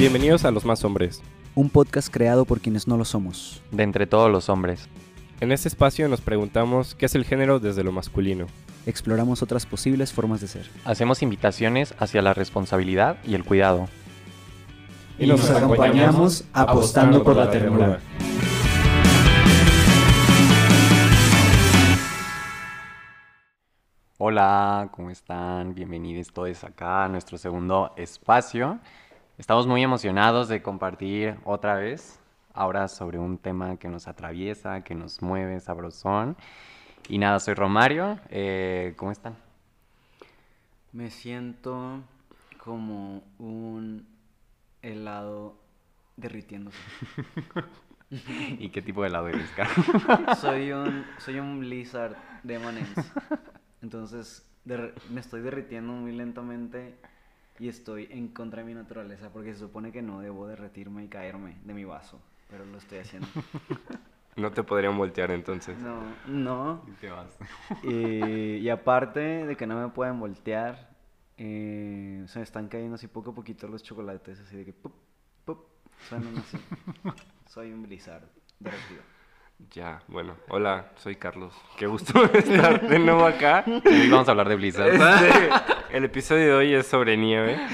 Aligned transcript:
Bienvenidos 0.00 0.46
a 0.46 0.50
Los 0.50 0.64
Más 0.64 0.82
Hombres. 0.82 1.22
Un 1.54 1.68
podcast 1.68 2.08
creado 2.10 2.46
por 2.46 2.62
quienes 2.62 2.88
no 2.88 2.96
lo 2.96 3.04
somos. 3.04 3.62
De 3.70 3.82
entre 3.82 4.06
todos 4.06 4.32
los 4.32 4.48
hombres. 4.48 4.88
En 5.40 5.52
este 5.52 5.68
espacio 5.68 6.08
nos 6.08 6.22
preguntamos 6.22 6.94
qué 6.94 7.04
es 7.04 7.14
el 7.14 7.26
género 7.26 7.60
desde 7.60 7.84
lo 7.84 7.92
masculino. 7.92 8.46
Exploramos 8.86 9.42
otras 9.42 9.66
posibles 9.66 10.14
formas 10.14 10.40
de 10.40 10.48
ser. 10.48 10.70
Hacemos 10.86 11.20
invitaciones 11.20 11.94
hacia 11.98 12.22
la 12.22 12.32
responsabilidad 12.32 13.18
y 13.26 13.34
el 13.34 13.44
cuidado. 13.44 13.90
Y 15.18 15.26
nos 15.26 15.50
acompañamos 15.50 16.46
apostando 16.54 17.22
por 17.22 17.36
la 17.36 17.50
ternura. 17.50 18.00
Hola, 24.16 24.88
¿cómo 24.92 25.10
están? 25.10 25.74
Bienvenidos 25.74 26.32
todos 26.32 26.64
acá 26.64 27.04
a 27.04 27.08
nuestro 27.10 27.36
segundo 27.36 27.92
espacio. 27.98 28.80
Estamos 29.40 29.66
muy 29.66 29.82
emocionados 29.82 30.48
de 30.48 30.60
compartir 30.60 31.34
otra 31.44 31.76
vez, 31.76 32.20
ahora 32.52 32.88
sobre 32.88 33.18
un 33.18 33.38
tema 33.38 33.78
que 33.78 33.88
nos 33.88 34.06
atraviesa, 34.06 34.84
que 34.84 34.94
nos 34.94 35.22
mueve, 35.22 35.58
sabrosón. 35.60 36.36
Y 37.08 37.16
nada, 37.16 37.40
soy 37.40 37.54
Romario. 37.54 38.20
Eh, 38.28 38.92
¿Cómo 38.98 39.10
están? 39.10 39.38
Me 40.92 41.10
siento 41.10 42.02
como 42.62 43.22
un 43.38 44.06
helado 44.82 45.56
derritiéndose. 46.18 46.76
¿Y 48.10 48.68
qué 48.68 48.82
tipo 48.82 49.00
de 49.00 49.08
helado 49.08 49.28
eres, 49.28 49.50
Carlos? 49.56 50.38
soy 50.38 50.70
un 50.72 51.06
soy 51.16 51.38
un 51.38 51.60
blizzard 51.60 52.14
de 52.42 52.56
M&M's. 52.56 53.10
Entonces 53.80 54.46
me 55.08 55.20
estoy 55.20 55.40
derritiendo 55.40 55.94
muy 55.94 56.12
lentamente 56.12 56.94
y 57.60 57.68
estoy 57.68 58.08
en 58.10 58.28
contra 58.28 58.62
de 58.62 58.68
mi 58.68 58.74
naturaleza 58.74 59.30
porque 59.30 59.52
se 59.52 59.60
supone 59.60 59.92
que 59.92 60.00
no 60.00 60.20
debo 60.20 60.46
derretirme 60.46 61.04
y 61.04 61.08
caerme 61.08 61.58
de 61.62 61.74
mi 61.74 61.84
vaso, 61.84 62.18
pero 62.48 62.64
lo 62.64 62.78
estoy 62.78 62.98
haciendo. 62.98 63.28
No 64.36 64.52
te 64.52 64.62
podrían 64.62 64.96
voltear 64.96 65.32
entonces. 65.32 65.76
No, 65.78 66.00
no. 66.26 66.84
Y 66.86 66.92
te 66.92 67.10
vas. 67.10 67.36
Y, 67.82 68.58
y 68.58 68.68
aparte 68.70 69.44
de 69.44 69.56
que 69.56 69.66
no 69.66 69.78
me 69.78 69.88
pueden 69.92 70.20
voltear, 70.20 70.96
eh, 71.36 72.24
se 72.28 72.38
me 72.38 72.44
están 72.44 72.68
cayendo 72.68 72.94
así 72.94 73.08
poco 73.08 73.32
a 73.32 73.34
poquito 73.34 73.66
los 73.66 73.82
chocolates, 73.82 74.38
así 74.38 74.56
de 74.56 74.64
que 74.64 74.72
pup, 74.72 74.94
pup, 75.44 75.66
suenan 76.08 76.38
así. 76.38 76.58
Soy 77.48 77.72
un 77.72 77.82
blizzard 77.82 78.22
derretido. 78.60 79.02
Ya, 79.68 80.02
bueno. 80.08 80.36
Hola, 80.48 80.92
soy 80.96 81.16
Carlos. 81.16 81.54
Qué 81.76 81.86
gusto 81.86 82.24
estar 82.32 82.88
de 82.88 82.98
nuevo 82.98 83.26
acá. 83.26 83.64
Hoy 83.66 84.08
vamos 84.08 84.26
a 84.26 84.30
hablar 84.30 84.48
de 84.48 84.56
Blizzard. 84.56 84.94
Este, 84.94 85.50
el 85.92 86.04
episodio 86.04 86.46
de 86.46 86.52
hoy 86.54 86.74
es 86.74 86.86
sobre 86.86 87.16
nieve. 87.16 87.58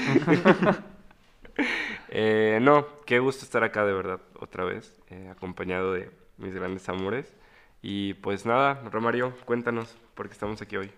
Eh, 2.09 2.59
no, 2.61 2.87
qué 3.05 3.19
gusto 3.19 3.43
estar 3.43 3.63
acá 3.63 3.85
de 3.85 3.91
verdad, 3.91 4.21
otra 4.39 4.63
vez, 4.63 4.97
eh, 5.09 5.27
acompañado 5.29 5.91
de 5.91 6.09
mis 6.37 6.53
grandes 6.53 6.87
amores. 6.87 7.33
Y 7.81 8.13
pues 8.15 8.45
nada, 8.45 8.81
Romario, 8.91 9.33
cuéntanos 9.45 9.97
por 10.15 10.27
qué 10.27 10.33
estamos 10.33 10.61
aquí 10.61 10.77
hoy. 10.77 10.91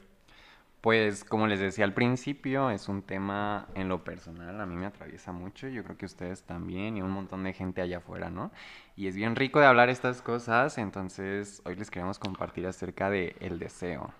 Pues 0.82 1.26
como 1.26 1.46
les 1.48 1.60
decía 1.60 1.84
al 1.84 1.94
principio, 1.94 2.70
es 2.70 2.88
un 2.88 3.02
tema 3.02 3.68
en 3.76 3.90
lo 3.90 4.06
personal, 4.06 4.62
a 4.62 4.66
mí 4.66 4.76
me 4.76 4.86
atraviesa 4.86 5.34
mucho, 5.34 5.68
yo 5.68 5.84
creo 5.84 5.98
que 5.98 6.06
ustedes 6.06 6.44
también 6.44 6.96
y 6.96 7.02
un 7.02 7.12
montón 7.12 7.44
de 7.44 7.52
gente 7.52 7.82
allá 7.82 7.98
afuera, 7.98 8.30
¿no? 8.30 8.52
Y 8.96 9.08
es 9.08 9.16
bien 9.16 9.36
rico 9.36 9.60
de 9.60 9.66
hablar 9.66 9.90
estas 9.90 10.22
cosas, 10.22 10.78
entonces 10.78 11.62
hoy 11.66 11.76
les 11.76 11.92
queremos 11.92 12.18
compartir 12.18 12.66
acerca 12.66 13.10
de 13.10 13.36
el 13.42 13.60
deseo. 13.60 14.14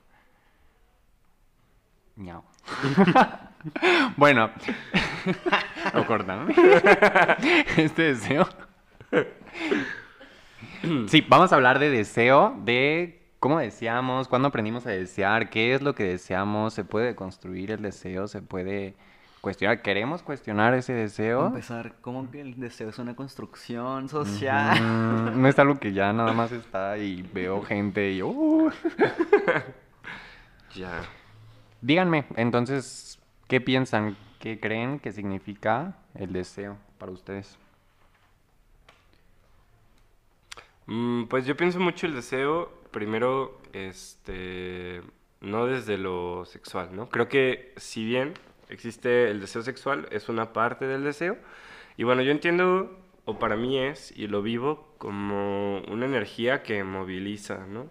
Miau. 2.18 2.44
bueno, 4.18 4.50
lo 5.94 6.06
cortan. 6.06 6.50
este 7.78 8.02
deseo. 8.02 8.50
Sí, 11.08 11.26
vamos 11.28 11.54
a 11.54 11.56
hablar 11.56 11.80
de 11.80 11.90
deseo, 11.90 12.54
de 12.66 13.19
cómo 13.40 13.60
deseamos, 13.60 14.28
cuándo 14.28 14.50
aprendimos 14.50 14.86
a 14.86 14.92
desear, 14.92 15.50
qué 15.50 15.74
es 15.74 15.82
lo 15.82 15.96
que 15.96 16.04
deseamos, 16.04 16.74
se 16.74 16.84
puede 16.84 17.16
construir 17.16 17.72
el 17.72 17.82
deseo, 17.82 18.28
se 18.28 18.42
puede 18.42 18.96
cuestionar, 19.42 19.82
queremos 19.82 20.22
cuestionar 20.22 20.74
ese 20.74 20.94
deseo. 20.94 21.48
empezar, 21.48 21.96
¿cómo 22.02 22.30
que 22.30 22.42
el 22.42 22.60
deseo 22.60 22.90
es 22.90 23.00
una 23.00 23.16
construcción 23.16 24.10
social? 24.10 24.82
Mm, 24.82 25.42
no 25.42 25.48
es 25.48 25.58
algo 25.58 25.80
que 25.80 25.94
ya 25.94 26.12
nada 26.12 26.34
más 26.34 26.52
está 26.52 26.98
y 26.98 27.22
veo 27.22 27.62
gente 27.62 28.12
y 28.12 28.22
uh. 28.22 28.72
Ya. 30.76 31.02
Díganme, 31.82 32.26
entonces, 32.36 33.20
¿qué 33.48 33.60
piensan? 33.62 34.18
¿Qué 34.40 34.60
creen 34.60 35.00
que 35.00 35.12
significa 35.12 35.96
el 36.14 36.32
deseo 36.32 36.78
para 36.98 37.12
ustedes? 37.12 37.58
Mm, 40.86 41.26
pues 41.26 41.46
yo 41.46 41.56
pienso 41.56 41.80
mucho 41.80 42.06
el 42.06 42.14
deseo, 42.14 42.72
primero, 42.92 43.60
este, 43.74 45.02
no 45.42 45.66
desde 45.66 45.98
lo 45.98 46.46
sexual, 46.46 46.96
¿no? 46.96 47.10
Creo 47.10 47.30
que 47.30 47.74
si 47.78 48.06
bien 48.06 48.34
existe 48.70 49.30
el 49.30 49.40
deseo 49.42 49.62
sexual, 49.62 50.08
es 50.12 50.30
una 50.30 50.54
parte 50.54 50.86
del 50.86 51.04
deseo. 51.04 51.38
Y 51.98 52.04
bueno, 52.04 52.22
yo 52.22 52.32
entiendo, 52.32 52.98
o 53.26 53.40
para 53.40 53.56
mí 53.56 53.80
es, 53.80 54.12
y 54.18 54.28
lo 54.28 54.42
vivo 54.42 54.94
como 54.98 55.80
una 55.84 56.06
energía 56.06 56.64
que 56.64 56.84
moviliza, 56.84 57.66
¿no? 57.68 57.90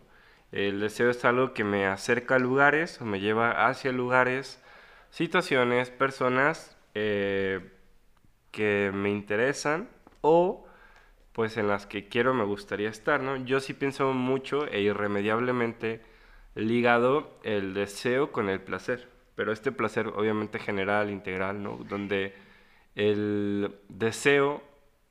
El 0.52 0.80
deseo 0.80 1.10
es 1.10 1.24
algo 1.24 1.52
que 1.52 1.64
me 1.64 1.86
acerca 1.86 2.36
a 2.36 2.38
lugares 2.38 3.00
o 3.02 3.04
me 3.04 3.20
lleva 3.20 3.66
hacia 3.68 3.92
lugares, 3.92 4.62
situaciones, 5.10 5.90
personas 5.90 6.76
eh, 6.94 7.70
que 8.50 8.90
me 8.94 9.10
interesan 9.10 9.88
o 10.22 10.67
pues 11.38 11.56
en 11.56 11.68
las 11.68 11.86
que 11.86 12.08
quiero, 12.08 12.34
me 12.34 12.42
gustaría 12.44 12.88
estar, 12.88 13.22
¿no? 13.22 13.36
Yo 13.36 13.60
sí 13.60 13.72
pienso 13.72 14.12
mucho 14.12 14.66
e 14.66 14.80
irremediablemente 14.80 16.00
ligado 16.56 17.38
el 17.44 17.74
deseo 17.74 18.32
con 18.32 18.48
el 18.48 18.60
placer, 18.60 19.08
pero 19.36 19.52
este 19.52 19.70
placer 19.70 20.08
obviamente 20.08 20.58
general, 20.58 21.10
integral, 21.10 21.62
¿no? 21.62 21.76
Donde 21.88 22.34
el 22.96 23.72
deseo 23.88 24.62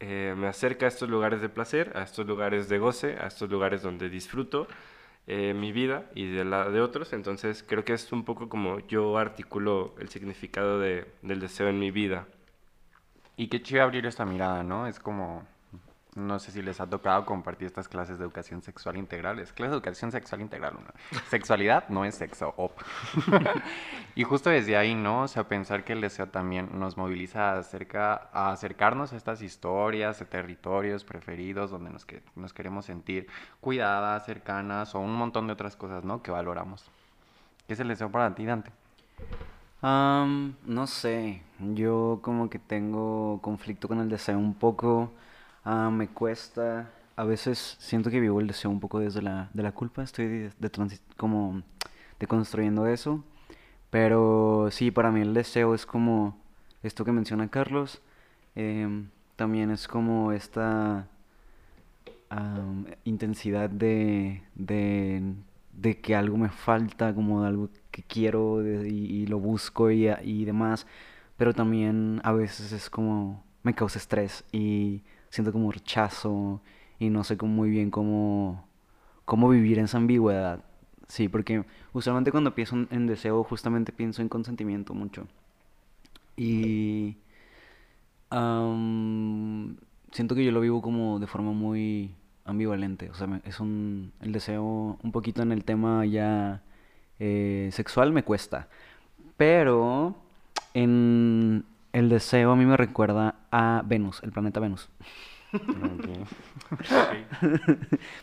eh, 0.02 0.34
me 0.38 0.48
acerca 0.48 0.86
a 0.86 0.90
estos 0.90 1.08
lugares 1.10 1.40
de 1.40 1.48
placer, 1.48 1.94
a 1.96 2.04
estos 2.04 2.28
lugares 2.28 2.68
de 2.68 2.78
goce, 2.78 3.16
a 3.22 3.28
estos 3.28 3.50
lugares 3.50 3.82
donde 3.82 4.10
disfruto 4.10 4.68
eh, 5.28 5.54
mi 5.54 5.72
vida 5.72 6.12
y 6.14 6.30
de 6.30 6.44
la 6.44 6.70
de 6.70 6.82
otros, 6.82 7.14
entonces 7.14 7.64
creo 7.66 7.86
que 7.86 7.94
es 7.94 8.12
un 8.12 8.26
poco 8.26 8.50
como 8.50 8.80
yo 8.82 9.18
articulo 9.18 9.96
el 10.00 10.10
significado 10.10 10.78
de- 10.82 11.06
del 11.22 11.40
deseo 11.40 11.70
en 11.70 11.80
mi 11.80 11.90
vida. 11.92 12.28
Y 13.38 13.48
qué 13.48 13.62
chido 13.62 13.84
abrir 13.84 14.06
esta 14.06 14.26
mirada, 14.26 14.64
¿no? 14.64 14.88
Es 14.88 15.00
como, 15.00 15.48
no 16.18 16.40
sé 16.40 16.52
si 16.52 16.62
les 16.62 16.82
ha 16.82 16.88
tocado 16.88 17.26
compartir 17.26 17.68
estas 17.68 17.88
clases 17.88 18.18
de 18.18 18.26
educación 18.26 18.62
sexual 18.62 18.98
integral. 18.98 19.40
Es 19.40 19.54
clase 19.54 19.70
de 19.70 19.76
educación 19.78 20.12
sexual 20.12 20.42
integral, 20.42 20.74
¿no? 20.74 21.20
Sexualidad 21.30 21.88
no 21.90 22.04
es 22.06 22.16
sexo, 22.16 22.54
y 24.16 24.24
justo 24.24 24.50
desde 24.50 24.76
ahí, 24.78 24.96
¿no? 24.96 25.22
O 25.24 25.28
sea, 25.28 25.48
pensar 25.48 25.84
que 25.84 25.94
el 25.94 26.02
deseo 26.02 26.28
también 26.28 26.70
nos 26.74 26.98
moviliza 26.98 27.58
acerca, 27.58 28.30
a 28.34 28.52
acercarnos 28.52 29.14
a 29.14 29.16
estas 29.18 29.42
historias, 29.42 30.22
a 30.22 30.26
territorios 30.26 31.04
preferidos 31.04 31.70
donde 31.72 31.92
nos, 31.92 32.06
que- 32.06 32.24
nos 32.36 32.54
queremos 32.54 32.86
sentir 32.86 33.28
cuidadas, 33.62 34.26
cercanas 34.26 34.96
o 34.96 35.00
un 35.00 35.16
montón 35.16 35.48
de 35.48 35.54
otras 35.54 35.76
cosas, 35.76 36.04
¿no? 36.04 36.24
Que 36.24 36.32
valoramos. 36.32 36.90
¿Qué 37.68 37.74
es 37.74 37.80
el 37.80 37.90
deseo 37.90 38.10
para 38.12 38.34
ti, 38.34 38.46
Dante? 38.46 38.72
No 39.82 40.88
sé, 40.88 41.42
yo 41.60 42.20
como 42.22 42.50
que 42.50 42.60
tengo 42.60 43.40
conflicto 43.42 43.88
con 43.88 44.00
el 44.00 44.10
deseo 44.10 44.38
un 44.38 44.54
poco, 44.56 45.12
ah, 45.68 45.90
me 45.92 46.08
cuesta, 46.08 46.90
a 47.18 47.24
veces 47.26 47.76
siento 47.80 48.10
que 48.10 48.22
vivo 48.22 48.40
el 48.40 48.48
deseo 48.48 48.72
un 48.72 48.80
poco 48.80 49.00
desde 49.00 49.22
la, 49.22 49.50
de 49.54 49.64
la 49.64 49.74
culpa, 49.74 50.02
estoy 50.02 50.28
de, 50.28 50.52
de 50.60 51.00
como 51.18 51.62
deconstruyendo 52.20 52.88
eso, 52.88 53.24
pero 53.90 54.70
sí, 54.72 54.92
para 54.92 55.12
mí 55.12 55.22
el 55.22 55.34
deseo 55.34 55.76
es 55.76 55.86
como 55.86 56.38
esto 56.84 57.04
que 57.06 57.12
menciona 57.12 57.50
Carlos, 57.50 58.02
em, 58.56 59.10
también 59.36 59.72
es 59.72 59.88
como 59.88 60.32
esta 60.32 61.08
intensidad 63.06 63.70
de, 63.70 64.44
de, 64.56 65.22
de 65.74 66.02
que 66.02 66.16
algo 66.16 66.38
me 66.38 66.50
falta, 66.50 67.14
como 67.14 67.42
de 67.42 67.48
algo 67.48 67.70
que 67.92 68.04
quiero 68.04 68.62
y, 68.86 69.26
lo 69.28 69.40
busco 69.40 69.92
y, 69.92 70.08
y 70.24 70.46
demás, 70.46 70.88
pero 71.38 71.54
también 71.54 72.22
a 72.24 72.32
veces 72.32 72.72
es 72.72 72.90
como 72.90 73.44
me 73.64 73.74
causa 73.74 74.00
estrés 74.00 74.46
y 74.52 75.04
siento 75.30 75.52
como 75.54 75.72
rechazo 75.72 76.62
y 77.00 77.10
no 77.10 77.24
sé 77.24 77.38
cómo- 77.38 77.54
muy 77.54 77.70
bien 77.70 77.92
cómo, 77.92 78.68
cómo 79.26 79.50
vivir 79.50 79.80
en 79.80 79.86
esa 79.86 79.98
ambigüedad. 79.98 80.64
Sí, 81.08 81.30
porque 81.30 81.66
usualmente 81.94 82.32
cuando 82.32 82.56
pienso 82.56 82.76
en, 82.92 83.08
deseo 83.08 83.44
justamente 83.44 83.92
pienso 83.94 84.22
en 84.22 84.30
consentimiento 84.30 84.94
mucho. 84.94 85.28
Y 86.38 87.18
siento 90.12 90.36
que 90.36 90.44
yo 90.46 90.52
lo 90.52 90.62
vivo 90.62 90.82
como 90.82 91.20
de 91.20 91.28
forma 91.28 91.52
muy 91.52 92.12
ambivalente. 92.46 93.10
O 93.10 93.14
sea, 93.14 93.42
es 93.46 93.60
un, 93.60 94.12
el 94.22 94.32
deseo 94.32 94.98
un 95.02 95.12
poquito 95.12 95.42
en 95.42 95.52
el 95.52 95.64
tema 95.64 96.06
ya 96.06 96.62
eh, 97.20 97.70
sexual 97.72 98.12
me 98.14 98.24
cuesta. 98.24 98.68
Pero 99.38 100.16
en 100.74 101.66
el 101.98 102.10
deseo 102.10 102.52
a 102.52 102.56
mí 102.56 102.66
me 102.66 102.78
recuerda 102.78 103.36
a 103.52 103.82
Venus, 103.86 104.22
el 104.24 104.32
planeta 104.32 104.60
Venus. 104.60 104.90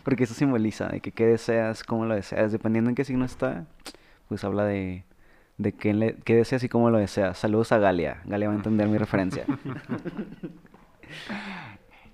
Porque 0.05 0.25
eso 0.25 0.35
simboliza 0.35 0.89
de 0.89 1.01
que 1.01 1.13
qué 1.13 1.27
deseas, 1.27 1.83
cómo 1.85 2.05
lo 2.07 2.15
deseas. 2.15 2.53
Dependiendo 2.53 2.91
en 2.91 2.97
qué 2.97 3.05
signo 3.05 3.25
está, 3.25 3.67
pues 4.29 4.45
habla 4.45 4.65
de, 4.65 5.05
de 5.59 5.73
qué, 5.73 5.95
le- 5.95 6.17
qué 6.17 6.35
deseas 6.37 6.63
y 6.65 6.69
cómo 6.69 6.91
lo 6.91 6.99
deseas. 6.99 7.39
Saludos 7.39 7.73
a 7.73 7.79
Galia. 7.79 8.21
Galia 8.27 8.49
va 8.49 8.55
a 8.55 8.57
entender 8.57 8.89
mi 8.89 8.99
referencia. 8.99 9.45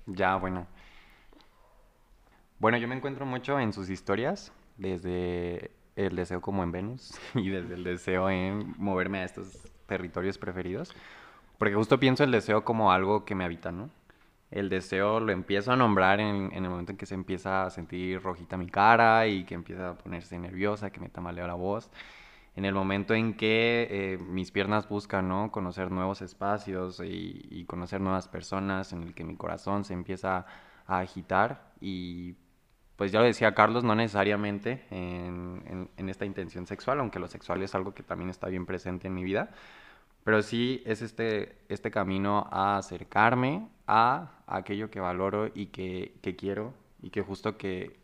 Ya, 0.07 0.35
bueno. 0.35 0.67
Bueno, 2.59 2.77
yo 2.77 2.87
me 2.87 2.95
encuentro 2.95 3.25
mucho 3.25 3.59
en 3.59 3.71
sus 3.71 3.89
historias, 3.89 4.51
desde 4.77 5.71
el 5.95 6.15
deseo 6.15 6.41
como 6.41 6.63
en 6.63 6.71
Venus 6.71 7.13
y 7.35 7.49
desde 7.49 7.75
el 7.75 7.83
deseo 7.83 8.29
en 8.29 8.73
moverme 8.77 9.19
a 9.19 9.23
estos 9.25 9.57
territorios 9.87 10.37
preferidos, 10.37 10.93
porque 11.61 11.75
justo 11.75 11.99
pienso 11.99 12.23
el 12.23 12.31
deseo 12.31 12.63
como 12.65 12.91
algo 12.91 13.23
que 13.23 13.35
me 13.35 13.43
habita, 13.43 13.71
¿no? 13.71 13.91
El 14.49 14.67
deseo 14.67 15.19
lo 15.19 15.31
empiezo 15.31 15.71
a 15.71 15.75
nombrar 15.75 16.19
en, 16.19 16.51
el 16.51 16.63
momento 16.63 16.91
en 16.91 16.97
que 16.97 17.05
se 17.05 17.13
empieza 17.13 17.67
a 17.67 17.69
sentir 17.69 18.19
rojita 18.19 18.57
mi 18.57 18.65
cara 18.67 19.27
y 19.27 19.43
que 19.43 19.53
empieza 19.53 19.91
a 19.91 19.93
ponerse 19.93 20.39
nerviosa, 20.39 20.89
que 20.89 20.99
me 20.99 21.07
tamalea 21.09 21.45
la 21.45 21.53
voz. 21.53 21.91
En 22.55 22.65
el 22.65 22.73
momento 22.73 23.13
en 23.13 23.35
que 23.35 23.87
eh, 23.91 24.17
mis 24.17 24.49
piernas 24.49 24.89
buscan, 24.89 25.29
¿no? 25.29 25.51
Conocer 25.51 25.91
nuevos 25.91 26.23
espacios 26.23 26.99
y, 27.05 27.63
conocer 27.65 28.01
nuevas 28.01 28.27
personas, 28.27 28.91
en 28.91 29.03
el 29.03 29.13
que 29.13 29.23
mi 29.23 29.35
corazón 29.35 29.85
se 29.85 29.93
empieza 29.93 30.47
a 30.87 30.97
agitar 30.97 31.73
y 31.79 32.37
pues 32.95 33.11
ya 33.11 33.19
lo 33.19 33.25
decía 33.25 33.53
Carlos, 33.53 33.83
no 33.83 33.93
necesariamente 33.93 34.83
en, 34.89 35.61
en- 35.67 35.89
en 35.95 36.09
esta 36.09 36.25
intención 36.25 36.65
sexual, 36.65 36.99
aunque 37.01 37.19
lo 37.19 37.27
sexual 37.27 37.61
es 37.61 37.75
algo 37.75 37.93
que 37.93 38.01
también 38.01 38.31
está 38.31 38.47
bien 38.47 38.65
presente 38.65 39.07
en 39.09 39.13
mi 39.13 39.23
vida, 39.23 39.51
pero 40.23 40.41
sí 40.41 40.83
es 40.85 41.01
este, 41.01 41.57
este 41.69 41.91
camino 41.91 42.47
a 42.51 42.77
acercarme 42.77 43.67
a 43.87 44.31
aquello 44.47 44.89
que 44.89 44.99
valoro 44.99 45.51
y 45.53 45.67
que, 45.67 46.17
que 46.21 46.35
quiero 46.35 46.73
y 47.01 47.09
que 47.09 47.21
justo 47.21 47.57
que 47.57 47.99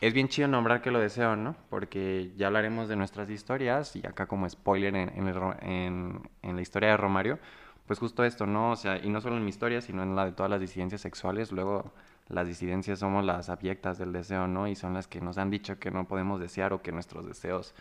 es 0.00 0.12
bien 0.14 0.28
chido 0.28 0.46
nombrar 0.46 0.80
que 0.80 0.92
lo 0.92 1.00
deseo, 1.00 1.34
¿no? 1.34 1.56
Porque 1.70 2.32
ya 2.36 2.46
hablaremos 2.46 2.88
de 2.88 2.96
nuestras 2.96 3.28
historias 3.30 3.96
y 3.96 4.06
acá 4.06 4.26
como 4.26 4.48
spoiler 4.48 4.94
en, 4.94 6.30
en 6.42 6.56
la 6.56 6.62
historia 6.62 6.90
de 6.90 6.96
Romario, 6.96 7.38
pues 7.86 7.98
justo 7.98 8.22
esto, 8.24 8.46
¿no? 8.46 8.72
O 8.72 8.76
sea, 8.76 8.98
y 8.98 9.08
no 9.08 9.20
solo 9.20 9.36
en 9.38 9.44
mi 9.44 9.48
historia, 9.48 9.80
sino 9.80 10.02
en 10.02 10.14
la 10.14 10.26
de 10.26 10.32
todas 10.32 10.50
las 10.50 10.60
disidencias 10.60 11.00
sexuales, 11.00 11.50
luego 11.50 11.92
las 12.28 12.46
disidencias 12.46 12.98
somos 12.98 13.24
las 13.24 13.48
abyectas 13.48 13.98
del 13.98 14.12
deseo, 14.12 14.46
¿no? 14.46 14.68
Y 14.68 14.76
son 14.76 14.94
las 14.94 15.08
que 15.08 15.20
nos 15.20 15.38
han 15.38 15.50
dicho 15.50 15.78
que 15.78 15.90
no 15.90 16.06
podemos 16.06 16.38
desear 16.38 16.72
o 16.74 16.82
que 16.82 16.92
nuestros 16.92 17.26
deseos 17.26 17.74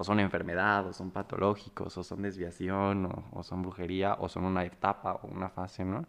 o 0.00 0.04
son 0.04 0.18
enfermedad, 0.18 0.86
o 0.86 0.94
son 0.94 1.10
patológicos, 1.10 1.98
o 1.98 2.02
son 2.02 2.22
desviación, 2.22 3.04
o, 3.04 3.24
o 3.32 3.42
son 3.42 3.60
brujería, 3.60 4.16
o 4.18 4.30
son 4.30 4.44
una 4.46 4.64
etapa 4.64 5.20
o 5.22 5.26
una 5.26 5.50
fase, 5.50 5.84
¿no? 5.84 6.06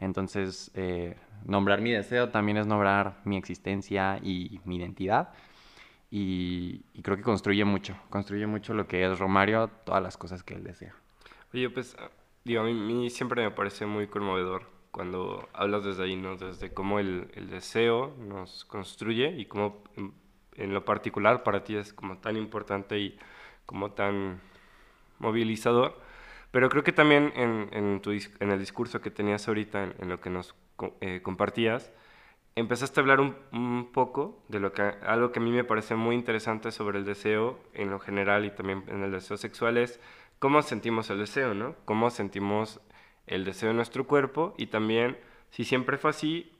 Entonces, 0.00 0.72
eh, 0.74 1.16
nombrar 1.44 1.80
mi 1.80 1.92
deseo 1.92 2.30
también 2.30 2.56
es 2.56 2.66
nombrar 2.66 3.20
mi 3.24 3.36
existencia 3.36 4.18
y 4.20 4.60
mi 4.64 4.78
identidad. 4.78 5.28
Y, 6.10 6.82
y 6.92 7.02
creo 7.02 7.16
que 7.16 7.22
construye 7.22 7.64
mucho, 7.64 7.94
construye 8.08 8.48
mucho 8.48 8.74
lo 8.74 8.88
que 8.88 9.04
es 9.04 9.16
Romario, 9.20 9.70
todas 9.84 10.02
las 10.02 10.16
cosas 10.16 10.42
que 10.42 10.54
él 10.54 10.64
desea. 10.64 10.96
Oye, 11.54 11.70
pues, 11.70 11.96
ah, 12.00 12.10
digo, 12.44 12.62
a 12.62 12.64
mí, 12.64 12.74
mí 12.74 13.10
siempre 13.10 13.44
me 13.44 13.52
parece 13.52 13.86
muy 13.86 14.08
conmovedor 14.08 14.66
cuando 14.90 15.48
hablas 15.52 15.84
desde 15.84 16.02
ahí, 16.02 16.16
¿no? 16.16 16.34
Desde 16.36 16.74
cómo 16.74 16.98
el, 16.98 17.30
el 17.34 17.48
deseo 17.48 18.12
nos 18.18 18.64
construye 18.64 19.38
y 19.38 19.44
cómo 19.44 19.84
en, 20.62 20.74
lo 20.74 20.84
particular 20.84 21.42
para 21.42 21.64
ti 21.64 21.76
es 21.76 21.92
como 21.92 22.18
tan 22.18 22.36
importante 22.36 22.98
y 22.98 23.18
como 23.66 23.92
tan 23.92 24.40
movilizador. 25.18 26.00
Pero 26.50 26.68
creo 26.68 26.82
que 26.82 26.92
también 26.92 27.32
en, 27.36 27.68
en, 27.72 28.00
tu, 28.00 28.10
en 28.12 28.50
el 28.50 28.58
discurso 28.58 29.00
que 29.00 29.10
tenías 29.10 29.46
ahorita, 29.46 29.84
en, 29.84 29.94
en 29.98 30.08
lo 30.08 30.20
que 30.20 30.30
nos 30.30 30.54
eh, 31.00 31.20
compartías, 31.22 31.92
empezaste 32.56 33.00
a 33.00 33.02
hablar 33.02 33.20
un, 33.20 33.36
un 33.52 33.92
poco 33.92 34.42
de 34.48 34.60
lo 34.60 34.72
que, 34.72 34.82
algo 34.82 35.32
que 35.32 35.38
a 35.38 35.42
mí 35.42 35.50
me 35.50 35.64
parece 35.64 35.94
muy 35.94 36.14
interesante 36.14 36.72
sobre 36.72 36.98
el 36.98 37.04
deseo 37.04 37.60
en 37.74 37.90
lo 37.90 37.98
general 37.98 38.44
y 38.44 38.50
también 38.50 38.84
en 38.88 39.02
el 39.02 39.12
deseo 39.12 39.36
sexual 39.36 39.78
es 39.78 40.00
cómo 40.38 40.62
sentimos 40.62 41.10
el 41.10 41.18
deseo, 41.18 41.54
¿no? 41.54 41.76
Cómo 41.84 42.10
sentimos 42.10 42.80
el 43.26 43.44
deseo 43.44 43.70
en 43.70 43.76
nuestro 43.76 44.06
cuerpo 44.06 44.54
y 44.58 44.66
también 44.66 45.18
si 45.50 45.64
siempre 45.64 45.98
fue 45.98 46.10
así 46.10 46.52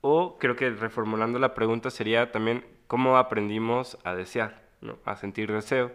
o 0.00 0.38
creo 0.38 0.56
que 0.56 0.70
reformulando 0.70 1.38
la 1.38 1.54
pregunta 1.54 1.90
sería 1.90 2.30
también 2.30 2.64
cómo 2.88 3.18
aprendimos 3.18 3.98
a 4.04 4.14
desear, 4.14 4.62
¿no? 4.80 4.98
A 5.04 5.16
sentir 5.16 5.52
deseo. 5.52 5.92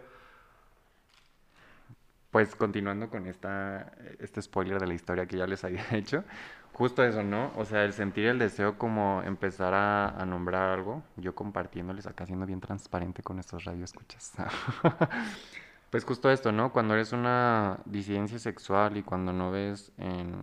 Pues 2.30 2.56
continuando 2.56 3.10
con 3.10 3.26
esta, 3.26 3.92
este 4.18 4.42
spoiler 4.42 4.80
de 4.80 4.86
la 4.88 4.94
historia 4.94 5.26
que 5.26 5.36
ya 5.36 5.46
les 5.46 5.62
había 5.64 5.84
hecho, 5.92 6.24
justo 6.72 7.04
eso, 7.04 7.22
¿no? 7.22 7.52
O 7.56 7.64
sea, 7.64 7.84
el 7.84 7.92
sentir 7.92 8.26
el 8.26 8.38
deseo 8.38 8.76
como 8.78 9.22
empezar 9.24 9.74
a, 9.74 10.08
a 10.08 10.26
nombrar 10.26 10.70
algo, 10.70 11.02
yo 11.16 11.34
compartiéndoles 11.34 12.06
acá, 12.06 12.26
siendo 12.26 12.46
bien 12.46 12.60
transparente 12.60 13.22
con 13.22 13.38
estos 13.38 13.64
radioescuchas. 13.64 14.32
Pues 15.90 16.04
justo 16.04 16.28
esto, 16.28 16.50
¿no? 16.50 16.72
Cuando 16.72 16.94
eres 16.94 17.12
una 17.12 17.78
disidencia 17.84 18.40
sexual 18.40 18.96
y 18.96 19.04
cuando 19.04 19.32
no 19.32 19.52
ves 19.52 19.92
en, 19.96 20.34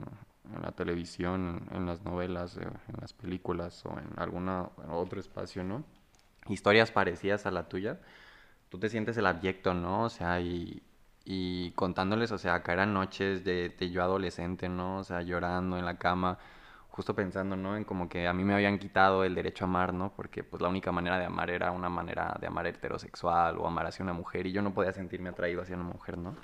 en 0.55 0.61
la 0.61 0.71
televisión, 0.71 1.67
en 1.71 1.85
las 1.85 2.03
novelas, 2.03 2.55
eh, 2.57 2.61
en 2.61 2.95
las 3.01 3.11
películas 3.13 3.85
o 3.85 3.91
en 3.99 4.07
algún 4.17 4.47
otro 4.47 5.19
espacio, 5.19 5.63
¿no? 5.65 5.83
Historias 6.47 6.91
parecidas 6.91 7.45
a 7.45 7.51
la 7.51 7.67
tuya, 7.69 7.99
tú 8.69 8.79
te 8.79 8.89
sientes 8.89 9.17
el 9.17 9.25
abyecto, 9.27 9.73
¿no? 9.73 10.03
O 10.03 10.09
sea, 10.09 10.39
y, 10.41 10.81
contándoles, 11.75 12.31
o 12.31 12.37
sea, 12.37 12.55
acá 12.55 12.73
eran 12.73 12.93
noches 12.93 13.43
de, 13.43 13.73
yo 13.91 14.03
adolescente, 14.03 14.69
¿no? 14.69 14.99
O 14.99 15.03
sea, 15.03 15.21
llorando 15.21 15.77
en 15.77 15.85
la 15.85 15.97
cama, 15.97 16.37
justo 16.89 17.15
pensando, 17.15 17.55
¿no? 17.55 17.77
En 17.77 17.83
como 17.85 18.09
que 18.09 18.27
a 18.27 18.33
mí 18.33 18.43
me 18.43 18.53
habían 18.53 18.79
quitado 18.79 19.23
el 19.23 19.35
derecho 19.35 19.65
a 19.65 19.67
amar, 19.67 19.93
¿no? 19.93 20.13
Porque 20.15 20.43
pues 20.43 20.61
la 20.61 20.69
única 20.69 20.91
manera 20.91 21.19
de 21.19 21.25
amar 21.25 21.49
era 21.49 21.71
una 21.71 21.89
manera 21.89 22.37
de 22.39 22.47
amar 22.47 22.67
heterosexual 22.67 23.57
o 23.57 23.67
amar 23.67 23.85
hacia 23.87 24.03
una 24.03 24.13
mujer 24.13 24.47
y 24.47 24.51
yo 24.51 24.61
no 24.61 24.73
podía 24.73 24.91
sentirme 24.93 25.29
atraído 25.29 25.61
hacia 25.61 25.75
una 25.75 25.85
mujer, 25.85 26.17
¿no? 26.17 26.35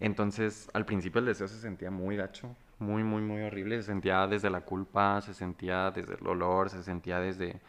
Entonces, 0.00 0.68
al 0.74 0.84
principio 0.84 1.20
el 1.20 1.26
deseo 1.26 1.48
se 1.48 1.58
sentía 1.60 1.90
muy 1.90 2.16
gacho, 2.16 2.54
muy, 2.78 3.02
muy, 3.04 3.22
muy 3.22 3.42
horrible. 3.42 3.76
Se 3.76 3.84
sentía 3.84 4.26
desde 4.26 4.50
la 4.50 4.62
culpa, 4.62 5.20
se 5.20 5.34
sentía 5.34 5.90
desde 5.90 6.14
el 6.14 6.26
olor, 6.26 6.70
se 6.70 6.82
sentía 6.82 7.20
desde, 7.20 7.60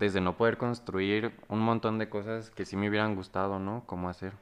desde 0.00 0.20
no 0.20 0.36
poder 0.36 0.56
construir 0.56 1.32
un 1.48 1.60
montón 1.60 1.98
de 1.98 2.08
cosas 2.08 2.50
que 2.50 2.64
sí 2.64 2.76
me 2.76 2.88
hubieran 2.88 3.14
gustado, 3.14 3.60
¿no? 3.60 3.84
Cómo 3.86 4.08
hacer. 4.08 4.32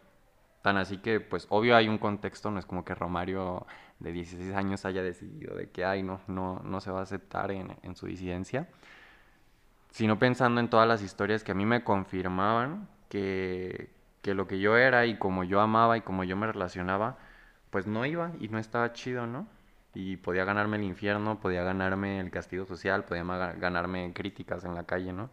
Tan 0.62 0.76
así 0.78 0.98
que, 0.98 1.20
pues, 1.20 1.46
obvio 1.50 1.76
hay 1.76 1.88
un 1.88 1.98
contexto, 1.98 2.50
no 2.50 2.58
es 2.60 2.66
como 2.66 2.84
que 2.84 2.94
Romario 2.94 3.66
de 3.98 4.12
16 4.12 4.54
años 4.54 4.84
haya 4.84 5.02
decidido 5.02 5.56
de 5.56 5.70
que, 5.70 5.84
ay, 5.84 6.02
no, 6.02 6.20
no, 6.28 6.60
no 6.64 6.80
se 6.80 6.90
va 6.92 7.00
a 7.00 7.02
aceptar 7.02 7.50
en, 7.50 7.76
en 7.82 7.96
su 7.96 8.06
disidencia, 8.06 8.68
sino 9.90 10.18
pensando 10.18 10.60
en 10.60 10.70
todas 10.70 10.86
las 10.86 11.02
historias 11.02 11.42
que 11.44 11.52
a 11.52 11.54
mí 11.54 11.66
me 11.66 11.82
confirmaban 11.84 12.88
que, 13.08 13.90
que 14.22 14.34
lo 14.34 14.46
que 14.46 14.60
yo 14.60 14.76
era 14.76 15.06
y 15.06 15.18
como 15.18 15.44
yo 15.44 15.60
amaba 15.60 15.96
y 15.96 16.02
como 16.02 16.24
yo 16.24 16.36
me 16.36 16.46
relacionaba, 16.46 17.18
pues 17.70 17.86
no 17.86 18.06
iba 18.06 18.32
y 18.40 18.48
no 18.48 18.58
estaba 18.58 18.92
chido, 18.92 19.26
¿no? 19.26 19.48
Y 19.94 20.16
podía 20.18 20.44
ganarme 20.44 20.76
el 20.76 20.84
infierno, 20.84 21.40
podía 21.40 21.62
ganarme 21.64 22.20
el 22.20 22.30
castigo 22.30 22.66
social, 22.66 23.04
podía 23.04 23.24
ganarme 23.24 24.12
críticas 24.14 24.64
en 24.64 24.74
la 24.74 24.84
calle, 24.84 25.12
¿no? 25.12 25.30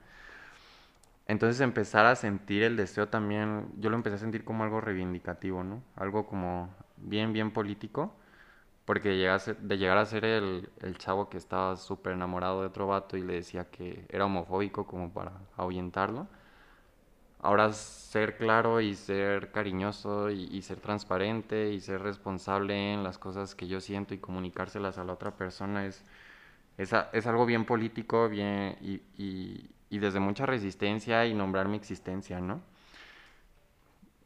Entonces 1.28 1.60
empezar 1.62 2.06
a 2.06 2.16
sentir 2.16 2.64
el 2.64 2.78
deseo 2.78 3.08
también, 3.10 3.68
yo 3.80 3.90
lo 3.90 3.96
empecé 3.96 4.16
a 4.16 4.20
sentir 4.20 4.44
como 4.46 4.64
algo 4.64 4.80
reivindicativo, 4.82 5.64
¿no? 5.64 5.82
Algo 5.96 6.28
como 6.28 6.70
bien, 6.98 7.34
bien 7.34 7.52
político, 7.52 8.14
porque 8.86 9.10
de 9.10 9.78
llegar 9.78 9.98
a 10.00 10.06
ser 10.06 10.26
el, 10.26 10.70
chavo 10.98 11.30
que 11.30 11.38
estaba 11.38 11.78
súper 11.78 12.14
enamorado 12.14 12.62
de 12.62 12.68
otro 12.68 12.88
vato 12.88 13.18
y 13.18 13.24
le 13.24 13.36
decía 13.36 13.66
que 13.72 14.06
era 14.10 14.26
homofóbico 14.26 14.88
como 14.88 15.12
para 15.14 15.34
ahuyentarlo. 15.58 16.28
Ahora 17.40 17.72
ser 17.74 18.38
claro 18.38 18.82
y 18.82 18.96
ser 18.96 19.52
cariñoso 19.52 20.32
y, 20.32 20.62
ser 20.64 20.80
transparente 20.80 21.72
y 21.74 21.80
ser 21.80 22.02
responsable 22.02 22.94
en 22.94 23.04
las 23.04 23.18
cosas 23.20 23.54
que 23.56 23.68
yo 23.68 23.82
siento 23.82 24.14
y 24.16 24.18
comunicárselas 24.18 24.98
a 24.98 25.04
la 25.04 25.14
otra 25.14 25.36
persona 25.38 25.86
es, 25.86 26.04
es, 26.78 26.92
es 27.14 27.28
algo 27.28 27.46
bien 27.46 27.66
político 27.66 28.30
bien, 28.30 28.78
y- 28.82 29.70
y 29.90 30.00
desde 30.00 30.20
mucha 30.20 30.46
resistencia 30.46 31.26
y 31.26 31.34
nombrar 31.34 31.68
mi 31.68 31.78
existencia, 31.78 32.40
¿no? 32.40 32.62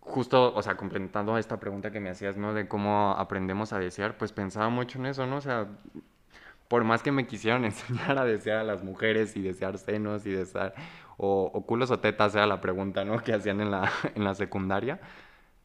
Justo, 0.02 0.54
o 0.56 0.62
sea, 0.62 0.76
complementando 0.76 1.38
esta 1.38 1.60
pregunta 1.60 1.92
que 1.92 2.00
me 2.00 2.10
hacías, 2.10 2.36
¿no? 2.38 2.54
De 2.54 2.68
cómo 2.68 3.12
aprendemos 3.18 3.74
a 3.74 3.80
desear, 3.80 4.18
pues 4.18 4.32
pensaba 4.32 4.70
mucho 4.70 4.98
en 5.00 5.06
eso, 5.08 5.28
¿no? 5.28 5.38
O 5.38 5.42
sea, 5.42 5.68
por 6.68 6.84
más 6.84 7.04
que 7.04 7.12
me 7.12 7.28
quisieran 7.28 7.66
enseñar 7.66 8.18
a 8.18 8.26
desear 8.26 8.60
a 8.60 8.64
las 8.64 8.84
mujeres 8.84 9.36
y 9.36 9.42
desear 9.42 9.78
senos 9.78 10.26
y 10.26 10.32
desear, 10.32 10.74
o, 11.18 11.52
o 11.54 11.66
culos 11.66 11.92
o 11.92 12.00
tetas 12.00 12.36
era 12.36 12.48
la 12.48 12.62
pregunta, 12.62 13.04
¿no? 13.06 13.20
Que 13.24 13.34
hacían 13.34 13.62
en 13.62 13.72
la, 13.72 13.92
en 14.16 14.24
la 14.24 14.36
secundaria, 14.36 15.00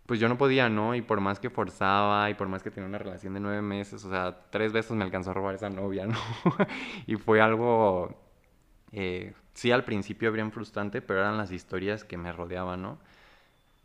pues 0.07 0.21
yo 0.21 0.29
no 0.29 0.39
podía, 0.39 0.69
¿no? 0.69 0.95
Y 0.95 1.03
por 1.03 1.21
más 1.21 1.41
que 1.41 1.51
forzaba 1.51 2.31
y 2.31 2.35
por 2.35 2.49
más 2.49 2.63
que 2.63 2.71
tenía 2.71 2.89
una 2.89 2.99
relación 2.99 3.35
de 3.35 3.41
nueve 3.41 3.63
meses, 3.63 4.05
o 4.05 4.11
sea, 4.11 4.37
tres 4.51 4.73
veces 4.73 4.93
me 4.93 5.05
alcanzó 5.05 5.31
a 5.31 5.35
robar 5.35 5.55
esa 5.55 5.71
novia, 5.71 6.07
¿no? 6.07 6.19
y 7.07 7.17
fue 7.17 7.41
algo, 7.41 8.17
eh, 8.93 9.35
sí 9.55 9.71
al 9.71 9.85
principio 9.85 10.33
bien 10.33 10.53
frustrante, 10.53 11.01
pero 11.03 11.21
eran 11.21 11.39
las 11.39 11.53
historias 11.53 12.05
que 12.05 12.17
me 12.17 12.33
rodeaban, 12.33 12.83
¿no? 12.83 12.99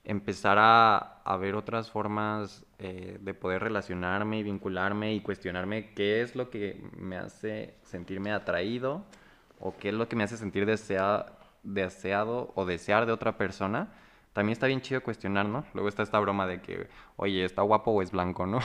empezar 0.03 0.57
a, 0.59 1.37
ver 1.39 1.55
otras 1.55 1.91
formas 1.91 2.65
eh, 2.79 3.19
de 3.21 3.33
poder 3.35 3.61
relacionarme 3.61 4.39
y 4.39 4.43
vincularme 4.43 5.13
y 5.13 5.21
cuestionarme 5.21 5.93
qué 5.93 6.21
es 6.21 6.35
lo 6.35 6.49
que 6.49 6.81
me 6.97 7.17
hace 7.17 7.75
sentirme 7.83 8.31
atraído 8.31 9.03
o 9.59 9.77
qué 9.77 9.89
es 9.89 9.95
lo 9.95 10.09
que 10.09 10.15
me 10.15 10.23
hace 10.23 10.37
sentir 10.37 10.65
desea- 10.65 11.27
deseado 11.61 12.51
o 12.55 12.65
desear 12.65 13.05
de 13.05 13.11
otra 13.11 13.37
persona. 13.37 13.89
También 14.33 14.53
está 14.53 14.67
bien 14.67 14.81
chido 14.81 15.01
cuestionar, 15.01 15.47
¿no? 15.47 15.65
Luego 15.73 15.89
está 15.89 16.03
esta 16.03 16.19
broma 16.19 16.45
de 16.45 16.61
que, 16.61 16.87
oye, 17.15 17.43
¿está 17.43 17.63
guapo 17.63 17.91
o 17.91 18.01
es 18.01 18.11
blanco, 18.11 18.45
no? 18.45 18.59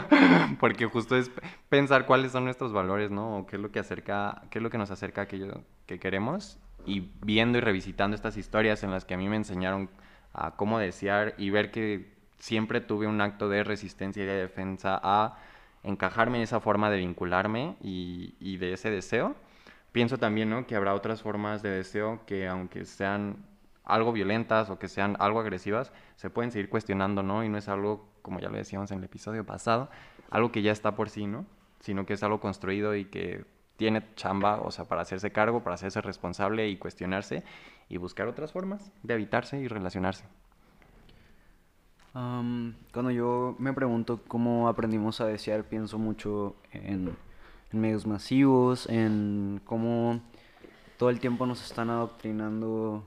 Porque 0.60 0.86
justo 0.86 1.16
es 1.16 1.30
pensar 1.68 2.06
cuáles 2.06 2.32
son 2.32 2.44
nuestros 2.44 2.72
valores, 2.72 3.10
¿no? 3.10 3.38
O 3.38 3.46
qué 3.46 3.56
es 3.56 3.62
lo 3.62 3.70
que 3.70 3.78
acerca, 3.78 4.42
qué 4.50 4.58
es 4.58 4.62
lo 4.62 4.70
que 4.70 4.78
nos 4.78 4.90
acerca 4.90 5.20
a 5.20 5.24
aquello 5.24 5.62
que 5.86 5.98
queremos 6.00 6.58
y 6.86 7.10
viendo 7.22 7.58
y 7.58 7.60
revisitando 7.60 8.14
estas 8.14 8.36
historias 8.36 8.82
en 8.82 8.90
las 8.90 9.04
que 9.04 9.14
a 9.14 9.16
mí 9.18 9.28
me 9.28 9.36
enseñaron 9.36 9.90
a 10.32 10.52
cómo 10.56 10.78
desear 10.78 11.34
y 11.36 11.50
ver 11.50 11.70
que 11.70 12.10
siempre 12.38 12.80
tuve 12.80 13.06
un 13.06 13.20
acto 13.20 13.48
de 13.48 13.64
resistencia 13.64 14.22
y 14.22 14.26
de 14.26 14.34
defensa 14.34 14.98
a 15.02 15.38
encajarme 15.82 16.38
en 16.38 16.44
esa 16.44 16.60
forma 16.60 16.90
de 16.90 16.98
vincularme 16.98 17.76
y, 17.82 18.34
y 18.40 18.56
de 18.56 18.72
ese 18.72 18.90
deseo. 18.90 19.36
Pienso 19.92 20.18
también, 20.18 20.48
¿no? 20.48 20.66
Que 20.66 20.74
habrá 20.74 20.94
otras 20.94 21.22
formas 21.22 21.62
de 21.62 21.70
deseo 21.70 22.22
que 22.26 22.48
aunque 22.48 22.86
sean 22.86 23.36
algo 23.84 24.12
violentas 24.12 24.70
o 24.70 24.78
que 24.78 24.88
sean 24.88 25.16
algo 25.18 25.40
agresivas, 25.40 25.92
se 26.16 26.30
pueden 26.30 26.50
seguir 26.50 26.68
cuestionando, 26.68 27.22
¿no? 27.22 27.44
Y 27.44 27.48
no 27.48 27.58
es 27.58 27.68
algo, 27.68 28.08
como 28.22 28.40
ya 28.40 28.48
lo 28.48 28.56
decíamos 28.56 28.90
en 28.90 28.98
el 28.98 29.04
episodio 29.04 29.44
pasado, 29.44 29.90
algo 30.30 30.52
que 30.52 30.62
ya 30.62 30.72
está 30.72 30.94
por 30.94 31.10
sí, 31.10 31.26
¿no? 31.26 31.46
Sino 31.80 32.06
que 32.06 32.14
es 32.14 32.22
algo 32.22 32.40
construido 32.40 32.94
y 32.94 33.06
que 33.06 33.44
tiene 33.76 34.04
chamba, 34.14 34.60
o 34.60 34.70
sea, 34.70 34.84
para 34.84 35.02
hacerse 35.02 35.32
cargo, 35.32 35.64
para 35.64 35.74
hacerse 35.74 36.00
responsable 36.00 36.68
y 36.68 36.76
cuestionarse 36.76 37.42
y 37.88 37.96
buscar 37.96 38.28
otras 38.28 38.52
formas 38.52 38.92
de 39.02 39.14
habitarse 39.14 39.58
y 39.58 39.66
relacionarse. 39.66 40.24
Cuando 42.12 43.10
yo 43.10 43.56
me 43.58 43.72
pregunto 43.72 44.20
cómo 44.28 44.68
aprendimos 44.68 45.20
a 45.22 45.26
desear, 45.26 45.64
pienso 45.64 45.98
mucho 45.98 46.54
en 46.70 47.16
medios 47.72 48.06
masivos, 48.06 48.86
en 48.88 49.62
cómo 49.64 50.20
todo 50.98 51.08
el 51.08 51.20
tiempo 51.20 51.46
nos 51.46 51.64
están 51.64 51.88
adoctrinando 51.88 53.02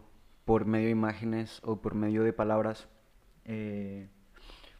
por 0.45 0.65
medio 0.65 0.85
de 0.87 0.91
imágenes 0.91 1.61
o 1.63 1.77
por 1.81 1.95
medio 1.95 2.23
de 2.23 2.33
palabras. 2.33 2.87
eh, 3.45 4.09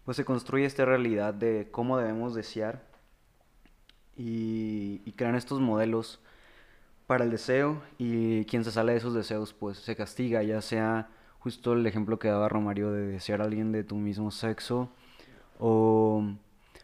pues 0.06 0.18
se 0.18 0.26
construye 0.26 0.66
esta 0.66 0.86
realidad 0.86 1.34
de 1.34 1.70
cómo 1.72 1.98
debemos 1.98 2.36
desear 2.36 2.84
y, 4.16 5.02
y 5.06 5.12
crean 5.14 5.36
estos 5.36 5.60
modelos 5.60 6.20
para 7.08 7.24
el 7.24 7.32
deseo 7.32 7.82
y 7.98 8.46
quien 8.46 8.64
se 8.64 8.72
sale 8.72 8.94
de 8.94 8.98
esos 9.00 9.14
deseos 9.14 9.54
pues 9.54 9.78
se 9.80 9.96
castiga, 9.96 10.44
ya 10.44 10.62
sea 10.62 11.10
justo 11.40 11.74
el 11.74 11.86
ejemplo 11.86 12.20
que 12.20 12.28
daba 12.30 12.50
Romario 12.50 12.92
de 12.92 13.08
desear 13.08 13.42
a 13.42 13.46
alguien 13.46 13.72
de 13.72 13.84
tu 13.84 13.96
mismo 13.96 14.32
sexo 14.32 14.90
o, 15.60 16.24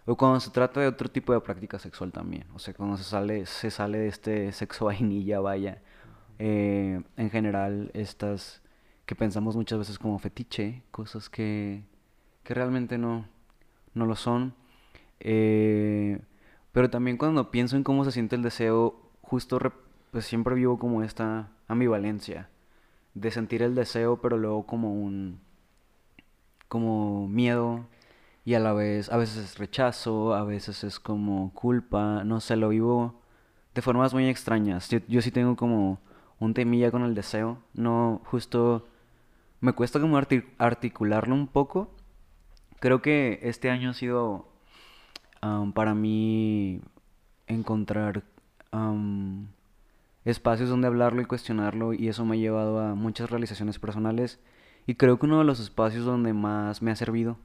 o 0.05 0.17
cuando 0.17 0.39
se 0.39 0.51
trata 0.51 0.81
de 0.81 0.87
otro 0.87 1.09
tipo 1.09 1.33
de 1.33 1.41
práctica 1.41 1.79
sexual 1.79 2.11
también, 2.11 2.45
o 2.53 2.59
sea, 2.59 2.73
cuando 2.73 2.97
se 2.97 3.03
sale, 3.03 3.45
se 3.45 3.71
sale 3.71 3.99
de 3.99 4.07
este 4.07 4.51
sexo 4.51 4.85
vainilla, 4.87 5.39
vaya, 5.39 5.81
eh, 6.39 7.01
en 7.17 7.29
general 7.29 7.91
estas 7.93 8.61
que 9.05 9.15
pensamos 9.15 9.55
muchas 9.55 9.79
veces 9.79 9.99
como 9.99 10.19
fetiche, 10.19 10.83
cosas 10.91 11.29
que, 11.29 11.83
que 12.43 12.53
realmente 12.53 12.97
no, 12.97 13.25
no 13.93 14.05
lo 14.05 14.15
son. 14.15 14.53
Eh, 15.19 16.19
pero 16.71 16.89
también 16.89 17.17
cuando 17.17 17.51
pienso 17.51 17.75
en 17.75 17.83
cómo 17.83 18.05
se 18.05 18.11
siente 18.11 18.35
el 18.35 18.41
deseo, 18.41 18.95
justo 19.21 19.59
pues 20.11 20.25
siempre 20.25 20.55
vivo 20.55 20.79
como 20.79 21.03
esta 21.03 21.49
ambivalencia 21.67 22.49
de 23.13 23.31
sentir 23.31 23.61
el 23.61 23.75
deseo, 23.75 24.21
pero 24.21 24.37
luego 24.37 24.65
como 24.65 24.93
un 24.93 25.39
como 26.67 27.27
miedo 27.27 27.85
y 28.45 28.53
a 28.53 28.59
la 28.59 28.73
vez 28.73 29.11
a 29.11 29.17
veces 29.17 29.37
es 29.37 29.57
rechazo, 29.57 30.33
a 30.33 30.43
veces 30.43 30.83
es 30.83 30.99
como 30.99 31.53
culpa, 31.53 32.23
no 32.23 32.39
sé, 32.39 32.55
lo 32.55 32.69
vivo 32.69 33.21
de 33.75 33.81
formas 33.81 34.13
muy 34.13 34.27
extrañas. 34.27 34.89
Yo, 34.89 34.99
yo 35.07 35.21
sí 35.21 35.31
tengo 35.31 35.55
como 35.55 35.99
un 36.39 36.53
temilla 36.53 36.91
con 36.91 37.03
el 37.03 37.15
deseo, 37.15 37.59
no 37.73 38.21
justo 38.25 38.87
me 39.61 39.73
cuesta 39.73 39.99
como 39.99 40.17
arti- 40.19 40.45
articularlo 40.57 41.35
un 41.35 41.47
poco. 41.47 41.91
Creo 42.79 43.01
que 43.01 43.39
este 43.43 43.69
año 43.69 43.91
ha 43.91 43.93
sido 43.93 44.47
para 45.73 45.95
mí 45.95 46.81
encontrar 47.47 48.23
espacios 50.25 50.69
donde 50.69 50.87
hablarlo 50.87 51.21
y 51.21 51.25
cuestionarlo 51.25 51.93
y 51.93 52.07
eso 52.07 52.25
me 52.25 52.35
ha 52.35 52.39
llevado 52.39 52.79
a 52.79 52.95
muchas 52.95 53.29
realizaciones 53.29 53.79
personales 53.79 54.39
y 54.87 54.95
creo 54.95 55.17
que 55.19 55.25
uno 55.25 55.39
de 55.39 55.45
los 55.45 55.59
espacios 55.59 56.05
donde 56.05 56.33
más 56.33 56.81
me 56.81 56.91
ha 56.91 56.95
servido, 56.95 57.37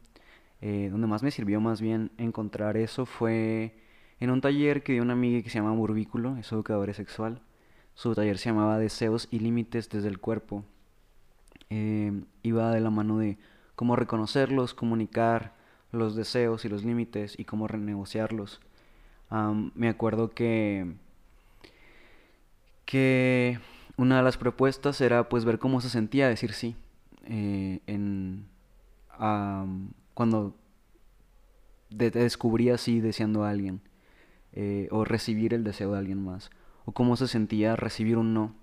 eh, 0.61 0.89
donde 0.91 1.07
más 1.07 1.23
me 1.23 1.31
sirvió 1.31 1.61
más 1.61 1.81
bien 1.81 2.11
encontrar 2.19 2.77
eso 2.77 3.07
fue 3.07 3.79
en 4.21 4.31
un 4.31 4.41
taller 4.41 4.83
que 4.83 4.93
dio 4.95 5.03
una 5.03 5.13
amiga 5.15 5.43
que 5.43 5.51
se 5.51 5.59
llama 5.59 5.73
Burbículo, 5.73 6.37
es 6.39 6.51
educadora 6.53 6.95
sexual. 6.95 7.41
Su 7.95 8.15
taller 8.15 8.39
se 8.39 8.51
llamaba 8.51 8.79
Deseos 8.79 9.29
y 9.31 9.39
Límites 9.41 9.89
desde 9.91 10.09
el 10.09 10.19
Cuerpo. 10.19 10.65
Eh, 11.71 12.13
iba 12.43 12.71
de 12.73 12.81
la 12.81 12.91
mano 12.91 13.19
de 13.19 13.39
cómo 13.75 13.97
reconocerlos, 13.97 14.75
comunicar 14.75 15.55
los 15.93 16.15
deseos 16.17 16.65
y 16.65 16.69
los 16.69 16.85
límites 16.85 17.39
y 17.39 17.45
cómo 17.45 17.69
renegociarlos. 17.69 18.61
Me 19.75 19.89
acuerdo 19.89 20.31
que 20.31 20.95
que 22.85 23.59
una 23.97 24.19
de 24.19 24.23
las 24.23 24.37
propuestas 24.37 25.01
era 25.01 25.29
pues 25.29 25.45
ver 25.45 25.59
cómo 25.59 25.81
se 25.81 25.89
sentía 25.91 26.29
decir 26.29 26.53
sí 26.53 26.77
eh, 27.25 27.81
en 27.87 28.47
cuando 30.15 30.55
de- 31.91 32.11
te 32.11 32.19
descubrías 32.21 32.81
sí 32.81 33.01
deseando 33.01 33.45
a 33.45 33.51
alguien 33.51 33.81
eh, 34.53 34.89
o 34.91 35.05
recibir 35.05 35.55
el 35.55 35.65
deseo 35.65 35.93
de 35.93 35.99
alguien 35.99 36.25
más 36.25 36.51
o 36.85 36.93
cómo 36.93 37.17
se 37.17 37.29
sentía 37.29 37.77
recibir 37.77 38.17
un 38.19 38.35
no 38.35 38.55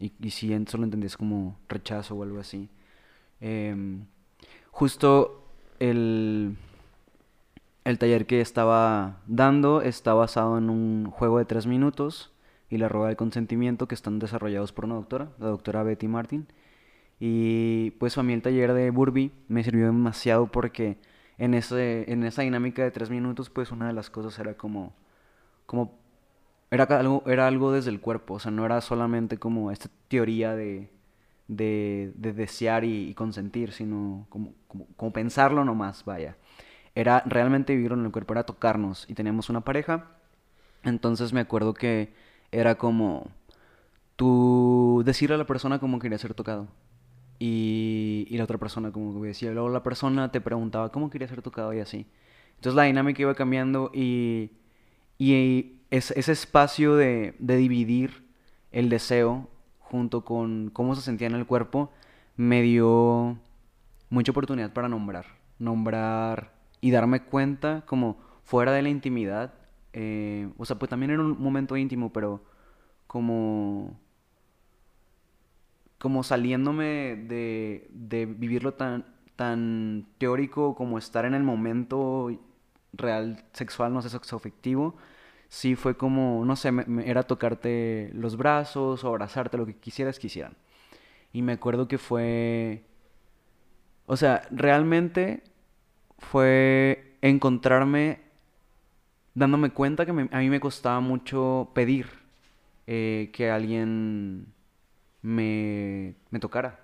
y, 0.00 0.12
y 0.20 0.30
si 0.30 0.52
solo 0.66 0.84
entendías 0.84 1.16
como 1.16 1.56
rechazo 1.68 2.16
o 2.16 2.22
algo 2.22 2.40
así 2.40 2.68
Em, 3.40 4.06
justo 4.70 5.42
el 5.78 6.56
el 7.84 7.98
taller 7.98 8.26
que 8.26 8.40
estaba 8.40 9.20
dando 9.26 9.80
está 9.82 10.12
basado 10.14 10.58
en 10.58 10.68
un 10.70 11.10
juego 11.10 11.38
de 11.38 11.46
tres 11.46 11.66
minutos 11.66 12.32
y 12.68 12.78
la 12.78 12.88
rueda 12.88 13.08
del 13.08 13.16
consentimiento 13.16 13.88
que 13.88 13.94
están 13.94 14.18
desarrollados 14.18 14.72
por 14.72 14.84
una 14.84 14.94
doctora, 14.96 15.30
la 15.38 15.48
doctora 15.48 15.82
Betty 15.82 16.06
Martin. 16.08 16.46
Y 17.18 17.92
pues 17.92 18.16
a 18.18 18.22
mí 18.22 18.32
el 18.32 18.42
taller 18.42 18.72
de 18.74 18.90
Burby 18.90 19.32
me 19.48 19.64
sirvió 19.64 19.86
demasiado 19.86 20.46
porque 20.46 20.98
en, 21.38 21.54
ese, 21.54 22.10
en 22.12 22.22
esa 22.24 22.42
dinámica 22.42 22.82
de 22.82 22.90
tres 22.90 23.10
minutos 23.10 23.50
pues 23.50 23.72
una 23.72 23.88
de 23.88 23.92
las 23.94 24.10
cosas 24.10 24.38
era 24.38 24.54
como, 24.54 24.94
como 25.66 25.98
era 26.70 26.84
algo, 26.84 27.22
era 27.26 27.46
algo 27.48 27.72
desde 27.72 27.90
el 27.90 28.00
cuerpo, 28.00 28.34
o 28.34 28.38
sea, 28.40 28.50
no 28.52 28.64
era 28.66 28.80
solamente 28.80 29.38
como 29.38 29.70
esta 29.70 29.88
teoría 30.08 30.54
de, 30.54 30.90
de, 31.48 32.12
de 32.16 32.32
desear 32.32 32.84
y, 32.84 33.08
y 33.10 33.14
consentir, 33.14 33.72
sino 33.72 34.26
como, 34.30 34.54
como, 34.68 34.86
como 34.96 35.12
pensarlo 35.12 35.64
nomás, 35.64 36.04
vaya. 36.04 36.36
Era 36.94 37.22
realmente 37.26 37.74
vivirlo 37.76 37.98
en 37.98 38.06
el 38.06 38.12
cuerpo, 38.12 38.34
era 38.34 38.44
tocarnos 38.44 39.06
y 39.08 39.14
teníamos 39.14 39.50
una 39.50 39.62
pareja. 39.62 40.06
Entonces 40.84 41.32
me 41.32 41.40
acuerdo 41.40 41.74
que 41.74 42.12
era 42.52 42.76
como 42.76 43.30
tú 44.16 45.02
decirle 45.04 45.34
a 45.36 45.38
la 45.38 45.46
persona 45.46 45.78
cómo 45.78 45.98
quería 45.98 46.18
ser 46.18 46.34
tocado. 46.34 46.68
Y, 47.38 48.26
y 48.30 48.38
la 48.38 48.44
otra 48.44 48.58
persona 48.58 48.92
como 48.92 49.20
que 49.22 49.28
decía, 49.28 49.50
luego 49.52 49.70
la 49.70 49.82
persona 49.82 50.30
te 50.32 50.40
preguntaba 50.40 50.92
cómo 50.92 51.10
quería 51.10 51.28
ser 51.28 51.42
tocado 51.42 51.72
y 51.74 51.80
así. 51.80 52.06
Entonces 52.56 52.76
la 52.76 52.84
dinámica 52.84 53.22
iba 53.22 53.34
cambiando 53.34 53.90
y, 53.94 54.52
y 55.18 55.79
es- 55.90 56.12
ese 56.12 56.32
espacio 56.32 56.96
de, 56.96 57.34
dividir 57.38 58.24
el 58.72 58.88
deseo 58.88 59.48
junto 59.80 60.24
con 60.24 60.70
cómo 60.72 60.94
se 60.94 61.02
sentía 61.02 61.26
en 61.26 61.34
el 61.34 61.46
cuerpo 61.46 61.90
me 62.36 62.62
dio 62.62 63.38
mucha 64.10 64.32
oportunidad 64.32 64.72
para 64.72 64.88
nombrar. 64.88 65.26
Nombrar 65.58 66.54
y 66.80 66.90
darme 66.90 67.22
cuenta 67.24 67.82
como 67.86 68.18
fuera 68.44 68.72
de 68.72 68.82
la 68.82 68.88
intimidad. 68.90 69.54
eh, 69.92 70.48
o 70.58 70.64
sea, 70.64 70.78
pues 70.78 70.88
también 70.88 71.10
era 71.10 71.20
un 71.22 71.40
momento 71.42 71.76
íntimo, 71.76 72.12
pero 72.12 72.44
como 73.08 73.98
como 75.98 76.22
saliéndome 76.22 77.14
de, 77.28 78.26
vivirlo 78.38 78.72
tan, 78.74 79.04
tan 79.36 80.06
teórico 80.18 80.74
como 80.74 80.96
estar 80.98 81.26
en 81.26 81.34
el 81.34 81.42
momento 81.42 82.30
real 82.94 83.44
sexual, 83.52 83.92
no 83.92 84.00
sé, 84.00 84.08
sexoafectivo, 84.08 84.96
sí 85.50 85.76
fue 85.76 85.96
como, 85.98 86.44
no 86.46 86.56
sé, 86.56 86.72
me- 86.72 87.08
era 87.10 87.24
tocarte 87.24 88.10
los 88.14 88.38
brazos 88.38 89.04
o 89.04 89.08
abrazarte, 89.10 89.58
lo 89.58 89.66
que 89.66 89.76
quisieras, 89.76 90.20
quisieran. 90.20 90.56
Y 91.32 91.42
me 91.42 91.52
acuerdo 91.54 91.88
que 91.88 91.98
fue, 91.98 92.84
o 94.06 94.16
sea, 94.16 94.42
realmente 94.50 95.42
fue 96.18 97.16
encontrarme 97.22 98.20
dándome 99.34 99.70
cuenta 99.70 100.04
que 100.04 100.10
a 100.12 100.14
mí 100.38 100.50
me 100.50 100.60
costaba 100.60 101.00
mucho 101.00 101.70
pedir 101.74 102.06
eh, 102.86 103.30
que 103.32 103.50
alguien 103.50 104.46
me, 105.22 106.16
me 106.30 106.40
tocara. 106.40 106.80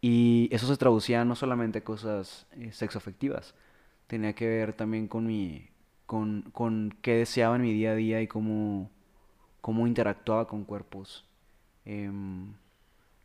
Y 0.00 0.48
eso 0.52 0.66
se 0.68 0.76
traducía 0.76 1.24
no 1.24 1.36
solamente 1.36 1.80
a 1.80 1.84
cosas 1.84 2.46
eh, 2.52 2.72
sexoafectivas, 2.72 3.54
tenía 4.08 4.34
que 4.34 4.48
ver 4.48 4.74
también 4.74 5.08
con 5.08 5.26
mi, 5.26 5.68
con, 6.06 6.42
con 6.52 6.96
qué 7.02 7.14
deseaba 7.16 7.56
en 7.56 7.62
mi 7.62 7.72
día 7.72 7.92
a 7.92 7.94
día 7.94 8.22
y 8.22 8.26
cómo, 8.26 8.90
cómo 9.60 9.86
interactuaba 9.86 10.46
con 10.46 10.64
cuerpos 10.64 11.24
em, 11.84 12.54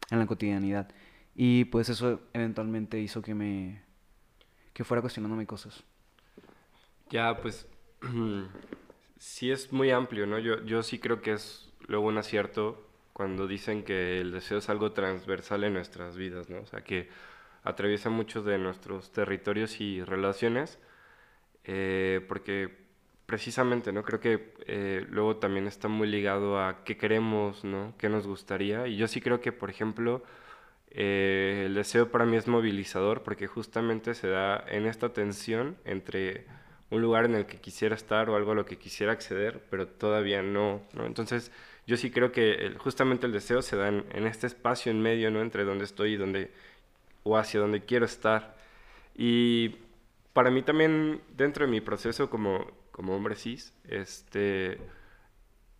en 0.09 0.19
la 0.19 0.25
cotidianidad. 0.27 0.89
Y 1.35 1.65
pues 1.65 1.89
eso 1.89 2.21
eventualmente 2.33 2.99
hizo 2.99 3.21
que 3.21 3.33
me, 3.33 3.81
que 4.73 4.83
fuera 4.83 5.01
cuestionándome 5.01 5.45
cosas. 5.45 5.83
Ya, 7.09 7.37
pues 7.37 7.67
sí 9.17 9.51
es 9.51 9.71
muy 9.71 9.91
amplio, 9.91 10.25
¿no? 10.25 10.39
Yo, 10.39 10.63
yo 10.65 10.83
sí 10.83 10.99
creo 10.99 11.21
que 11.21 11.33
es 11.33 11.71
luego 11.87 12.07
un 12.07 12.17
acierto 12.17 12.87
cuando 13.13 13.47
dicen 13.47 13.83
que 13.83 14.19
el 14.19 14.31
deseo 14.31 14.57
es 14.57 14.69
algo 14.69 14.93
transversal 14.93 15.63
en 15.63 15.73
nuestras 15.73 16.15
vidas, 16.15 16.49
¿no? 16.49 16.61
O 16.61 16.65
sea, 16.65 16.83
que 16.83 17.09
atraviesa 17.63 18.09
muchos 18.09 18.45
de 18.45 18.57
nuestros 18.57 19.11
territorios 19.11 19.79
y 19.79 20.03
relaciones, 20.03 20.79
eh, 21.65 22.25
porque 22.27 22.81
precisamente, 23.25 23.93
¿no? 23.93 24.03
Creo 24.03 24.19
que 24.19 24.53
eh, 24.67 25.05
luego 25.09 25.37
también 25.37 25.67
está 25.67 25.87
muy 25.87 26.07
ligado 26.07 26.59
a 26.59 26.83
qué 26.83 26.97
queremos, 26.97 27.63
¿no? 27.63 27.93
¿Qué 27.97 28.09
nos 28.09 28.27
gustaría? 28.27 28.87
Y 28.87 28.97
yo 28.97 29.07
sí 29.07 29.21
creo 29.21 29.39
que, 29.39 29.51
por 29.53 29.69
ejemplo, 29.69 30.23
eh, 30.91 31.63
el 31.67 31.75
deseo 31.75 32.11
para 32.11 32.25
mí 32.25 32.35
es 32.35 32.47
movilizador 32.47 33.23
porque 33.23 33.47
justamente 33.47 34.13
se 34.15 34.27
da 34.27 34.63
en 34.67 34.85
esta 34.85 35.13
tensión 35.13 35.77
entre 35.85 36.45
un 36.89 37.01
lugar 37.01 37.23
en 37.25 37.35
el 37.35 37.45
que 37.45 37.61
quisiera 37.61 37.95
estar 37.95 38.29
o 38.29 38.35
algo 38.35 38.51
a 38.51 38.55
lo 38.55 38.65
que 38.65 38.77
quisiera 38.77 39.13
acceder, 39.13 39.63
pero 39.69 39.87
todavía 39.87 40.41
no, 40.41 40.81
¿no? 40.93 41.05
Entonces, 41.05 41.51
yo 41.87 41.97
sí 41.97 42.11
creo 42.11 42.31
que 42.31 42.75
justamente 42.79 43.25
el 43.25 43.31
deseo 43.31 43.61
se 43.61 43.77
da 43.77 43.87
en, 43.87 44.27
este 44.27 44.47
espacio 44.47 44.91
en 44.91 45.01
medio, 45.01 45.31
¿no? 45.31 45.41
Entre 45.41 45.63
donde 45.63 45.85
estoy 45.85 46.13
y 46.13 46.17
donde, 46.17 46.51
o 47.23 47.37
hacia 47.37 47.59
donde 47.61 47.85
quiero 47.85 48.05
estar. 48.05 48.55
Y 49.15 49.77
para 50.33 50.51
mí 50.51 50.61
también, 50.63 51.21
dentro 51.35 51.65
de 51.65 51.71
mi 51.71 51.81
proceso 51.81 52.29
como, 52.29 52.65
como 52.91 53.15
hombre 53.15 53.35
cis, 53.35 53.73
este, 53.85 54.79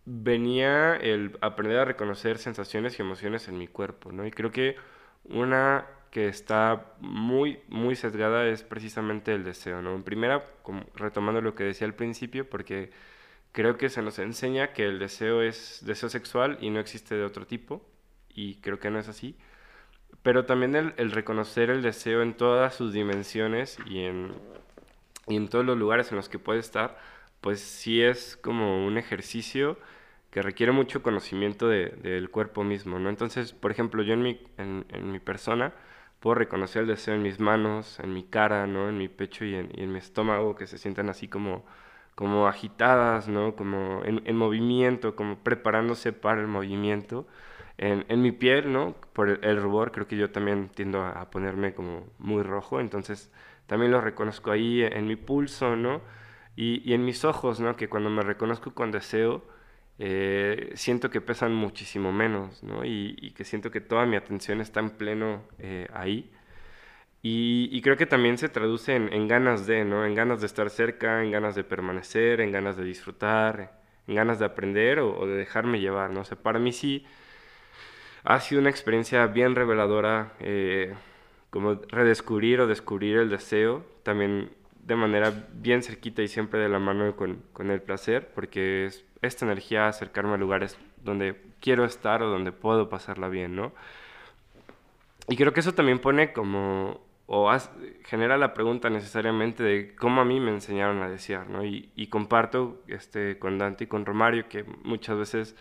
venía 0.04 0.96
el 0.96 1.38
aprender 1.40 1.78
a 1.78 1.84
reconocer 1.84 2.38
sensaciones 2.38 2.98
y 2.98 3.02
emociones 3.02 3.48
en 3.48 3.58
mi 3.58 3.68
cuerpo, 3.68 4.12
¿no? 4.12 4.26
Y 4.26 4.30
creo 4.30 4.50
que 4.50 4.76
una 5.24 5.86
que 6.10 6.28
está 6.28 6.94
muy, 7.00 7.60
muy 7.68 7.96
sesgada 7.96 8.46
es 8.46 8.62
precisamente 8.64 9.34
el 9.34 9.44
deseo, 9.44 9.80
¿no? 9.82 9.94
En 9.94 10.02
primera, 10.02 10.44
retomando 10.94 11.40
lo 11.40 11.54
que 11.54 11.64
decía 11.64 11.86
al 11.86 11.94
principio, 11.94 12.48
porque 12.48 12.90
creo 13.52 13.78
que 13.78 13.88
se 13.88 14.02
nos 14.02 14.18
enseña 14.18 14.72
que 14.74 14.86
el 14.86 14.98
deseo 14.98 15.42
es 15.42 15.80
deseo 15.84 16.08
sexual 16.10 16.58
y 16.60 16.70
no 16.70 16.80
existe 16.80 17.14
de 17.14 17.24
otro 17.24 17.46
tipo, 17.46 17.86
y 18.28 18.56
creo 18.56 18.78
que 18.78 18.90
no 18.90 18.98
es 18.98 19.08
así. 19.08 19.36
Pero 20.22 20.44
también 20.46 20.76
el, 20.76 21.10
reconocer 21.10 21.70
el 21.70 21.82
deseo 21.82 22.22
en 22.22 22.34
todas 22.34 22.74
sus 22.74 22.92
dimensiones 22.92 23.78
y 23.86 24.04
en, 24.04 24.32
y 25.26 25.36
en 25.36 25.48
todos 25.48 25.64
los 25.64 25.76
lugares 25.78 26.10
en 26.10 26.16
los 26.16 26.28
que 26.28 26.38
puede 26.38 26.60
estar, 26.60 26.98
pues 27.40 27.60
sí 27.60 28.02
es 28.02 28.36
como 28.36 28.86
un 28.86 28.98
ejercicio 28.98 29.78
que 30.30 30.42
requiere 30.42 30.72
mucho 30.72 31.02
conocimiento 31.02 31.68
del 31.68 32.30
cuerpo 32.30 32.64
mismo, 32.64 32.98
¿no? 32.98 33.10
Entonces, 33.10 33.52
por 33.52 33.70
ejemplo, 33.70 34.02
yo 34.02 34.14
en 34.14 34.22
mi, 34.22 34.40
en, 34.58 34.86
en 34.90 35.12
mi 35.12 35.18
persona 35.20 35.74
puedo 36.20 36.36
reconocer 36.36 36.82
el 36.82 36.88
deseo 36.88 37.14
en 37.14 37.22
mis 37.22 37.40
manos, 37.40 37.98
en 38.00 38.14
mi 38.14 38.22
cara, 38.24 38.66
¿no? 38.66 38.88
En 38.88 38.98
mi 38.98 39.08
pecho 39.08 39.44
y 39.44 39.54
en, 39.56 39.70
en 39.78 39.92
mi 39.92 39.98
estómago, 39.98 40.54
que 40.56 40.66
se 40.66 40.78
sientan 40.78 41.10
así 41.10 41.28
como 41.28 41.64
como 42.14 42.46
agitadas, 42.46 43.28
¿no? 43.28 43.56
Como 43.56 44.02
en, 44.04 44.36
movimiento, 44.36 45.16
como 45.16 45.38
preparándose 45.38 46.12
para 46.12 46.40
el 46.40 46.46
movimiento. 46.46 47.26
En, 47.82 48.04
en, 48.08 48.22
mi 48.22 48.32
piel, 48.32 48.72
¿no? 48.72 48.94
Por 49.12 49.28
el, 49.44 49.60
rubor, 49.60 49.92
creo 49.92 50.06
que 50.06 50.16
yo 50.16 50.30
también 50.30 50.68
tiendo 50.68 51.02
a, 51.04 51.30
ponerme 51.30 51.74
como 51.74 52.06
muy 52.18 52.42
rojo, 52.42 52.80
entonces 52.80 53.32
también 53.66 53.90
lo 53.90 54.00
reconozco 54.00 54.52
ahí 54.52 54.82
en 54.82 55.06
mi 55.06 55.16
pulso, 55.16 55.74
¿no? 55.76 56.00
Y, 56.56 56.88
y 56.88 56.94
en 56.94 57.04
mis 57.04 57.24
ojos, 57.24 57.60
¿no? 57.60 57.76
Que 57.76 57.88
cuando 57.88 58.10
me 58.10 58.22
reconozco 58.22 58.74
con 58.74 58.92
deseo, 58.92 59.44
eh, 59.98 60.72
siento 60.74 61.10
que 61.10 61.20
pesan 61.20 61.54
muchísimo 61.54 62.12
menos, 62.12 62.62
¿no? 62.62 62.84
Y, 62.84 63.16
y, 63.20 63.32
que 63.32 63.44
siento 63.44 63.70
que 63.70 63.80
toda 63.80 64.06
mi 64.06 64.16
atención 64.16 64.60
está 64.60 64.80
en 64.80 64.90
pleno 64.90 65.42
eh, 65.58 65.88
ahí. 65.92 66.30
Y, 67.24 67.80
creo 67.82 67.96
que 67.96 68.06
también 68.06 68.36
se 68.36 68.48
traduce 68.48 68.96
en, 68.96 69.28
ganas 69.28 69.66
de, 69.66 69.84
¿no? 69.84 70.04
En 70.04 70.14
ganas 70.14 70.40
de 70.40 70.46
estar 70.46 70.70
cerca, 70.70 71.22
en 71.22 71.30
ganas 71.30 71.54
de 71.54 71.62
permanecer, 71.62 72.40
en 72.40 72.50
ganas 72.50 72.76
de 72.76 72.84
disfrutar, 72.84 73.80
en 74.08 74.16
ganas 74.16 74.40
de 74.40 74.44
aprender 74.46 74.98
o, 74.98 75.26
de 75.26 75.36
dejarme 75.36 75.78
llevar, 75.80 76.10
¿no? 76.10 76.20
O 76.22 76.24
sea, 76.24 76.36
para 76.42 76.58
mí 76.58 76.72
sí 76.72 77.06
ha 78.24 78.40
sido 78.40 78.60
una 78.60 78.70
experiencia 78.70 79.26
bien 79.26 79.54
reveladora, 79.54 80.32
eh, 80.40 80.94
como 81.50 81.74
redescubrir 81.88 82.60
o 82.60 82.66
descubrir 82.66 83.18
el 83.18 83.30
deseo, 83.30 83.84
también 84.02 84.50
de 84.84 84.96
manera 84.96 85.32
bien 85.52 85.82
cerquita 85.82 86.22
y 86.22 86.28
siempre 86.28 86.60
de 86.60 86.68
la 86.68 86.78
mano 86.78 87.14
con, 87.16 87.70
el 87.70 87.82
placer, 87.82 88.28
porque 88.34 88.86
es 88.86 89.04
esta 89.22 89.44
energía 89.44 89.88
acercarme 89.88 90.34
a 90.34 90.36
lugares 90.36 90.76
donde 91.04 91.40
quiero 91.60 91.84
estar 91.84 92.22
o 92.22 92.28
donde 92.28 92.52
puedo 92.52 92.88
pasarla 92.88 93.28
bien, 93.28 93.54
¿no? 93.54 93.72
Y 95.28 95.36
creo 95.36 95.52
que 95.52 95.60
eso 95.60 95.74
también 95.74 96.00
pone 96.00 96.32
como 96.32 97.00
o 97.26 97.50
genera 98.04 98.36
la 98.36 98.52
pregunta 98.52 98.90
necesariamente 98.90 99.62
de 99.62 99.94
cómo 99.94 100.20
a 100.20 100.24
mí 100.24 100.40
me 100.40 100.50
enseñaron 100.50 101.02
a 101.02 101.08
desear, 101.08 101.48
¿no? 101.48 101.64
Y, 101.64 101.90
y, 101.94 102.08
comparto 102.08 102.82
este, 102.88 103.38
con 103.38 103.58
Dante 103.58 103.84
y 103.84 103.86
con 103.86 104.04
Romario 104.04 104.48
que 104.48 104.64
muchas 104.82 105.16
veces 105.16 105.56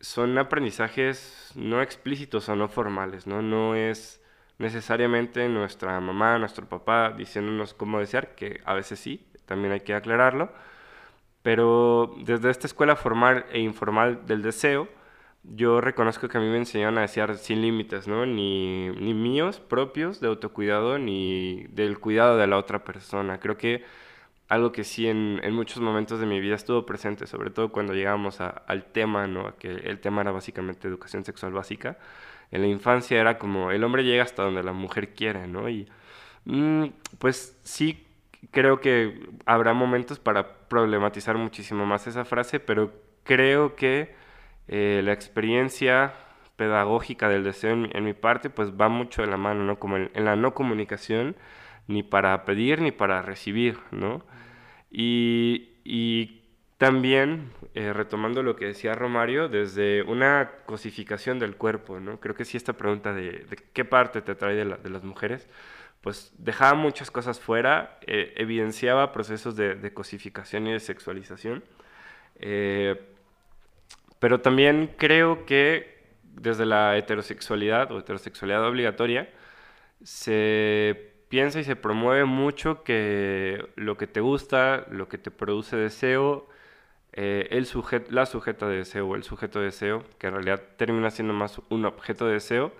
son 0.00 0.38
aprendizajes 0.38 1.52
no 1.54 1.82
explícitos 1.82 2.48
o 2.48 2.56
no 2.56 2.68
formales, 2.68 3.26
¿no? 3.26 3.42
No 3.42 3.74
es 3.74 4.22
necesariamente 4.58 5.48
nuestra 5.48 5.98
mamá, 6.00 6.38
nuestro 6.38 6.68
papá 6.68 7.12
diciéndonos 7.12 7.74
cómo 7.74 7.98
desear, 7.98 8.34
que 8.34 8.60
a 8.64 8.74
veces 8.74 8.98
sí, 9.00 9.26
también 9.46 9.72
hay 9.72 9.80
que 9.80 9.94
aclararlo, 9.94 10.52
pero 11.42 12.14
desde 12.24 12.50
esta 12.50 12.66
escuela 12.66 12.96
formal 12.96 13.46
e 13.52 13.60
informal 13.60 14.26
del 14.26 14.42
deseo, 14.42 14.88
yo 15.42 15.80
reconozco 15.80 16.28
que 16.28 16.36
a 16.36 16.40
mí 16.40 16.48
me 16.48 16.58
enseñaron 16.58 16.98
a 16.98 17.02
desear 17.02 17.36
sin 17.38 17.62
límites, 17.62 18.06
¿no? 18.06 18.26
Ni, 18.26 18.90
ni 18.90 19.14
míos 19.14 19.58
propios 19.60 20.20
de 20.20 20.28
autocuidado, 20.28 20.98
ni 20.98 21.64
del 21.70 21.98
cuidado 21.98 22.36
de 22.36 22.46
la 22.46 22.58
otra 22.58 22.84
persona. 22.84 23.40
Creo 23.40 23.56
que 23.56 23.84
algo 24.50 24.72
que 24.72 24.84
sí 24.84 25.06
en, 25.08 25.40
muchos 25.54 25.80
momentos 25.80 26.20
de 26.20 26.26
mi 26.26 26.40
vida 26.40 26.56
estuvo 26.56 26.84
presente, 26.84 27.26
sobre 27.26 27.50
todo 27.50 27.70
cuando 27.70 27.94
llegamos 27.94 28.40
al 28.40 28.84
tema, 28.92 29.26
¿no? 29.28 29.56
Que 29.56 29.70
el 29.70 30.00
tema 30.00 30.22
era 30.22 30.32
básicamente 30.32 30.88
educación 30.88 31.24
sexual 31.24 31.52
básica. 31.52 31.98
En 32.50 32.62
la 32.62 32.66
infancia 32.66 33.20
era 33.20 33.38
como 33.38 33.70
el 33.70 33.84
hombre 33.84 34.02
llega 34.02 34.24
hasta 34.24 34.42
donde 34.42 34.64
la 34.64 34.72
mujer 34.72 35.14
quiere, 35.14 35.46
¿no? 35.46 35.68
Y 35.68 35.88
mm, 36.46 36.86
pues 37.18 37.58
sí 37.62 38.04
creo 38.50 38.80
que 38.80 39.28
habrá 39.46 39.72
momentos 39.72 40.18
para 40.18 40.66
problematizar 40.68 41.38
muchísimo 41.38 41.86
más 41.86 42.08
esa 42.08 42.24
frase, 42.24 42.58
pero 42.58 42.92
creo 43.22 43.76
que 43.76 44.14
eh, 44.66 45.00
la 45.04 45.12
experiencia 45.12 46.12
pedagógica 46.56 47.28
del 47.28 47.44
deseo 47.44 47.72
en, 47.72 48.04
mi 48.04 48.14
parte, 48.14 48.50
pues 48.50 48.72
va 48.72 48.88
mucho 48.88 49.22
de 49.22 49.28
la 49.28 49.36
mano, 49.36 49.64
¿no? 49.64 49.78
Como 49.78 49.96
en, 49.96 50.24
la 50.24 50.34
no 50.34 50.54
comunicación, 50.54 51.36
ni 51.90 52.02
para 52.02 52.44
pedir 52.44 52.80
ni 52.80 52.92
para 52.92 53.22
recibir, 53.22 53.78
¿no? 53.90 54.24
Y, 54.90 55.70
y 55.84 56.40
también, 56.78 57.52
eh, 57.74 57.92
retomando 57.92 58.42
lo 58.42 58.56
que 58.56 58.66
decía 58.66 58.94
Romario, 58.94 59.48
desde 59.48 60.02
una 60.02 60.50
cosificación 60.66 61.38
del 61.38 61.56
cuerpo, 61.56 62.00
¿no? 62.00 62.20
Creo 62.20 62.34
que 62.34 62.44
sí 62.44 62.56
esta 62.56 62.72
pregunta 62.72 63.12
de, 63.12 63.44
qué 63.74 63.84
parte 63.84 64.22
te 64.22 64.32
atrae 64.32 64.54
de, 64.54 64.64
las 64.64 65.04
mujeres, 65.04 65.46
pues 66.00 66.32
dejaba 66.38 66.74
muchas 66.74 67.10
cosas 67.10 67.38
fuera, 67.38 67.98
eh, 68.06 68.32
evidenciaba 68.36 69.12
procesos 69.12 69.56
de, 69.56 69.92
cosificación 69.92 70.66
y 70.68 70.72
de 70.72 70.80
sexualización. 70.80 71.62
Pero 74.20 74.40
también 74.40 74.94
creo 74.96 75.44
que 75.46 75.98
desde 76.22 76.66
la 76.66 76.96
heterosexualidad 76.96 77.90
o 77.92 77.98
heterosexualidad 77.98 78.64
obligatoria 78.66 79.28
se 80.02 81.09
piensa 81.30 81.60
y 81.60 81.64
se 81.64 81.76
promueve 81.76 82.26
mucho 82.26 82.82
que 82.84 83.70
lo 83.76 83.96
que 83.96 84.06
te 84.06 84.20
gusta, 84.20 84.86
lo 84.90 85.08
que 85.08 85.16
te 85.16 85.30
produce 85.30 85.76
deseo, 85.76 86.48
eh, 87.12 87.48
el 87.52 87.66
la 88.10 88.26
sujeta 88.26 88.68
de 88.68 88.78
deseo 88.78 89.08
o 89.08 89.16
el 89.16 89.22
sujeto 89.22 89.60
de 89.60 89.66
deseo, 89.66 90.04
que 90.18 90.26
en 90.26 90.34
realidad 90.34 90.62
termina 90.76 91.10
siendo 91.10 91.32
más 91.32 91.60
un 91.70 91.86
objeto 91.86 92.26
de 92.26 92.34
deseo, 92.34 92.72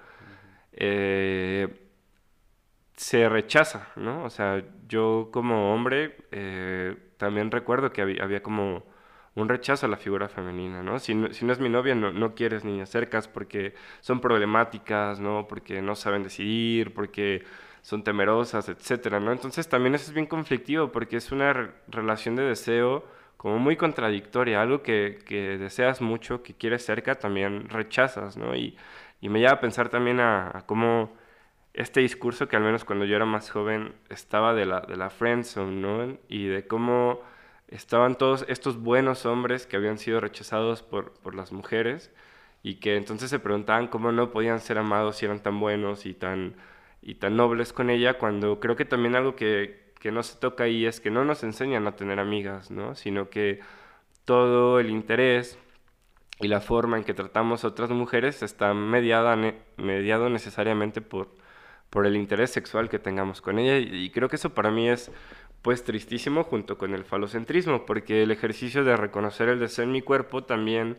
eh, 0.72 1.88
se 2.96 3.28
rechaza, 3.28 3.88
¿no? 3.96 4.24
O 4.24 4.30
sea, 4.30 4.62
yo 4.88 5.30
como 5.32 5.72
hombre 5.74 6.16
eh, 6.32 6.96
también 7.18 7.50
recuerdo 7.50 7.92
que 7.92 8.02
había 8.02 8.42
como 8.42 8.84
un 9.36 9.48
rechazo 9.48 9.86
a 9.86 9.88
la 9.88 9.96
figura 9.96 10.28
femenina, 10.28 10.82
¿no? 10.82 10.98
Si 10.98 11.14
no, 11.14 11.28
es 11.28 11.60
mi 11.60 11.68
novia, 11.68 11.94
no, 11.94 12.12
no, 12.12 12.34
quieres 12.34 12.64
ni 12.64 12.80
acercas 12.80 13.28
porque 13.28 13.74
son 14.00 14.20
problemáticas, 14.20 15.20
¿no? 15.20 15.46
Porque 15.48 15.82
no 15.82 15.94
saben 15.94 16.24
decidir, 16.24 16.92
porque 16.94 17.44
son 17.82 18.04
temerosas, 18.04 18.68
etcétera, 18.68 19.20
¿no? 19.20 19.32
Entonces 19.32 19.68
también 19.68 19.94
eso 19.94 20.06
es 20.06 20.12
bien 20.12 20.26
conflictivo 20.26 20.92
porque 20.92 21.16
es 21.16 21.32
una 21.32 21.72
relación 21.88 22.36
de 22.36 22.44
deseo 22.44 23.04
como 23.36 23.58
muy 23.58 23.76
contradictoria, 23.76 24.60
algo 24.60 24.82
que, 24.82 25.18
que, 25.26 25.56
deseas 25.58 26.02
mucho, 26.02 26.42
que 26.42 26.54
quieres 26.54 26.84
cerca, 26.84 27.14
también 27.14 27.68
rechazas, 27.70 28.36
¿no? 28.36 28.54
Y, 28.54 28.76
y 29.20 29.28
me 29.28 29.40
lleva 29.40 29.52
a 29.52 29.60
pensar 29.60 29.88
también 29.88 30.20
a, 30.20 30.64
cómo 30.66 31.12
este 31.74 32.00
discurso 32.00 32.48
que 32.48 32.56
al 32.56 32.62
menos 32.62 32.84
cuando 32.84 33.04
yo 33.04 33.16
era 33.16 33.24
más 33.26 33.50
joven 33.50 33.94
estaba 34.10 34.54
de 34.54 34.66
la, 34.66 34.80
de 34.82 34.96
la 34.96 35.10
friendzone, 35.10 35.80
¿no? 35.80 36.18
Y 36.28 36.48
de 36.48 36.66
cómo 36.66 37.22
estaban 37.68 38.16
todos 38.16 38.44
estos 38.48 38.78
buenos 38.78 39.26
hombres 39.26 39.66
que 39.66 39.76
habían 39.76 39.98
sido 39.98 40.20
rechazados 40.20 40.82
por, 40.82 41.12
por 41.12 41.34
las 41.34 41.52
mujeres 41.52 42.12
y 42.62 42.76
que 42.76 42.96
entonces 42.96 43.30
se 43.30 43.38
preguntaban 43.38 43.88
cómo 43.88 44.12
no 44.12 44.30
podían 44.32 44.60
ser 44.60 44.78
amados 44.78 45.16
si 45.16 45.26
eran 45.26 45.40
tan 45.42 45.60
buenos 45.60 46.06
y 46.06 46.14
tan, 46.14 46.56
y 47.02 47.16
tan 47.16 47.36
nobles 47.36 47.72
con 47.72 47.90
ella, 47.90 48.18
cuando 48.18 48.60
creo 48.60 48.76
que 48.76 48.84
también 48.84 49.16
algo 49.16 49.36
que, 49.36 49.92
que 49.98 50.12
no 50.12 50.22
se 50.22 50.38
toca 50.38 50.64
ahí 50.64 50.86
es 50.86 51.00
que 51.00 51.10
no 51.10 51.24
nos 51.24 51.42
enseñan 51.44 51.86
a 51.86 51.96
tener 51.96 52.18
amigas, 52.20 52.70
¿no? 52.70 52.94
Sino 52.94 53.30
que 53.30 53.60
todo 54.24 54.80
el 54.80 54.90
interés 54.90 55.58
y 56.40 56.48
la 56.48 56.60
forma 56.60 56.96
en 56.96 57.04
que 57.04 57.14
tratamos 57.14 57.64
a 57.64 57.68
otras 57.68 57.90
mujeres 57.90 58.42
está 58.42 58.72
mediada, 58.74 59.36
mediado 59.76 60.30
necesariamente 60.30 61.00
por, 61.02 61.28
por 61.90 62.06
el 62.06 62.16
interés 62.16 62.50
sexual 62.50 62.88
que 62.88 62.98
tengamos 62.98 63.40
con 63.42 63.58
ella 63.58 63.76
y, 63.78 64.10
creo 64.10 64.28
que 64.28 64.36
eso 64.36 64.54
para 64.54 64.70
mí 64.70 64.88
es 64.88 65.10
pues 65.62 65.84
tristísimo 65.84 66.44
junto 66.44 66.78
con 66.78 66.94
el 66.94 67.04
falocentrismo 67.04 67.84
porque 67.84 68.22
el 68.22 68.30
ejercicio 68.30 68.84
de 68.84 68.96
reconocer 68.96 69.48
el 69.48 69.60
deseo 69.60 69.84
en 69.84 69.92
mi 69.92 70.00
cuerpo 70.00 70.44
también 70.44 70.98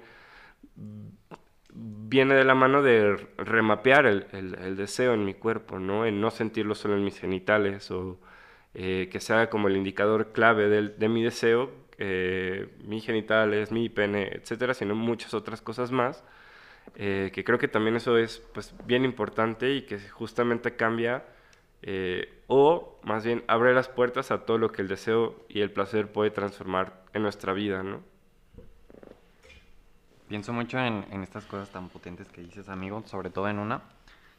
viene 1.74 2.36
de 2.36 2.44
la 2.44 2.56
mano 2.56 2.82
de 2.82 3.16
remapear 3.38 4.06
el, 4.06 4.76
deseo 4.76 5.14
en 5.14 5.26
mi 5.26 5.34
cuerpo, 5.34 5.80
¿no? 5.80 6.06
En 6.06 6.22
no 6.22 6.32
sentirlo 6.32 6.76
solo 6.76 6.96
en 6.96 7.04
mis 7.04 7.20
genitales 7.20 7.92
o 7.92 8.20
eh, 8.74 9.10
que 9.12 9.20
sea 9.20 9.50
como 9.50 9.68
el 9.68 9.78
indicador 9.78 10.32
clave 10.34 10.70
de, 10.70 10.90
de 10.90 11.10
mi 11.10 11.24
deseo, 11.24 11.72
eh, 11.98 12.68
mis 12.84 13.06
genitales, 13.06 13.72
mi 13.72 13.90
pene, 13.90 14.30
etcétera, 14.34 14.74
sino 14.74 14.96
muchas 14.96 15.34
otras 15.34 15.62
cosas 15.62 15.92
más, 15.92 16.24
eh, 16.96 17.32
que 17.34 17.44
creo 17.44 17.60
que 17.60 17.68
también 17.68 17.96
eso 17.96 18.18
es 18.18 18.40
pues, 18.54 18.74
bien 18.86 19.06
importante 19.06 19.72
y 19.72 19.84
que 19.84 20.00
justamente 20.00 20.76
cambia 20.76 21.24
eh, 21.84 22.42
o 22.48 23.00
más 23.04 23.26
bien 23.26 23.44
abre 23.48 23.74
las 23.74 23.88
puertas 23.88 24.32
a 24.32 24.46
todo 24.46 24.58
lo 24.58 24.72
que 24.72 24.82
el 24.82 24.88
deseo 24.88 25.46
y 25.50 25.62
el 25.62 25.72
placer 25.72 26.12
puede 26.12 26.32
transformar 26.32 27.04
en 27.14 27.24
nuestra 27.24 27.54
vida, 27.54 27.84
¿no? 27.84 28.02
Pienso 30.32 30.54
mucho 30.54 30.80
en, 30.80 31.06
en 31.12 31.24
estas 31.24 31.44
cosas 31.44 31.72
tan 31.72 31.90
potentes 31.90 32.30
que 32.30 32.40
dices, 32.40 32.70
amigo, 32.70 33.04
sobre 33.06 33.30
todo 33.30 33.50
en 33.50 33.60
una, 33.60 33.82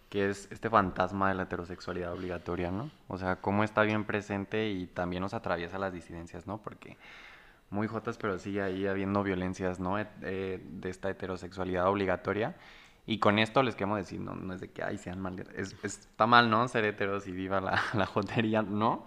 que 0.08 0.30
es 0.30 0.48
este 0.50 0.70
fantasma 0.70 1.28
de 1.28 1.34
la 1.34 1.42
heterosexualidad 1.42 2.14
obligatoria, 2.14 2.70
¿no? 2.70 2.90
O 3.08 3.18
sea, 3.18 3.42
cómo 3.42 3.62
está 3.62 3.82
bien 3.82 4.04
presente 4.04 4.70
y 4.70 4.86
también 4.86 5.20
nos 5.20 5.34
atraviesa 5.34 5.78
las 5.78 5.92
disidencias, 5.92 6.46
¿no? 6.46 6.56
Porque 6.62 6.96
muy 7.68 7.88
jotas, 7.88 8.16
pero 8.16 8.38
sigue 8.38 8.62
ahí 8.62 8.86
habiendo 8.86 9.22
violencias, 9.22 9.80
¿no? 9.80 9.98
Eh, 9.98 10.62
de 10.64 10.88
esta 10.88 11.10
heterosexualidad 11.10 11.86
obligatoria. 11.86 12.56
Y 13.04 13.18
con 13.18 13.38
esto 13.38 13.62
les 13.62 13.74
queremos 13.74 13.98
decir, 13.98 14.18
no, 14.18 14.34
no 14.34 14.54
es 14.54 14.62
de 14.62 14.70
que, 14.70 14.82
ay, 14.82 14.96
sean 14.96 15.20
mal, 15.20 15.44
es, 15.54 15.76
está 15.84 16.26
mal, 16.26 16.48
¿no? 16.48 16.66
Ser 16.68 16.86
heteros 16.86 17.26
y 17.26 17.32
viva 17.32 17.60
la, 17.60 17.82
la 17.92 18.06
jotería, 18.06 18.62
¿no? 18.62 19.04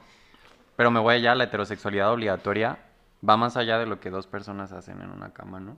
Pero 0.76 0.92
me 0.92 1.00
voy 1.00 1.16
allá, 1.16 1.34
la 1.34 1.46
heterosexualidad 1.46 2.14
obligatoria 2.14 2.78
va 3.28 3.38
más 3.38 3.58
allá 3.58 3.80
de 3.80 3.88
lo 3.88 4.00
que 4.00 4.12
dos 4.12 4.28
personas 4.28 4.72
hacen 4.72 5.02
en 5.02 5.10
una 5.10 5.34
cama, 5.34 5.60
¿no? 5.60 5.78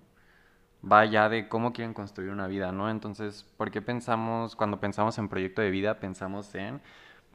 Va 0.89 0.99
allá 1.01 1.29
de 1.29 1.47
cómo 1.49 1.73
quieren 1.73 1.93
construir 1.93 2.29
una 2.31 2.47
vida, 2.47 2.71
¿no? 2.71 2.89
Entonces, 2.89 3.45
¿por 3.57 3.71
qué 3.71 3.81
pensamos, 3.81 4.55
cuando 4.55 4.79
pensamos 4.79 5.17
en 5.17 5.27
proyecto 5.29 5.61
de 5.61 5.71
vida, 5.71 5.99
pensamos 5.99 6.53
en 6.55 6.81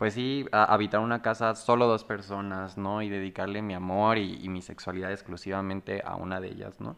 pues 0.02 0.14
sí, 0.14 0.46
habitar 0.50 1.00
una 1.00 1.22
casa 1.22 1.54
solo 1.54 1.86
dos 1.86 2.02
personas, 2.02 2.76
¿no? 2.76 3.02
Y 3.02 3.08
dedicarle 3.08 3.62
mi 3.62 3.74
amor 3.74 4.18
y, 4.18 4.48
mi 4.48 4.60
sexualidad 4.60 5.12
exclusivamente 5.12 6.02
a 6.04 6.16
una 6.16 6.40
de 6.40 6.48
ellas, 6.48 6.80
¿no? 6.80 6.96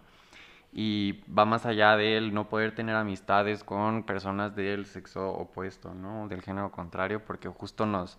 Y 0.73 1.23
va 1.31 1.45
más 1.45 1.67
allá 1.67 1.97
de 1.97 2.21
no 2.33 2.49
poder 2.49 2.75
tener 2.75 2.97
amistades 2.97 3.63
con 3.63 4.05
personas 4.05 4.57
del 4.57 4.87
sexo 4.87 5.33
opuesto, 5.33 5.93
¿no? 5.95 6.29
Del 6.29 6.43
género 6.43 6.71
contrario, 6.73 7.23
porque 7.25 7.49
justo 7.49 7.85
nos, 7.85 8.19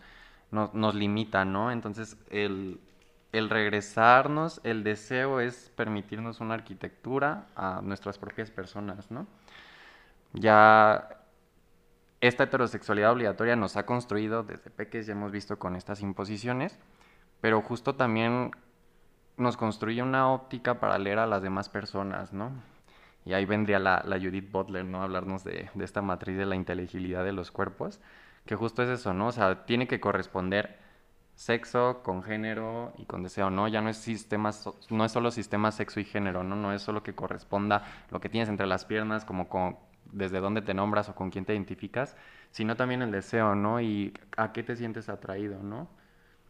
nos, 0.52 0.94
limita, 0.96 1.46
¿no? 1.46 1.72
Entonces, 1.72 2.18
el, 2.30 2.80
el 3.38 3.50
regresarnos, 3.50 4.62
el 4.64 4.84
deseo 4.84 5.40
es 5.40 5.72
permitirnos 5.76 6.40
una 6.40 6.54
arquitectura 6.54 7.48
a 7.56 7.82
nuestras 7.84 8.18
propias 8.18 8.50
personas, 8.50 9.12
¿no? 9.12 9.28
Ya 10.34 11.10
esta 12.22 12.46
heterosexualidad 12.46 13.12
obligatoria 13.12 13.56
nos 13.56 13.78
ha 13.78 13.86
construido 13.86 14.44
desde 14.44 14.70
peques, 14.70 15.06
ya 15.08 15.14
hemos 15.14 15.32
visto 15.32 15.60
con 15.60 15.76
estas 15.76 16.02
imposiciones, 16.02 16.80
pero 17.42 17.62
justo 17.62 17.96
también 17.96 18.52
nos 19.38 19.58
construye 19.58 20.02
una 20.02 20.32
óptica 20.32 20.80
paralela 20.80 21.24
a 21.24 21.28
las 21.28 21.44
demás 21.44 21.70
personas, 21.70 22.34
¿no? 22.34 22.52
Y 23.26 23.34
ahí 23.34 23.46
vendría 23.46 23.80
la, 23.80 24.04
Judith 24.22 24.52
Butler, 24.52 24.86
¿no? 24.86 25.02
Hablarnos 25.02 25.44
de, 25.44 25.70
esta 25.80 26.02
matriz 26.02 26.38
de 26.38 26.46
la 26.46 26.56
inteligibilidad 26.56 27.26
de 27.26 27.34
los 27.34 27.52
cuerpos, 27.52 28.00
que 28.46 28.56
justo 28.56 28.84
es 28.84 28.90
eso, 28.90 29.14
¿no? 29.14 29.28
O 29.28 29.32
sea, 29.32 29.66
tiene 29.66 29.88
que 29.88 30.00
corresponder 30.00 30.85
sexo 31.36 32.02
con 32.04 32.24
género 32.24 32.94
y 32.98 33.06
con 33.06 33.24
deseo, 33.24 33.50
¿no? 33.50 33.68
Ya 33.68 33.82
no 33.82 33.90
es 33.90 33.98
sistema, 33.98 34.52
no 34.90 35.06
es 35.06 35.12
solo 35.12 35.32
sistema 35.32 35.72
sexo 35.72 36.00
y 36.00 36.06
género, 36.06 36.44
¿no? 36.44 36.56
No 36.56 36.74
es 36.74 36.82
solo 36.82 37.04
que 37.04 37.14
corresponda 37.14 37.84
lo 38.10 38.20
que 38.22 38.30
tienes 38.30 38.50
entre 38.50 38.68
las 38.68 38.86
piernas 38.86 39.26
como 39.26 39.50
con, 39.50 39.78
desde 40.12 40.40
dónde 40.40 40.62
te 40.62 40.74
nombras 40.74 41.10
o 41.10 41.16
con 41.16 41.30
quién 41.32 41.46
te 41.46 41.54
identificas, 41.54 42.16
sino 42.52 42.76
también 42.78 43.02
el 43.02 43.12
deseo, 43.12 43.54
¿no? 43.56 43.82
Y 43.82 44.14
a 44.38 44.54
qué 44.54 44.64
te 44.64 44.76
sientes 44.76 45.10
atraído, 45.10 45.62
¿no? 45.62 45.90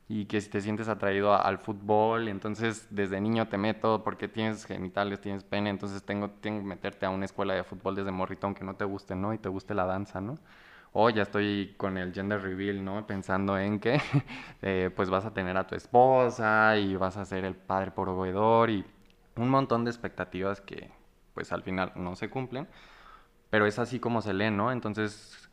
Y 0.08 0.26
que 0.26 0.40
si 0.42 0.50
te 0.52 0.62
sientes 0.62 0.88
atraído 0.88 1.34
al 1.36 1.58
fútbol, 1.58 2.28
entonces 2.28 2.88
desde 2.92 3.20
niño 3.22 3.48
te 3.48 3.58
meto 3.58 4.04
porque 4.04 4.28
tienes 4.28 4.66
genitales, 4.66 5.20
tienes 5.22 5.44
pene, 5.44 5.72
entonces 5.72 6.04
tengo, 6.04 6.30
tengo 6.30 6.60
que 6.60 6.66
meterte 6.68 7.06
a 7.08 7.10
una 7.10 7.26
escuela 7.26 7.56
de 7.56 7.64
fútbol 7.64 7.96
desde 7.96 8.12
morrito 8.12 8.46
aunque 8.48 8.64
no 8.64 8.76
te 8.76 8.86
guste, 8.86 9.16
¿no? 9.16 9.34
Y 9.34 9.40
te 9.40 9.50
guste 9.50 9.74
la 9.74 9.86
danza, 9.86 10.22
¿no? 10.22 10.38
O 10.98 11.10
ya 11.10 11.24
estoy 11.24 11.76
con 11.78 11.98
el 11.98 12.14
gender 12.14 12.42
reveal, 12.42 12.84
¿no? 12.84 13.06
Pensando 13.06 13.58
en 13.58 13.80
que 13.80 14.00
eh, 14.62 14.90
pues 14.96 15.10
vas 15.10 15.26
a 15.26 15.34
tener 15.34 15.58
a 15.58 15.68
tu 15.68 15.76
esposa 15.76 16.78
y 16.78 16.96
vas 16.96 17.18
a 17.18 17.26
ser 17.26 17.46
el 17.46 17.56
padre 17.56 17.92
proveedor 17.92 18.70
y 18.70 18.86
un 19.36 19.50
montón 19.50 19.84
de 19.84 19.92
expectativas 19.92 20.62
que 20.62 20.92
pues 21.34 21.52
al 21.52 21.64
final 21.64 21.92
no 21.96 22.16
se 22.16 22.30
cumplen 22.30 22.68
pero 23.50 23.66
es 23.66 23.80
así 23.80 24.00
como 24.00 24.22
se 24.22 24.34
lee, 24.34 24.52
¿no? 24.52 24.72
Entonces, 24.72 25.50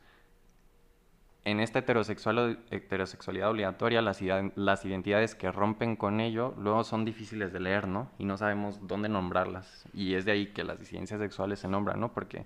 en 1.45 1.59
esta 1.59 1.79
heterosexual, 1.79 2.59
heterosexualidad 2.71 3.49
obligatoria, 3.49 4.01
las, 4.01 4.19
las 4.55 4.85
identidades 4.85 5.35
que 5.35 5.51
rompen 5.51 5.95
con 5.95 6.19
ello 6.19 6.53
luego 6.57 6.83
son 6.83 7.05
difíciles 7.05 7.51
de 7.53 7.59
leer, 7.59 7.87
¿no? 7.87 8.09
Y 8.17 8.25
no 8.25 8.37
sabemos 8.37 8.87
dónde 8.87 9.09
nombrarlas. 9.09 9.85
Y 9.93 10.15
es 10.15 10.25
de 10.25 10.31
ahí 10.31 10.47
que 10.47 10.63
las 10.63 10.79
disidencias 10.79 11.19
sexuales 11.19 11.59
se 11.59 11.67
nombran, 11.67 11.99
¿no? 11.99 12.13
Porque, 12.13 12.45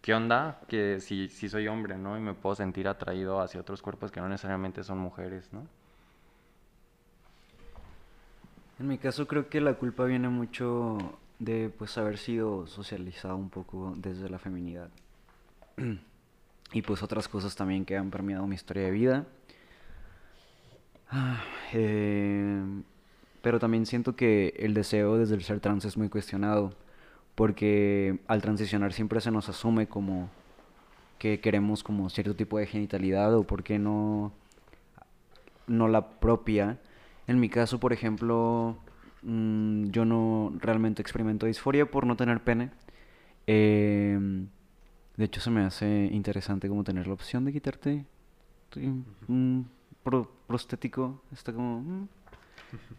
¿qué 0.00 0.14
onda? 0.14 0.60
Que 0.68 1.00
si, 1.00 1.28
si 1.28 1.48
soy 1.48 1.68
hombre, 1.68 1.96
¿no? 1.96 2.16
Y 2.16 2.20
me 2.20 2.34
puedo 2.34 2.54
sentir 2.54 2.88
atraído 2.88 3.40
hacia 3.40 3.60
otros 3.60 3.82
cuerpos 3.82 4.10
que 4.10 4.20
no 4.20 4.28
necesariamente 4.28 4.84
son 4.84 4.98
mujeres, 4.98 5.52
¿no? 5.52 5.66
En 8.78 8.86
mi 8.86 8.98
caso 8.98 9.26
creo 9.26 9.48
que 9.48 9.60
la 9.60 9.74
culpa 9.74 10.04
viene 10.04 10.28
mucho 10.28 11.18
de 11.38 11.68
pues 11.76 11.98
haber 11.98 12.16
sido 12.18 12.66
socializado 12.66 13.36
un 13.36 13.50
poco 13.50 13.94
desde 13.96 14.28
la 14.28 14.38
feminidad. 14.38 14.88
y 16.72 16.82
pues 16.82 17.02
otras 17.02 17.28
cosas 17.28 17.56
también 17.56 17.84
que 17.84 17.96
han 17.96 18.10
permeado 18.10 18.46
mi 18.46 18.54
historia 18.54 18.84
de 18.84 18.90
vida. 18.90 19.26
Ah, 21.10 21.42
eh, 21.72 22.62
pero 23.42 23.58
también 23.58 23.86
siento 23.86 24.14
que 24.14 24.54
el 24.58 24.74
deseo 24.74 25.16
desde 25.16 25.34
el 25.34 25.42
ser 25.42 25.60
trans 25.60 25.84
es 25.84 25.96
muy 25.96 26.08
cuestionado, 26.08 26.74
porque 27.38 28.18
al 28.26 28.42
transicionar 28.42 28.92
siempre 28.92 29.20
se 29.20 29.30
nos 29.30 29.48
asume 29.48 29.86
como 29.86 30.28
que 31.18 31.38
queremos 31.38 31.84
como 31.84 32.10
cierto 32.10 32.34
tipo 32.34 32.58
de 32.58 32.66
genitalidad 32.66 33.32
o 33.34 33.44
por 33.44 33.62
qué 33.62 33.78
no, 33.78 34.32
no 35.68 35.86
la 35.86 36.10
propia. 36.10 36.78
En 37.28 37.38
mi 37.38 37.48
caso, 37.48 37.78
por 37.78 37.92
ejemplo, 37.92 38.76
Mm, 39.22 39.90
yo 39.90 40.04
no 40.04 40.52
realmente 40.58 41.02
experimento 41.02 41.46
disforia 41.46 41.86
por 41.86 42.06
no 42.06 42.16
tener 42.16 42.40
pene. 42.40 42.70
Em, 43.46 44.48
de 45.16 45.24
hecho, 45.24 45.40
se 45.40 45.50
me 45.50 45.62
hace 45.62 46.08
interesante 46.12 46.68
como 46.68 46.84
tener 46.84 47.06
la 47.06 47.14
opción 47.14 47.44
de 47.44 47.52
quitarte 47.52 48.04
un 49.28 49.68
prostético. 50.46 51.22
Está 51.32 51.52
como... 51.52 51.80
Mm, 51.80 52.08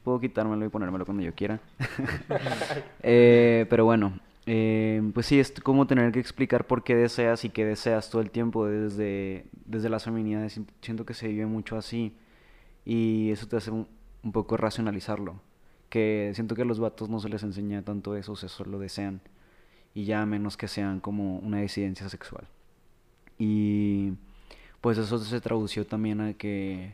puedo 0.04 0.20
quitármelo 0.20 0.66
y 0.66 0.70
ponérmelo 0.70 1.06
cuando 1.06 1.24
yo 1.24 1.34
quiera. 1.34 1.60
Eh, 3.02 3.66
pero 3.70 3.86
bueno, 3.86 4.20
em, 4.50 5.12
pues 5.12 5.26
sí, 5.28 5.40
es 5.40 5.52
como 5.52 5.88
tener 5.88 6.12
que 6.12 6.20
explicar 6.20 6.66
por 6.68 6.84
qué 6.84 6.96
deseas 6.96 7.46
y 7.46 7.50
qué 7.50 7.66
deseas 7.66 8.10
todo 8.10 8.22
el 8.22 8.32
tiempo 8.32 8.66
desde, 8.68 9.46
desde 9.66 9.90
las 9.90 10.06
feminidades. 10.06 10.60
Siento 10.82 11.06
que 11.06 11.14
se 11.14 11.28
vive 11.28 11.46
mucho 11.46 11.78
así 11.78 12.14
y 12.86 13.32
eso 13.32 13.48
te 13.48 13.58
hace 13.58 13.72
un 13.72 13.88
poco 14.32 14.58
racionalizarlo 14.58 15.42
que 15.90 16.32
siento 16.36 16.56
que 16.56 16.62
a 16.62 16.66
los 16.66 16.80
vatos 16.80 17.10
no 17.10 17.20
se 17.20 17.30
les 17.30 17.44
enseña 17.44 17.82
tanto 17.84 18.16
eso, 18.16 18.34
o 18.34 18.36
sea, 18.36 18.50
solo 18.50 18.80
desean 18.80 19.22
y 19.94 20.06
ya 20.06 20.26
menos 20.26 20.56
que 20.56 20.68
sean 20.68 21.00
como 21.00 21.40
una 21.40 21.60
disidencia 21.60 22.08
sexual. 22.10 22.48
Y 23.38 24.14
pues 24.82 24.98
eso 24.98 25.18
se 25.20 25.42
tradució 25.42 25.86
también 25.86 26.22
a 26.22 26.34
que, 26.34 26.94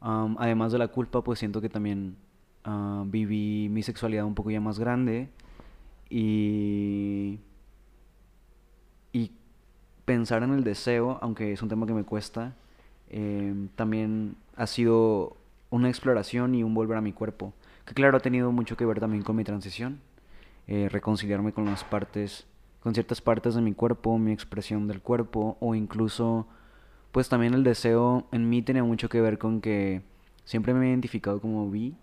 además 0.00 0.72
de 0.72 0.78
la 0.78 0.88
culpa, 0.88 1.22
pues 1.22 1.38
siento 1.38 1.60
que 1.60 1.68
también 1.68 2.16
ah, 2.64 3.04
viví 3.06 3.68
mi 3.70 3.82
sexualidad 3.82 4.24
un 4.24 4.34
poco 4.34 4.50
ya 4.50 4.60
más 4.60 4.78
grande 4.78 5.28
y, 6.10 7.40
y 9.12 9.32
pensar 10.04 10.42
en 10.42 10.52
el 10.52 10.64
deseo, 10.64 11.18
aunque 11.22 11.52
es 11.52 11.62
un 11.62 11.68
tema 11.68 11.86
que 11.86 11.94
me 11.94 12.04
cuesta, 12.04 12.54
em, 13.10 13.68
también 13.76 14.36
ha 14.56 14.66
sido 14.66 15.36
una 15.70 15.88
exploración 15.88 16.54
y 16.54 16.62
un 16.64 16.74
volver 16.74 16.98
a 16.98 17.00
mi 17.02 17.12
cuerpo. 17.12 17.52
Que 17.86 17.94
claro, 17.94 18.16
ha 18.18 18.20
tenido 18.20 18.52
mucho 18.52 18.76
que 18.76 18.86
ver 18.86 19.00
también 19.00 19.22
con 19.24 19.36
mi 19.36 19.44
transición. 19.44 20.00
eh, 20.68 20.88
reconciliarme 20.90 21.52
con 21.52 21.66
las 21.66 21.84
partes, 21.84 22.46
con 22.80 22.94
ciertas 22.94 23.20
partes 23.22 23.54
de 23.54 23.62
mi 23.62 23.74
cuerpo, 23.74 24.18
mi 24.18 24.32
expresión 24.32 24.86
del 24.88 25.00
cuerpo, 25.02 25.56
o 25.60 25.74
incluso, 25.74 26.46
pues 27.12 27.28
también 27.28 27.54
el 27.54 27.64
deseo 27.64 28.28
en 28.32 28.48
mí 28.50 28.62
tenía 28.62 28.84
mucho 28.84 29.08
que 29.08 29.20
ver 29.20 29.38
con 29.38 29.60
que 29.60 30.02
siempre 30.44 30.74
me 30.74 30.86
he 30.86 30.90
identificado 30.90 31.40
como 31.40 31.70
bi. 31.70 31.96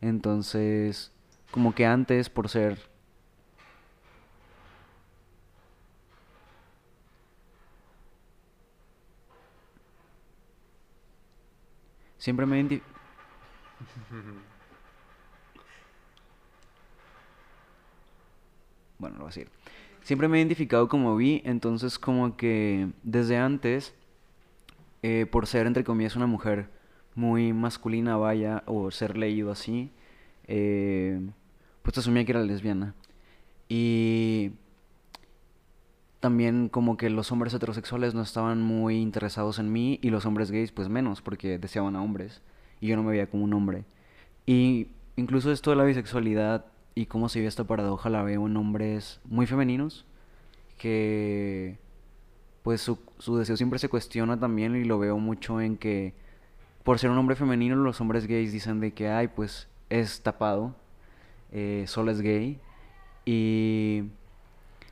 Entonces, 0.00 1.12
como 1.50 1.74
que 1.74 1.86
antes, 1.86 2.30
por 2.30 2.48
ser 2.48 2.89
Siempre 12.20 12.46
me 12.46 12.60
identi- 12.62 12.82
Bueno, 18.98 19.16
lo 19.16 19.22
voy 19.24 19.32
a 19.32 19.34
decir. 19.34 19.48
Siempre 20.02 20.28
me 20.28 20.36
he 20.36 20.40
identificado 20.40 20.88
como 20.88 21.16
bi, 21.16 21.40
entonces 21.44 21.98
como 21.98 22.36
que 22.36 22.88
desde 23.02 23.38
antes, 23.38 23.94
eh, 25.02 25.26
por 25.30 25.46
ser 25.46 25.66
entre 25.66 25.82
comillas 25.84 26.16
una 26.16 26.26
mujer 26.26 26.68
muy 27.14 27.52
masculina, 27.54 28.16
vaya, 28.16 28.62
o 28.66 28.90
ser 28.90 29.16
leído 29.16 29.50
así, 29.50 29.90
eh, 30.46 31.18
pues 31.82 31.96
asumía 31.98 32.24
que 32.26 32.32
era 32.32 32.42
lesbiana. 32.42 32.94
Y 33.68 34.52
también 36.20 36.68
como 36.68 36.96
que 36.96 37.10
los 37.10 37.32
hombres 37.32 37.54
heterosexuales 37.54 38.14
no 38.14 38.22
estaban 38.22 38.62
muy 38.62 38.96
interesados 38.96 39.58
en 39.58 39.72
mí 39.72 39.98
y 40.02 40.10
los 40.10 40.26
hombres 40.26 40.50
gays 40.50 40.70
pues 40.70 40.88
menos 40.88 41.22
porque 41.22 41.58
deseaban 41.58 41.96
a 41.96 42.02
hombres 42.02 42.42
y 42.80 42.88
yo 42.88 42.96
no 42.96 43.02
me 43.02 43.12
veía 43.12 43.28
como 43.28 43.44
un 43.44 43.54
hombre. 43.54 43.84
Y 44.46 44.88
incluso 45.16 45.50
esto 45.50 45.70
de 45.70 45.76
la 45.76 45.84
bisexualidad 45.84 46.66
y 46.94 47.06
cómo 47.06 47.28
se 47.28 47.38
vive 47.38 47.48
esta 47.48 47.64
paradoja 47.64 48.10
la 48.10 48.22
veo 48.22 48.46
en 48.46 48.56
hombres 48.56 49.20
muy 49.24 49.46
femeninos 49.46 50.04
que 50.76 51.78
pues 52.62 52.82
su, 52.82 52.98
su 53.18 53.36
deseo 53.36 53.56
siempre 53.56 53.78
se 53.78 53.88
cuestiona 53.88 54.38
también 54.38 54.76
y 54.76 54.84
lo 54.84 54.98
veo 54.98 55.18
mucho 55.18 55.60
en 55.60 55.78
que 55.78 56.14
por 56.84 56.98
ser 56.98 57.10
un 57.10 57.18
hombre 57.18 57.36
femenino 57.36 57.76
los 57.76 58.00
hombres 58.00 58.26
gays 58.26 58.52
dicen 58.52 58.80
de 58.80 58.92
que 58.92 59.08
ay 59.08 59.28
pues 59.28 59.68
es 59.88 60.22
tapado, 60.22 60.74
eh, 61.52 61.84
solo 61.86 62.10
es 62.10 62.20
gay 62.20 62.58
y 63.24 64.04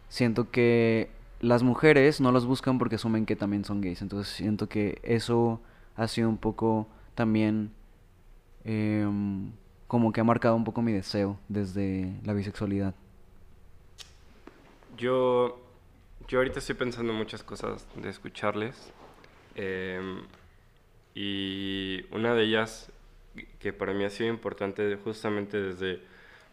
siento 0.08 0.50
que 0.50 1.10
las 1.40 1.62
mujeres 1.62 2.20
no 2.20 2.32
los 2.32 2.46
buscan 2.46 2.78
porque 2.78 2.96
asumen 2.96 3.26
que 3.26 3.36
también 3.36 3.64
son 3.64 3.80
gays. 3.80 4.02
Entonces 4.02 4.32
siento 4.32 4.68
que 4.68 4.98
eso 5.02 5.60
ha 5.96 6.08
sido 6.08 6.28
un 6.28 6.38
poco 6.38 6.88
también 7.14 7.72
em, 8.64 9.52
como 9.86 10.12
que 10.12 10.20
ha 10.20 10.24
marcado 10.24 10.56
un 10.56 10.64
poco 10.64 10.82
mi 10.82 10.92
deseo 10.92 11.38
desde 11.48 12.12
la 12.24 12.32
bisexualidad. 12.32 12.94
Yo, 14.96 15.60
yo 16.26 16.38
ahorita 16.38 16.58
estoy 16.58 16.74
pensando 16.74 17.12
muchas 17.12 17.42
cosas 17.42 17.86
de 17.96 18.08
escucharles. 18.08 18.92
em, 19.54 20.22
y 21.14 22.04
una 22.12 22.34
de 22.34 22.44
ellas 22.44 22.92
que 23.58 23.72
para 23.72 23.92
mí 23.92 24.04
ha 24.04 24.10
sido 24.10 24.30
importante 24.30 24.96
justamente 25.02 25.60
desde 25.60 26.00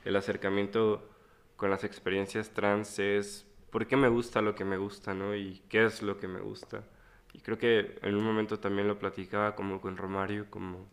el 0.06 0.16
acercamiento 0.16 1.08
con 1.56 1.70
las 1.70 1.84
experiencias 1.84 2.50
trans 2.50 2.98
es 3.00 3.45
por 3.76 3.88
qué 3.88 3.98
me 3.98 4.08
gusta 4.08 4.42
lo 4.42 4.56
que 4.56 4.64
me 4.64 4.78
gusta, 4.78 5.14
¿no? 5.14 5.36
Y 5.36 5.62
qué 5.68 5.84
es 5.84 6.02
lo 6.02 6.18
que 6.18 6.30
me 6.30 6.40
gusta. 6.40 6.86
Y 7.34 7.42
creo 7.42 7.58
que 7.58 8.00
en 8.04 8.16
un 8.16 8.24
momento 8.24 8.58
también 8.58 8.88
lo 8.88 8.98
platicaba 8.98 9.54
como 9.54 9.82
con 9.82 9.98
Romario, 9.98 10.50
como 10.50 10.88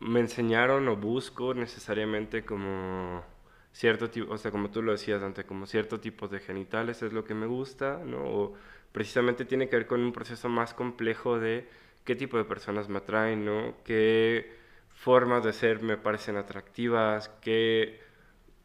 me 0.00 0.18
enseñaron 0.18 0.88
o 0.88 0.96
busco 0.96 1.54
necesariamente 1.54 2.44
como 2.44 3.22
cierto 3.72 4.10
tipo, 4.10 4.32
o 4.32 4.36
sea, 4.36 4.50
como 4.50 4.68
tú 4.72 4.82
lo 4.82 4.90
decías 4.90 5.22
antes, 5.22 5.44
como 5.44 5.64
cierto 5.66 6.00
tipo 6.00 6.26
de 6.26 6.40
genitales 6.40 7.02
es 7.02 7.12
lo 7.12 7.22
que 7.22 7.34
me 7.34 7.46
gusta, 7.46 8.02
¿no? 8.04 8.24
O 8.24 8.54
precisamente 8.90 9.44
tiene 9.44 9.68
que 9.68 9.76
ver 9.76 9.86
con 9.86 10.00
un 10.00 10.12
proceso 10.12 10.48
más 10.48 10.74
complejo 10.74 11.38
de 11.38 11.68
qué 12.04 12.16
tipo 12.16 12.36
de 12.36 12.42
personas 12.44 12.88
me 12.88 12.98
atraen, 12.98 13.44
¿no? 13.44 13.76
Qué 13.84 14.56
formas 14.88 15.44
de 15.44 15.52
ser 15.52 15.82
me 15.82 15.96
parecen 15.96 16.36
atractivas, 16.36 17.28
qué 17.40 18.09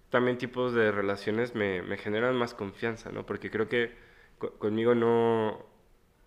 también 0.09 0.37
tipos 0.37 0.73
de 0.73 0.91
relaciones 0.91 1.55
me, 1.55 1.81
me 1.81 1.97
generan 1.97 2.35
más 2.37 2.53
confianza, 2.53 3.11
¿no? 3.11 3.25
Porque 3.25 3.51
creo 3.51 3.67
que 3.69 3.93
co- 4.37 4.53
conmigo 4.59 4.95
no, 4.95 5.65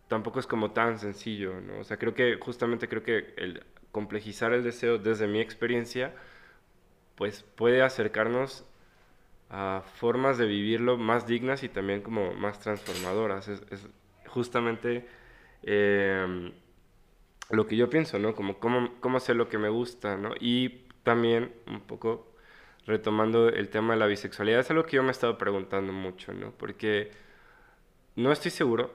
tampoco 0.09 0.41
es 0.41 0.47
como 0.47 0.73
tan 0.73 0.99
sencillo, 0.99 1.61
¿no? 1.61 1.81
O 1.81 1.85
sea, 1.85 1.99
creo 1.99 2.14
que 2.14 2.37
justamente 2.41 2.88
creo 2.88 3.03
que 3.05 3.35
el 3.37 3.64
complejizar 3.93 4.53
el 4.55 4.64
deseo 4.64 4.99
desde 4.99 5.29
mi 5.29 5.41
experiencia, 5.41 6.14
pues 7.17 7.43
puede 7.43 7.83
acercarnos 7.83 8.64
a 9.51 9.83
formas 9.97 10.38
de 10.38 10.47
vivirlo 10.47 10.99
más 10.99 11.27
dignas 11.27 11.62
y 11.64 11.71
también 11.71 12.03
como 12.03 12.35
más 12.35 12.61
transformadoras. 12.61 13.49
Es, 13.49 13.62
justamente 14.29 15.07
eh, 15.64 16.53
lo 17.51 17.67
que 17.67 17.77
yo 17.77 17.91
pienso, 17.91 18.19
¿no? 18.19 18.35
Como 18.35 18.59
cómo, 18.59 18.91
cómo 19.01 19.21
sé 19.21 19.35
lo 19.35 19.49
que 19.49 19.59
me 19.59 19.69
gusta, 19.71 20.17
¿no? 20.17 20.33
Y 20.41 20.87
también 21.05 21.53
un 21.67 21.81
poco 21.83 22.28
retomando 22.88 23.48
el 23.48 23.68
tema 23.68 23.92
de 23.92 24.01
la 24.01 24.07
bisexualidad, 24.07 24.61
es 24.61 24.70
algo 24.70 24.85
que 24.85 24.96
yo 24.96 25.03
me 25.03 25.09
he 25.09 25.12
estado 25.12 25.37
preguntando 25.37 25.92
mucho, 25.92 26.33
¿no? 26.33 26.53
Porque 26.53 27.11
no 28.16 28.33
estoy 28.33 28.51
seguro, 28.51 28.92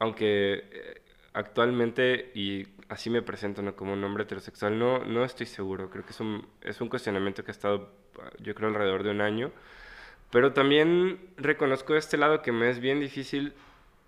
aunque 0.00 0.64
eh, 0.70 1.02
actualmente, 1.32 2.32
y 2.34 2.66
así 2.88 3.10
me 3.10 3.22
presento, 3.22 3.62
¿no? 3.62 3.76
Como 3.76 3.92
un 3.92 4.02
hombre 4.02 4.24
heterosexual, 4.24 4.78
no, 4.78 5.04
no 5.04 5.24
estoy 5.24 5.46
seguro. 5.46 5.90
Creo 5.90 6.04
que 6.04 6.10
es 6.10 6.20
un, 6.20 6.46
es 6.60 6.80
un 6.80 6.88
cuestionamiento 6.88 7.44
que 7.44 7.52
ha 7.52 7.52
estado, 7.52 7.92
yo 8.40 8.54
creo, 8.54 8.68
alrededor 8.68 9.04
de 9.04 9.10
un 9.12 9.20
año. 9.20 9.52
Pero 10.30 10.52
también 10.52 11.20
reconozco 11.36 11.94
este 11.94 12.16
lado 12.16 12.42
que 12.42 12.50
me 12.50 12.68
es 12.68 12.80
bien 12.80 12.98
difícil 12.98 13.54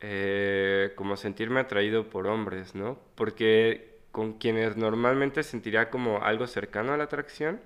eh, 0.00 0.92
como 0.96 1.16
sentirme 1.16 1.60
atraído 1.60 2.10
por 2.10 2.26
hombres, 2.26 2.74
¿no? 2.74 2.98
Porque 3.14 3.98
con 4.10 4.32
quienes 4.32 4.76
normalmente 4.76 5.44
sentiría 5.44 5.90
como 5.90 6.22
algo 6.24 6.48
cercano 6.48 6.92
a 6.92 6.96
la 6.96 7.04
atracción, 7.04 7.60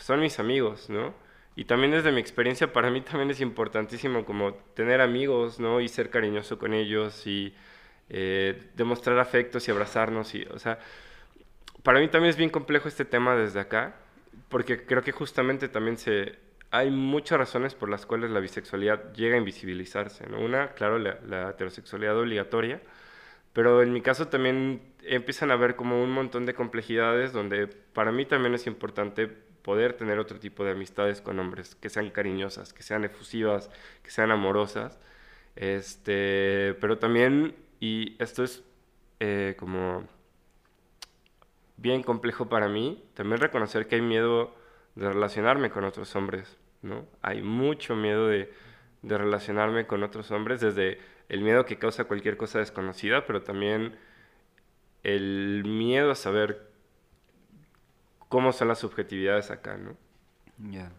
pues 0.00 0.06
son 0.06 0.20
mis 0.20 0.38
amigos, 0.38 0.88
¿no? 0.88 1.12
Y 1.56 1.66
también 1.66 1.92
desde 1.92 2.10
mi 2.10 2.20
experiencia, 2.22 2.72
para 2.72 2.90
mí 2.90 3.02
también 3.02 3.28
es 3.28 3.42
importantísimo 3.42 4.24
como 4.24 4.54
tener 4.74 5.02
amigos, 5.02 5.60
¿no? 5.60 5.78
Y 5.82 5.88
ser 5.88 6.08
cariñoso 6.08 6.58
con 6.58 6.72
ellos 6.72 7.26
y 7.26 7.54
eh, 8.08 8.70
demostrar 8.76 9.18
afectos 9.18 9.68
y 9.68 9.70
abrazarnos. 9.70 10.34
Y, 10.34 10.44
o 10.44 10.58
sea, 10.58 10.78
para 11.82 12.00
mí 12.00 12.08
también 12.08 12.30
es 12.30 12.38
bien 12.38 12.48
complejo 12.48 12.88
este 12.88 13.04
tema 13.04 13.36
desde 13.36 13.60
acá, 13.60 13.96
porque 14.48 14.86
creo 14.86 15.02
que 15.02 15.12
justamente 15.12 15.68
también 15.68 15.98
se... 15.98 16.38
Hay 16.70 16.90
muchas 16.90 17.36
razones 17.36 17.74
por 17.74 17.90
las 17.90 18.06
cuales 18.06 18.30
la 18.30 18.40
bisexualidad 18.40 19.12
llega 19.12 19.34
a 19.34 19.38
invisibilizarse, 19.38 20.26
¿no? 20.30 20.40
Una, 20.40 20.68
claro, 20.68 20.98
la, 20.98 21.18
la 21.26 21.50
heterosexualidad 21.50 22.18
obligatoria, 22.18 22.80
pero 23.52 23.82
en 23.82 23.92
mi 23.92 24.00
caso 24.00 24.28
también 24.28 24.80
empiezan 25.02 25.50
a 25.50 25.54
haber 25.54 25.76
como 25.76 26.02
un 26.02 26.10
montón 26.10 26.46
de 26.46 26.54
complejidades 26.54 27.34
donde 27.34 27.66
para 27.66 28.12
mí 28.12 28.24
también 28.24 28.54
es 28.54 28.66
importante 28.66 29.49
poder 29.62 29.94
tener 29.94 30.18
otro 30.18 30.38
tipo 30.38 30.64
de 30.64 30.72
amistades 30.72 31.20
con 31.20 31.38
hombres, 31.38 31.74
que 31.74 31.88
sean 31.88 32.10
cariñosas, 32.10 32.72
que 32.72 32.82
sean 32.82 33.04
efusivas, 33.04 33.70
que 34.02 34.10
sean 34.10 34.30
amorosas. 34.30 34.98
Este, 35.56 36.76
pero 36.80 36.98
también, 36.98 37.54
y 37.80 38.16
esto 38.22 38.44
es 38.44 38.62
eh, 39.20 39.54
como 39.58 40.08
bien 41.76 42.02
complejo 42.02 42.48
para 42.48 42.68
mí, 42.68 43.02
también 43.14 43.40
reconocer 43.40 43.86
que 43.86 43.96
hay 43.96 44.02
miedo 44.02 44.54
de 44.94 45.08
relacionarme 45.08 45.70
con 45.70 45.84
otros 45.84 46.14
hombres, 46.16 46.58
¿no? 46.82 47.06
Hay 47.22 47.42
mucho 47.42 47.96
miedo 47.96 48.28
de, 48.28 48.52
de 49.02 49.18
relacionarme 49.18 49.86
con 49.86 50.02
otros 50.02 50.30
hombres, 50.30 50.60
desde 50.60 50.98
el 51.28 51.42
miedo 51.42 51.64
que 51.64 51.78
causa 51.78 52.04
cualquier 52.04 52.36
cosa 52.36 52.58
desconocida, 52.58 53.26
pero 53.26 53.42
también 53.42 53.96
el 55.02 55.64
miedo 55.64 56.10
a 56.10 56.14
saber 56.14 56.69
cómo 58.30 58.52
son 58.52 58.68
las 58.68 58.78
subjetividades 58.80 59.52
acá, 59.52 59.76
¿no? 59.78 59.96
Ya. 60.58 60.92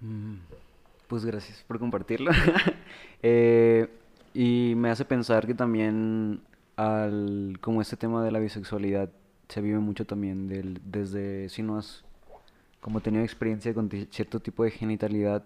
Mm, 0.00 0.36
Pues 1.08 1.24
gracias 1.24 1.64
por 1.64 1.78
compartirlo. 1.78 2.32
Eh, 3.24 3.88
y 4.34 4.74
me 4.76 4.90
hace 4.90 5.04
pensar 5.04 5.46
que 5.46 5.54
también 5.54 6.42
al, 6.76 7.58
como 7.60 7.80
este 7.80 7.96
tema 7.96 8.24
de 8.24 8.32
la 8.32 8.40
bisexualidad 8.40 9.10
se 9.48 9.60
vive 9.60 9.78
mucho 9.78 10.06
también 10.06 10.48
del, 10.48 10.80
desde 10.84 11.48
si 11.48 11.62
no 11.62 11.78
has 11.78 12.04
como 12.80 13.00
tenido 13.00 13.22
experiencia 13.24 13.74
con 13.74 13.90
cierto 14.10 14.40
tipo 14.40 14.64
de 14.64 14.72
genitalidad 14.72 15.44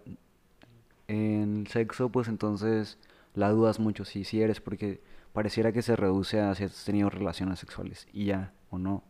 en 1.08 1.60
el 1.60 1.66
sexo, 1.68 2.08
pues 2.10 2.28
entonces 2.28 2.98
la 3.34 3.50
dudas 3.50 3.78
mucho 3.78 4.04
si 4.04 4.24
si 4.24 4.42
eres, 4.42 4.60
porque 4.60 5.00
pareciera 5.32 5.72
que 5.72 5.82
se 5.82 5.96
reduce 5.96 6.40
a 6.40 6.54
si 6.54 6.64
has 6.64 6.84
tenido 6.84 7.10
relaciones 7.10 7.58
sexuales 7.58 8.08
y 8.12 8.26
ya, 8.26 8.52
o 8.70 8.78
no 8.78 9.02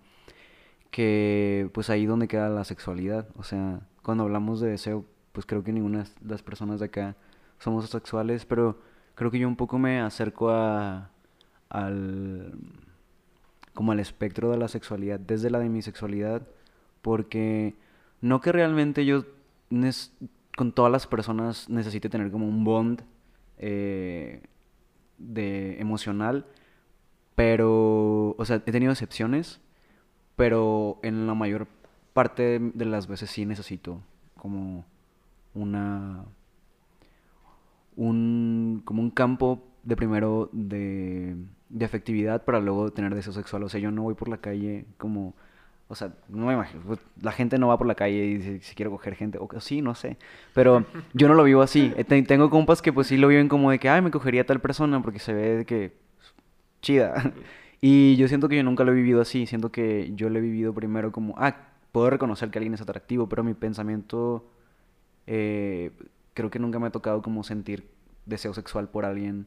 que 0.96 1.68
pues 1.74 1.90
ahí 1.90 2.06
donde 2.06 2.26
queda 2.26 2.48
la 2.48 2.64
sexualidad. 2.64 3.28
O 3.36 3.42
sea, 3.42 3.80
cuando 4.02 4.24
hablamos 4.24 4.60
de 4.60 4.70
deseo, 4.70 5.04
pues 5.32 5.44
creo 5.44 5.62
que 5.62 5.70
ninguna 5.70 6.04
de 6.04 6.30
las 6.30 6.42
personas 6.42 6.80
de 6.80 6.86
acá 6.86 7.16
somos 7.58 7.86
sexuales, 7.90 8.46
pero 8.46 8.78
creo 9.14 9.30
que 9.30 9.38
yo 9.38 9.46
un 9.46 9.56
poco 9.56 9.78
me 9.78 10.00
acerco 10.00 10.48
a, 10.48 11.10
al 11.68 12.54
como 13.74 13.92
al 13.92 14.00
espectro 14.00 14.50
de 14.50 14.56
la 14.56 14.68
sexualidad 14.68 15.20
desde 15.20 15.50
la 15.50 15.58
demisexualidad 15.58 16.40
porque 17.02 17.74
no 18.22 18.40
que 18.40 18.50
realmente 18.50 19.04
yo 19.04 19.26
con 20.56 20.72
todas 20.72 20.90
las 20.90 21.06
personas 21.06 21.68
necesite 21.68 22.08
tener 22.08 22.30
como 22.30 22.48
un 22.48 22.64
bond 22.64 23.02
eh, 23.58 24.40
de 25.18 25.78
emocional 25.78 26.46
pero 27.34 28.34
o 28.38 28.44
sea 28.46 28.62
he 28.64 28.72
tenido 28.72 28.92
excepciones 28.92 29.60
pero 30.36 30.98
en 31.02 31.26
la 31.26 31.34
mayor 31.34 31.66
parte 32.14 32.58
de 32.60 32.84
las 32.84 33.06
veces 33.08 33.30
sí 33.30 33.46
necesito 33.46 34.00
como 34.36 34.84
una 35.54 36.24
un 37.96 38.82
como 38.84 39.02
un 39.02 39.10
campo 39.10 39.62
de 39.82 39.96
primero 39.96 40.48
de, 40.52 41.36
de 41.68 41.84
afectividad 41.84 42.44
para 42.44 42.60
luego 42.60 42.90
tener 42.92 43.14
deseo 43.14 43.32
sexual. 43.32 43.62
O 43.62 43.68
sea, 43.68 43.80
yo 43.80 43.90
no 43.90 44.02
voy 44.02 44.14
por 44.14 44.28
la 44.28 44.38
calle 44.38 44.84
como, 44.98 45.34
o 45.88 45.94
sea, 45.94 46.12
no 46.28 46.46
me 46.46 46.54
imagino, 46.54 46.82
pues, 46.86 46.98
la 47.22 47.32
gente 47.32 47.58
no 47.58 47.68
va 47.68 47.78
por 47.78 47.86
la 47.86 47.94
calle 47.94 48.24
y 48.24 48.34
dice 48.38 48.60
si 48.62 48.74
quiero 48.74 48.90
coger 48.90 49.14
gente, 49.14 49.38
o 49.40 49.48
sí, 49.60 49.82
no 49.82 49.94
sé, 49.94 50.16
pero 50.54 50.84
yo 51.14 51.28
no 51.28 51.34
lo 51.34 51.44
vivo 51.44 51.62
así. 51.62 51.92
Eh, 51.96 52.04
te- 52.04 52.22
Tengo 52.22 52.50
compas 52.50 52.82
que 52.82 52.92
pues 52.92 53.06
sí 53.06 53.16
lo 53.16 53.28
viven 53.28 53.48
como 53.48 53.70
de 53.70 53.78
que, 53.78 53.88
ay, 53.88 54.02
me 54.02 54.10
cogería 54.10 54.42
a 54.42 54.46
tal 54.46 54.60
persona 54.60 55.00
porque 55.02 55.18
se 55.20 55.32
ve 55.32 55.56
de 55.58 55.64
que 55.66 55.92
chida. 56.82 57.32
Y 57.88 58.16
yo 58.16 58.26
siento 58.26 58.48
que 58.48 58.56
yo 58.56 58.64
nunca 58.64 58.82
lo 58.82 58.90
he 58.90 58.96
vivido 58.96 59.20
así, 59.20 59.46
siento 59.46 59.70
que 59.70 60.10
yo 60.16 60.28
lo 60.28 60.40
he 60.40 60.42
vivido 60.42 60.74
primero 60.74 61.12
como, 61.12 61.36
ah, 61.38 61.68
puedo 61.92 62.10
reconocer 62.10 62.50
que 62.50 62.58
alguien 62.58 62.74
es 62.74 62.80
atractivo, 62.80 63.28
pero 63.28 63.44
mi 63.44 63.54
pensamiento 63.54 64.44
eh, 65.28 65.92
creo 66.34 66.50
que 66.50 66.58
nunca 66.58 66.80
me 66.80 66.88
ha 66.88 66.90
tocado 66.90 67.22
como 67.22 67.44
sentir 67.44 67.88
deseo 68.24 68.52
sexual 68.54 68.88
por 68.88 69.04
alguien 69.04 69.46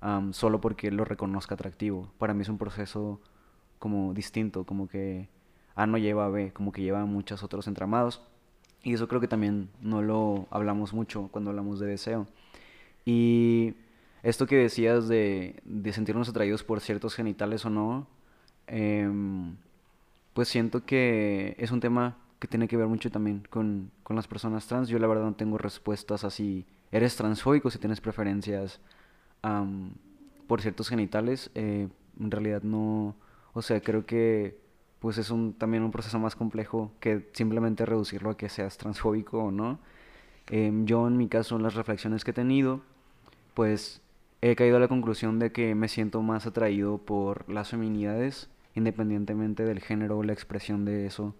am, 0.00 0.32
solo 0.32 0.60
porque 0.60 0.90
lo 0.90 1.04
reconozca 1.04 1.54
atractivo. 1.54 2.10
Para 2.18 2.34
mí 2.34 2.42
es 2.42 2.48
un 2.48 2.58
proceso 2.58 3.20
como 3.78 4.14
distinto, 4.14 4.64
como 4.64 4.88
que 4.88 5.28
A 5.76 5.86
no 5.86 5.96
lleva 5.96 6.24
a 6.26 6.28
B, 6.28 6.52
como 6.52 6.72
que 6.72 6.82
lleva 6.82 7.02
a 7.02 7.06
muchos 7.06 7.44
otros 7.44 7.68
entramados. 7.68 8.20
Y 8.82 8.94
eso 8.94 9.06
creo 9.06 9.20
que 9.20 9.28
también 9.28 9.68
no 9.80 10.02
lo 10.02 10.48
hablamos 10.50 10.92
mucho 10.92 11.28
cuando 11.30 11.50
hablamos 11.50 11.78
de 11.78 11.86
deseo. 11.86 12.26
Y 13.04 13.74
esto 14.26 14.48
que 14.48 14.56
decías 14.56 15.06
de, 15.06 15.54
de 15.64 15.92
sentirnos 15.92 16.28
atraídos 16.28 16.64
por 16.64 16.80
ciertos 16.80 17.14
genitales 17.14 17.64
o 17.64 17.70
no, 17.70 18.08
em, 18.66 19.54
pues 20.34 20.48
siento 20.48 20.84
que 20.84 21.54
es 21.58 21.70
un 21.70 21.78
tema 21.78 22.16
que 22.40 22.48
tiene 22.48 22.66
que 22.66 22.76
ver 22.76 22.88
mucho 22.88 23.08
también 23.08 23.46
con, 23.48 23.92
con 24.02 24.16
las 24.16 24.26
personas 24.26 24.66
trans. 24.66 24.88
Yo 24.88 24.98
la 24.98 25.06
verdad 25.06 25.22
no 25.22 25.34
tengo 25.34 25.58
respuestas 25.58 26.24
así. 26.24 26.66
¿Eres 26.90 27.14
transfóbico 27.14 27.70
si 27.70 27.78
tienes 27.78 28.00
preferencias 28.00 28.80
por 30.48 30.60
ciertos 30.60 30.88
genitales? 30.88 31.50
Eh, 31.54 31.88
en 32.18 32.30
realidad 32.30 32.62
no... 32.64 33.14
O 33.54 33.62
sea, 33.62 33.80
creo 33.80 34.06
que 34.06 34.58
pues 34.98 35.18
es 35.18 35.30
un, 35.30 35.52
también 35.54 35.84
un 35.84 35.92
proceso 35.92 36.18
más 36.18 36.34
complejo 36.34 36.90
que 36.98 37.30
simplemente 37.32 37.86
reducirlo 37.86 38.30
a 38.30 38.36
que 38.36 38.48
seas 38.48 38.76
transfóbico 38.76 39.38
o 39.38 39.50
no. 39.52 39.78
Em, 40.48 40.84
yo 40.84 41.06
en 41.06 41.16
mi 41.16 41.28
caso, 41.28 41.54
en 41.56 41.62
las 41.62 41.74
reflexiones 41.74 42.24
que 42.24 42.32
he 42.32 42.34
tenido, 42.34 42.80
pues 43.54 44.02
he 44.40 44.56
caído 44.56 44.76
a 44.76 44.80
la 44.80 44.88
conclusión 44.88 45.38
de 45.38 45.52
que 45.52 45.74
me 45.74 45.88
siento 45.88 46.22
más 46.22 46.46
atraído 46.46 46.98
por 46.98 47.48
las 47.48 47.70
feminidades, 47.70 48.50
independientemente 48.74 49.64
del 49.64 49.80
género 49.80 50.18
o 50.18 50.22
la 50.22 50.32
expresión 50.32 50.84
de 50.84 51.06
eso. 51.06 51.34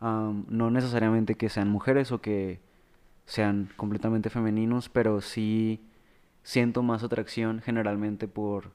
No 0.00 0.70
necesariamente 0.70 1.34
que 1.34 1.50
sean 1.50 1.68
mujeres 1.68 2.10
o 2.12 2.20
que 2.20 2.60
sean 3.26 3.70
completamente 3.76 4.30
femeninos, 4.30 4.88
pero 4.88 5.20
sí 5.20 5.80
siento 6.42 6.82
más 6.82 7.02
atracción 7.02 7.60
generalmente 7.60 8.26
por 8.26 8.72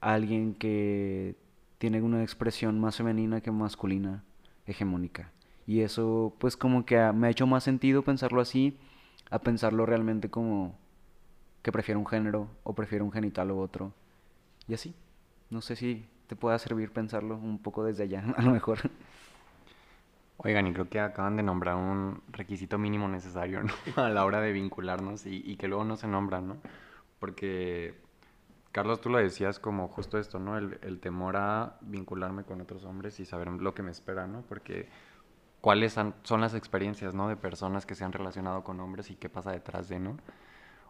alguien 0.00 0.54
que 0.54 1.36
tiene 1.78 2.00
una 2.00 2.22
expresión 2.22 2.80
más 2.80 2.96
femenina 2.96 3.42
que 3.42 3.50
masculina, 3.50 4.24
hegemónica. 4.66 5.30
Y 5.66 5.80
eso 5.80 6.34
pues 6.38 6.56
como 6.56 6.86
que 6.86 6.96
me 7.12 7.26
ha 7.26 7.30
hecho 7.30 7.46
más 7.46 7.62
sentido 7.64 8.02
pensarlo 8.02 8.40
así, 8.40 8.78
a 9.30 9.38
pensarlo 9.38 9.86
realmente 9.86 10.30
como 10.30 10.74
que 11.62 11.72
prefiero 11.72 12.00
un 12.00 12.06
género 12.06 12.48
o 12.62 12.74
prefiero 12.74 13.04
un 13.04 13.12
genital 13.12 13.50
u 13.50 13.58
otro. 13.58 13.92
Y 14.68 14.74
así. 14.74 14.94
No 15.50 15.60
sé 15.60 15.76
si 15.76 16.06
te 16.28 16.36
pueda 16.36 16.58
servir 16.58 16.92
pensarlo 16.92 17.36
un 17.36 17.58
poco 17.58 17.84
desde 17.84 18.04
allá, 18.04 18.24
a 18.36 18.42
lo 18.42 18.52
mejor. 18.52 18.78
Oigan, 20.38 20.66
y 20.68 20.72
creo 20.72 20.88
que 20.88 21.00
acaban 21.00 21.36
de 21.36 21.42
nombrar 21.42 21.76
un 21.76 22.22
requisito 22.28 22.78
mínimo 22.78 23.08
necesario, 23.08 23.62
¿no? 23.62 23.74
A 24.02 24.08
la 24.08 24.24
hora 24.24 24.40
de 24.40 24.52
vincularnos 24.52 25.26
y, 25.26 25.56
que 25.56 25.68
luego 25.68 25.84
no 25.84 25.96
se 25.96 26.06
nombra, 26.06 26.40
¿no? 26.40 26.56
Porque, 27.18 27.94
Carlos, 28.72 29.02
tú 29.02 29.10
lo 29.10 29.18
decías 29.18 29.58
como 29.58 29.88
justo 29.88 30.18
esto, 30.18 30.38
¿no? 30.38 30.56
El, 30.56 30.78
el 30.82 30.98
temor 31.00 31.36
a 31.36 31.76
vincularme 31.82 32.44
con 32.44 32.60
otros 32.62 32.84
hombres 32.84 33.20
y 33.20 33.26
saber 33.26 33.48
lo 33.48 33.74
que 33.74 33.82
me 33.82 33.90
espera, 33.90 34.26
¿no? 34.26 34.42
Porque 34.48 34.88
cuáles 35.60 35.92
son 36.22 36.40
las 36.40 36.54
experiencias, 36.54 37.12
¿no? 37.12 37.28
De 37.28 37.36
personas 37.36 37.84
que 37.84 37.94
se 37.94 38.04
han 38.04 38.12
relacionado 38.12 38.64
con 38.64 38.80
hombres 38.80 39.10
y 39.10 39.16
qué 39.16 39.28
pasa 39.28 39.50
detrás 39.52 39.88
de, 39.90 39.98
¿no? 39.98 40.16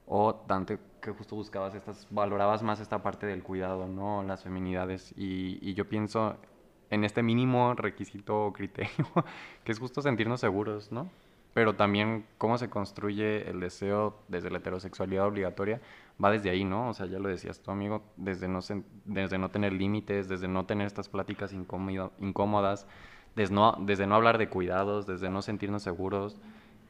O 0.06 0.44
Dante, 0.48 0.78
que 1.00 1.12
justo 1.12 1.36
buscabas 1.36 1.74
estas, 1.74 2.06
valorabas 2.10 2.62
más 2.62 2.80
esta 2.80 3.02
parte 3.02 3.26
del 3.26 3.42
cuidado, 3.42 3.86
¿no? 3.86 4.22
Las 4.22 4.42
feminidades. 4.42 5.12
Y, 5.16 5.58
y 5.62 5.74
yo 5.74 5.88
pienso 5.88 6.36
en 6.90 7.04
este 7.04 7.22
mínimo 7.22 7.74
requisito 7.74 8.46
o 8.46 8.52
criterio, 8.52 9.06
que 9.64 9.72
es 9.72 9.78
justo 9.78 10.02
sentirnos 10.02 10.40
seguros, 10.40 10.90
¿no? 10.92 11.08
Pero 11.54 11.74
también 11.74 12.26
cómo 12.38 12.58
se 12.58 12.70
construye 12.70 13.48
el 13.48 13.60
deseo 13.60 14.16
desde 14.28 14.50
la 14.50 14.58
heterosexualidad 14.58 15.26
obligatoria 15.26 15.80
va 16.22 16.30
desde 16.30 16.50
ahí, 16.50 16.64
¿no? 16.64 16.90
O 16.90 16.94
sea, 16.94 17.06
ya 17.06 17.18
lo 17.18 17.28
decías 17.28 17.60
tú, 17.60 17.70
amigo, 17.70 18.02
desde 18.16 18.46
no, 18.46 18.60
desde 19.04 19.38
no 19.38 19.50
tener 19.50 19.72
límites, 19.72 20.28
desde 20.28 20.48
no 20.48 20.66
tener 20.66 20.86
estas 20.86 21.08
pláticas 21.08 21.52
incómodas, 21.52 22.86
desde 23.34 23.54
no, 23.54 23.76
desde 23.80 24.06
no 24.06 24.16
hablar 24.16 24.38
de 24.38 24.48
cuidados, 24.48 25.06
desde 25.06 25.30
no 25.30 25.42
sentirnos 25.42 25.82
seguros. 25.82 26.36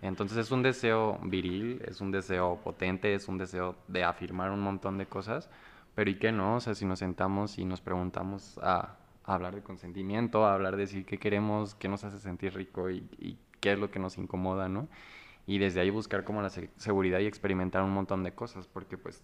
Entonces 0.02 0.38
es 0.38 0.50
un 0.50 0.62
deseo 0.62 1.18
viril, 1.22 1.82
es 1.86 2.00
un 2.00 2.10
deseo 2.10 2.56
potente, 2.62 3.14
es 3.14 3.28
un 3.28 3.38
deseo 3.38 3.76
de 3.88 4.04
afirmar 4.04 4.50
un 4.50 4.60
montón 4.60 4.96
de 4.98 5.06
cosas, 5.06 5.50
pero 5.94 6.10
¿y 6.10 6.14
qué 6.18 6.32
no? 6.32 6.56
O 6.56 6.60
sea, 6.60 6.74
si 6.74 6.86
nos 6.86 7.00
sentamos 7.00 7.58
y 7.58 7.64
nos 7.64 7.80
preguntamos 7.80 8.58
a, 8.62 8.96
hablar 9.24 9.54
de 9.54 9.62
consentimiento, 9.62 10.44
a 10.46 10.54
hablar 10.54 10.76
de 10.76 10.82
decir 10.82 11.04
qué 11.04 11.18
queremos, 11.18 11.74
qué 11.74 11.88
nos 11.88 12.02
hace 12.04 12.18
sentir 12.18 12.54
rico 12.54 12.90
y, 12.90 13.38
qué 13.60 13.72
es 13.72 13.78
lo 13.78 13.90
que 13.90 13.98
nos 13.98 14.16
incomoda, 14.16 14.68
¿no? 14.70 14.88
Y 15.46 15.58
desde 15.58 15.80
ahí 15.80 15.90
buscar 15.90 16.24
como 16.24 16.40
la 16.40 16.48
se- 16.48 16.70
seguridad 16.78 17.18
y 17.20 17.26
experimentar 17.26 17.82
un 17.82 17.92
montón 17.92 18.24
de 18.24 18.32
cosas, 18.32 18.66
porque 18.66 18.96
pues 18.96 19.22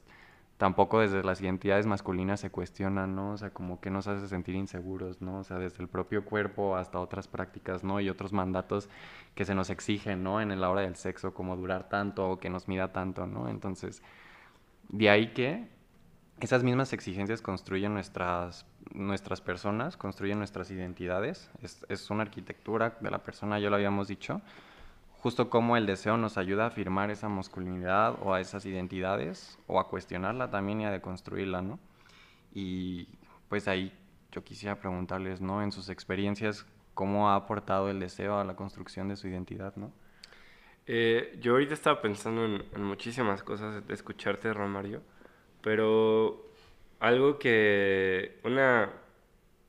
tampoco 0.57 1.01
desde 1.01 1.23
las 1.23 1.41
identidades 1.41 1.87
masculinas 1.87 2.41
se 2.41 2.51
cuestionan, 2.51 3.15
¿no? 3.15 3.33
O 3.33 3.37
sea, 3.37 3.51
como 3.51 3.81
que 3.81 3.91
nos 3.91 4.07
hace 4.07 4.27
sentir 4.29 4.55
inseguros, 4.55 5.21
¿no? 5.21 5.41
O 5.41 5.45
sea, 5.45 5.59
desde 5.59 5.83
el 5.83 5.89
propio 5.89 6.25
cuerpo 6.25 6.77
hasta 6.77 6.99
otras 6.99 7.29
prácticas, 7.29 7.85
¿no? 7.85 8.01
Y 8.01 8.09
otros 8.09 8.33
mandatos 8.33 8.89
que 9.35 9.45
se 9.45 9.55
nos 9.55 9.69
exigen, 9.71 10.23
¿no? 10.23 10.41
En 10.41 10.59
la 10.59 10.71
hora 10.71 10.81
del 10.83 10.97
sexo, 10.97 11.35
como 11.35 11.57
durar 11.57 11.89
tanto 11.89 12.31
o 12.31 12.39
que 12.39 12.49
nos 12.49 12.69
mida 12.69 12.93
tanto, 12.93 13.27
¿no? 13.27 13.49
Entonces, 13.49 14.03
de 14.89 15.11
ahí 15.11 15.33
que 15.35 15.69
esas 16.41 16.63
mismas 16.63 16.93
exigencias 16.93 17.43
construyen 17.43 17.93
nuestras, 17.93 18.67
nuestras 18.93 19.41
personas, 19.43 19.97
construyen 19.97 20.39
nuestras 20.39 20.71
identidades. 20.71 21.51
Es, 21.63 21.85
es 21.89 22.11
una 22.11 22.23
arquitectura 22.23 22.97
de 23.01 23.11
la 23.11 23.23
persona, 23.23 23.59
ya 23.59 23.69
lo 23.69 23.77
habíamos 23.77 24.09
dicho. 24.09 24.41
Justo 25.19 25.51
como 25.51 25.77
el 25.77 25.87
deseo 25.87 26.17
nos 26.17 26.39
ayuda 26.39 26.65
a 26.65 26.69
afirmar 26.69 27.11
esa 27.11 27.29
masculinidad 27.29 28.17
o 28.23 28.35
a 28.35 28.41
esas 28.41 28.65
identidades, 28.67 29.59
o 29.67 29.81
a 29.81 29.89
cuestionarla 29.89 30.51
también 30.51 30.81
y 30.81 30.85
a 30.85 30.91
deconstruirla, 30.91 31.63
¿no? 31.63 31.79
Y 32.53 33.09
pues 33.49 33.69
ahí 33.69 33.93
yo 34.31 34.45
quisiera 34.45 34.79
preguntarles, 34.79 35.41
¿no? 35.41 35.63
En 35.63 35.73
sus 35.73 35.89
experiencias, 35.89 36.67
¿cómo 36.95 37.31
ha 37.31 37.37
aportado 37.37 37.91
el 37.91 38.01
deseo 38.01 38.39
a 38.39 38.45
la 38.45 38.55
construcción 38.55 39.09
de 39.09 39.17
su 39.17 39.29
identidad, 39.29 39.75
¿no? 39.77 39.93
Eh, 40.87 41.37
yo 41.41 41.53
ahorita 41.53 41.75
estaba 41.75 42.01
pensando 42.01 42.45
en, 42.45 42.83
muchísimas 42.83 43.43
cosas 43.43 43.87
de 43.87 43.95
escucharte, 43.95 44.53
Romario, 44.53 45.03
pero 45.61 46.47
algo 47.01 47.39
que, 47.39 48.39
una 48.45 48.93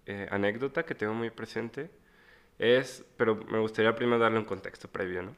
eh, 0.06 0.28
anécdota 0.30 0.84
que 0.86 0.94
tengo 0.94 1.14
muy 1.14 1.32
presente 1.32 1.90
es, 2.60 3.06
pero 3.18 3.36
me 3.50 3.60
gustaría 3.60 3.96
primero 3.96 4.20
darle 4.20 4.40
un 4.40 4.46
contexto 4.46 4.88
previo, 4.88 5.22
¿no? 5.24 5.36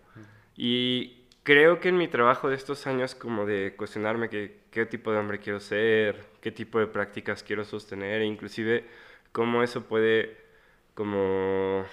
Y 0.56 1.26
creo 1.44 1.80
que 1.80 1.90
en 1.90 1.98
mi 1.98 2.08
trabajo 2.08 2.50
de 2.50 2.56
estos 2.56 2.86
años 2.88 3.16
como 3.16 3.46
de 3.46 3.74
cuestionarme 3.76 4.30
que, 4.30 4.60
qué 4.72 4.86
tipo 4.86 5.12
de 5.12 5.18
hombre 5.18 5.40
quiero 5.40 5.60
ser, 5.60 6.26
qué 6.42 6.52
tipo 6.52 6.80
de 6.80 6.88
prácticas 6.88 7.44
quiero 7.44 7.64
sostener, 7.66 8.22
e 8.22 8.26
inclusive 8.26 8.86
cómo 9.32 9.64
eso 9.64 9.84
puede 9.86 10.38
como 10.94 11.86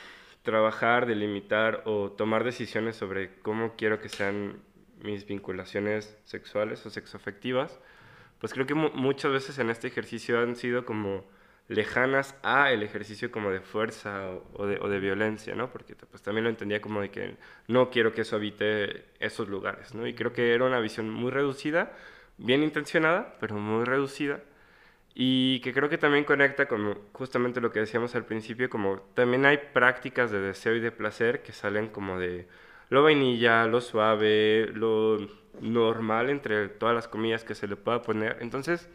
trabajar, 0.42 1.06
delimitar 1.06 1.82
o 1.86 2.10
tomar 2.12 2.44
decisiones 2.44 2.96
sobre 2.96 3.30
cómo 3.42 3.74
quiero 3.76 4.00
que 4.00 4.08
sean 4.08 4.56
mis 5.02 5.26
vinculaciones 5.26 6.16
sexuales 6.24 6.84
o 6.86 6.90
sexoafectivas, 6.90 7.78
pues 8.40 8.52
creo 8.52 8.66
que 8.66 8.74
mu- 8.74 8.90
muchas 8.94 9.32
veces 9.32 9.58
en 9.58 9.70
este 9.70 9.88
ejercicio 9.88 10.40
han 10.40 10.56
sido 10.56 10.84
como 10.84 11.24
lejanas 11.68 12.36
a 12.42 12.70
el 12.72 12.82
ejercicio 12.82 13.30
como 13.30 13.50
de 13.50 13.60
fuerza 13.60 14.30
o, 14.54 14.66
de, 14.66 14.78
o 14.80 14.88
de 14.88 15.00
violencia, 15.00 15.54
¿no? 15.54 15.70
Porque 15.70 15.96
pues 15.96 16.22
también 16.22 16.44
lo 16.44 16.50
entendía 16.50 16.80
como 16.80 17.00
de 17.00 17.10
que 17.10 17.36
no 17.68 17.90
quiero 17.90 18.12
que 18.14 18.22
eso 18.22 18.36
habite 18.36 19.04
esos 19.20 19.48
lugares, 19.48 19.94
¿no? 19.94 20.06
Y 20.06 20.14
creo 20.14 20.32
que 20.32 20.54
era 20.54 20.64
una 20.64 20.80
visión 20.80 21.10
muy 21.10 21.30
reducida, 21.30 21.92
bien 22.38 22.62
intencionada, 22.62 23.36
pero 23.40 23.56
muy 23.56 23.84
reducida. 23.84 24.40
y 25.14 25.60
que 25.60 25.72
creo 25.72 25.88
que 25.88 25.98
también 25.98 26.24
conecta 26.24 26.68
con 26.68 26.98
justamente 27.12 27.60
lo 27.60 27.72
que 27.72 27.80
decíamos 27.80 28.14
al 28.14 28.26
principio, 28.26 28.68
como 28.68 29.00
también 29.14 29.46
hay 29.46 29.58
prácticas 29.72 30.30
de 30.30 30.40
deseo 30.40 30.74
y 30.76 30.80
de 30.80 30.92
placer 30.92 31.42
que 31.42 31.52
salen 31.52 31.88
como 31.88 32.18
de 32.18 32.46
lo 32.90 33.02
vainilla, 33.02 33.66
lo 33.66 33.80
suave, 33.80 34.68
lo 34.74 35.18
normal 35.60 36.28
entre 36.30 36.68
todas 36.68 36.94
las 36.94 37.08
comillas 37.08 37.44
que 37.44 37.54
se 37.54 37.66
le 37.66 37.76
pueda 37.76 38.02
poner. 38.02 38.36
Entonces, 38.40 38.88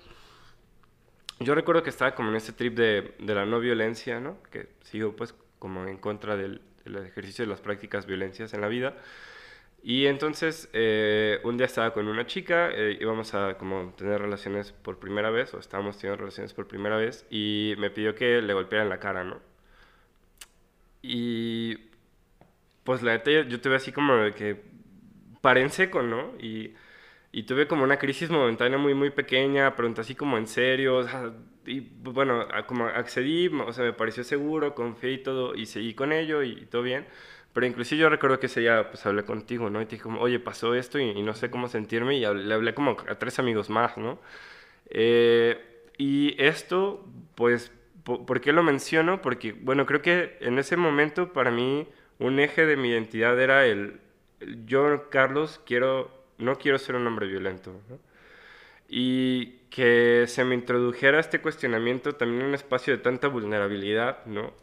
yo 1.43 1.55
recuerdo 1.55 1.83
que 1.83 1.89
estaba 1.89 2.15
como 2.15 2.29
en 2.29 2.35
ese 2.35 2.53
trip 2.53 2.75
de, 2.75 3.15
de 3.19 3.35
la 3.35 3.45
no 3.45 3.59
violencia, 3.59 4.19
¿no? 4.19 4.41
Que 4.51 4.67
sigo 4.81 5.15
pues 5.15 5.33
como 5.59 5.85
en 5.85 5.97
contra 5.97 6.35
del, 6.35 6.61
del 6.85 7.05
ejercicio 7.05 7.45
de 7.45 7.49
las 7.49 7.61
prácticas 7.61 8.05
violencias 8.05 8.53
en 8.53 8.61
la 8.61 8.67
vida. 8.67 8.95
Y 9.83 10.05
entonces 10.05 10.69
eh, 10.73 11.39
un 11.43 11.57
día 11.57 11.65
estaba 11.65 11.93
con 11.93 12.07
una 12.07 12.27
chica, 12.27 12.69
eh, 12.71 12.97
íbamos 12.99 13.33
a 13.33 13.57
como 13.57 13.93
tener 13.97 14.21
relaciones 14.21 14.71
por 14.71 14.99
primera 14.99 15.31
vez, 15.31 15.53
o 15.53 15.59
estábamos 15.59 15.97
teniendo 15.97 16.17
relaciones 16.17 16.53
por 16.53 16.67
primera 16.67 16.97
vez, 16.97 17.25
y 17.31 17.73
me 17.79 17.89
pidió 17.89 18.13
que 18.13 18.41
le 18.41 18.53
golpeara 18.53 18.83
en 18.83 18.89
la 18.89 18.99
cara, 18.99 19.23
¿no? 19.23 19.39
Y 21.01 21.77
pues 22.83 23.01
la 23.01 23.13
neta 23.13 23.31
yo, 23.31 23.41
yo 23.43 23.59
tuve 23.61 23.75
así 23.75 23.91
como 23.91 24.15
de 24.15 24.33
que 24.33 24.61
paré 25.41 25.61
en 25.61 25.71
seco, 25.71 26.03
¿no? 26.03 26.33
Y, 26.39 26.75
y 27.31 27.43
tuve 27.43 27.67
como 27.67 27.83
una 27.83 27.97
crisis 27.97 28.29
momentánea 28.29 28.77
muy, 28.77 28.93
muy 28.93 29.09
pequeña, 29.11 29.75
pregunté 29.75 30.01
así 30.01 30.15
como 30.15 30.37
en 30.37 30.47
serio, 30.47 30.97
o 30.97 31.03
sea, 31.03 31.33
y 31.65 31.79
bueno, 31.81 32.47
como 32.67 32.85
accedí, 32.87 33.47
o 33.47 33.71
sea, 33.73 33.85
me 33.85 33.93
pareció 33.93 34.23
seguro, 34.23 34.75
confié 34.75 35.13
y 35.13 35.17
todo, 35.23 35.55
y 35.55 35.65
seguí 35.65 35.93
con 35.93 36.11
ello 36.11 36.43
y, 36.43 36.65
todo 36.65 36.81
bien. 36.83 37.07
Pero 37.53 37.65
inclusive 37.67 37.99
yo 38.01 38.09
recuerdo 38.09 38.39
que 38.39 38.45
ese 38.47 38.61
día 38.61 38.89
pues 38.89 39.05
hablé 39.05 39.23
contigo, 39.25 39.69
¿no? 39.69 39.81
Y 39.81 39.85
te 39.85 39.91
dije 39.91 40.03
como, 40.03 40.21
oye, 40.21 40.39
pasó 40.39 40.73
esto 40.75 40.99
y, 40.99 41.09
y 41.09 41.21
no 41.21 41.33
sé 41.33 41.49
cómo 41.51 41.67
sentirme 41.67 42.17
y 42.17 42.23
hablé- 42.23 42.43
le 42.45 42.53
hablé 42.53 42.73
como 42.73 42.91
a 43.07 43.15
tres 43.19 43.39
amigos 43.39 43.69
más, 43.69 43.97
¿no? 43.97 44.19
Eh, 44.89 45.57
y 45.97 46.41
esto, 46.41 47.05
pues, 47.35 47.71
po- 48.03 48.25
¿por 48.25 48.41
qué 48.41 48.53
lo 48.53 48.63
menciono? 48.63 49.21
Porque, 49.21 49.53
bueno, 49.53 49.85
creo 49.85 50.01
que 50.01 50.37
en 50.41 50.59
ese 50.59 50.77
momento 50.77 51.33
para 51.33 51.51
mí 51.51 51.87
un 52.19 52.39
eje 52.39 52.65
de 52.65 52.77
mi 52.77 52.89
identidad 52.89 53.39
era 53.39 53.65
el, 53.65 53.99
el 54.39 54.65
yo, 54.65 55.09
Carlos, 55.09 55.61
quiero, 55.65 56.11
no 56.41 56.57
quiero 56.57 56.77
ser 56.77 56.95
un 56.95 57.07
hombre 57.07 57.27
violento. 57.27 57.79
Y 58.89 59.61
que 59.69 60.25
se 60.27 60.43
me 60.43 60.55
introdujera 60.55 61.19
este 61.19 61.41
cuestionamiento 61.41 62.13
también 62.15 62.41
en 62.41 62.47
un 62.49 62.55
espacio 62.55 62.95
de 62.95 63.01
tanta 63.03 63.27
vulnerabilidad, 63.27 64.25
¿no? 64.25 64.53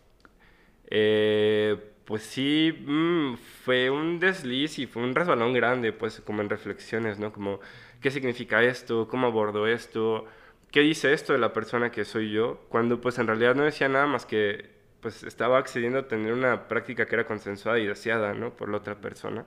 Eh, 0.90 1.76
pues 2.04 2.22
sí, 2.22 2.72
mm, 2.86 3.36
fue 3.64 3.90
un 3.90 4.18
desliz 4.20 4.78
y 4.78 4.86
fue 4.86 5.02
un 5.02 5.14
resbalón 5.14 5.52
grande, 5.52 5.92
pues 5.92 6.20
como 6.22 6.42
en 6.42 6.50
reflexiones, 6.50 7.18
¿no? 7.18 7.32
Como, 7.32 7.60
¿qué 8.00 8.10
significa 8.10 8.62
esto? 8.62 9.08
¿Cómo 9.08 9.26
abordo 9.28 9.66
esto? 9.66 10.26
¿Qué 10.70 10.80
dice 10.80 11.12
esto 11.12 11.32
de 11.32 11.38
la 11.38 11.52
persona 11.52 11.90
que 11.90 12.04
soy 12.04 12.30
yo? 12.32 12.60
Cuando 12.68 13.00
pues 13.00 13.18
en 13.18 13.26
realidad 13.26 13.54
no 13.54 13.64
decía 13.64 13.88
nada 13.88 14.06
más 14.06 14.26
que 14.26 14.70
pues 15.00 15.22
estaba 15.22 15.58
accediendo 15.58 15.98
a 16.00 16.08
tener 16.08 16.32
una 16.32 16.68
práctica 16.68 17.06
que 17.06 17.14
era 17.14 17.26
consensuada 17.26 17.78
y 17.78 17.86
deseada, 17.86 18.34
¿no? 18.34 18.50
Por 18.56 18.68
la 18.68 18.78
otra 18.78 18.96
persona. 19.00 19.46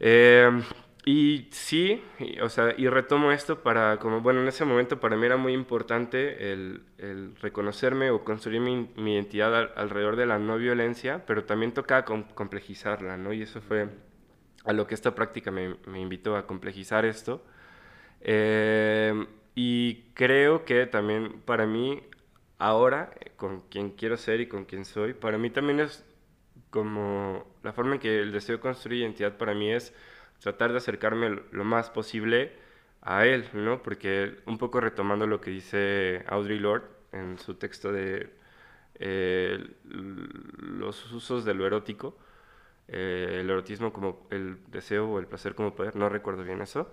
Eh, 0.00 0.50
y 1.04 1.48
sí, 1.50 2.02
y, 2.18 2.40
o 2.40 2.48
sea, 2.48 2.74
y 2.76 2.88
retomo 2.88 3.32
esto 3.32 3.62
para, 3.62 3.98
como, 3.98 4.20
bueno, 4.20 4.40
en 4.42 4.48
ese 4.48 4.64
momento 4.64 5.00
para 5.00 5.16
mí 5.16 5.26
era 5.26 5.36
muy 5.36 5.52
importante 5.52 6.52
el, 6.52 6.82
el 6.98 7.34
reconocerme 7.36 8.10
o 8.10 8.24
construir 8.24 8.60
mi, 8.60 8.88
mi 8.96 9.14
identidad 9.14 9.54
al- 9.56 9.72
alrededor 9.76 10.16
de 10.16 10.26
la 10.26 10.38
no 10.38 10.58
violencia, 10.58 11.24
pero 11.26 11.44
también 11.44 11.72
tocaba 11.72 12.04
com- 12.04 12.24
complejizarla, 12.34 13.16
¿no? 13.16 13.32
Y 13.32 13.42
eso 13.42 13.60
fue 13.60 13.88
a 14.64 14.72
lo 14.72 14.86
que 14.86 14.94
esta 14.94 15.14
práctica 15.14 15.50
me, 15.50 15.76
me 15.86 16.00
invitó 16.00 16.36
a 16.36 16.46
complejizar 16.46 17.04
esto. 17.04 17.42
Eh, 18.20 19.26
y 19.54 20.02
creo 20.14 20.64
que 20.64 20.86
también 20.86 21.40
para 21.44 21.66
mí, 21.66 22.02
ahora, 22.58 23.12
con 23.36 23.62
quien 23.62 23.90
quiero 23.90 24.16
ser 24.16 24.40
y 24.40 24.48
con 24.48 24.64
quien 24.64 24.84
soy, 24.84 25.14
para 25.14 25.38
mí 25.38 25.50
también 25.50 25.80
es 25.80 26.04
como 26.72 27.46
la 27.64 27.74
forma 27.74 27.94
en 27.96 28.00
que 28.00 28.20
el 28.20 28.32
deseo 28.32 28.56
de 28.58 28.62
construir 28.62 29.02
identidad 29.02 29.38
para 29.38 29.54
mí 29.54 29.72
es 29.72 29.94
tratar 30.40 30.72
de 30.72 30.78
acercarme 30.78 31.30
lo- 31.52 31.64
más 31.64 31.90
posible 31.90 32.52
a 33.02 33.26
él, 33.26 33.46
¿no? 33.54 33.82
Porque 33.84 34.38
un 34.46 34.58
poco 34.58 34.80
retomando 34.80 35.28
lo 35.28 35.40
que 35.42 35.52
dice 35.52 36.24
Audre 36.28 36.56
Lorde 36.60 36.88
en 37.12 37.38
su 37.38 37.54
texto 37.56 37.92
de 37.92 38.30
eh, 39.00 39.58
los 39.84 41.12
usos 41.12 41.44
de 41.44 41.54
lo 41.54 41.66
erótico, 41.66 42.16
eh, 42.88 43.38
el 43.40 43.50
erotismo 43.50 43.92
como 43.92 44.26
el 44.30 44.58
deseo 44.68 45.08
o 45.10 45.18
el 45.18 45.26
placer 45.26 45.54
como 45.54 45.74
poder, 45.74 45.96
no 45.96 46.08
recuerdo 46.08 46.44
bien 46.44 46.62
eso. 46.62 46.90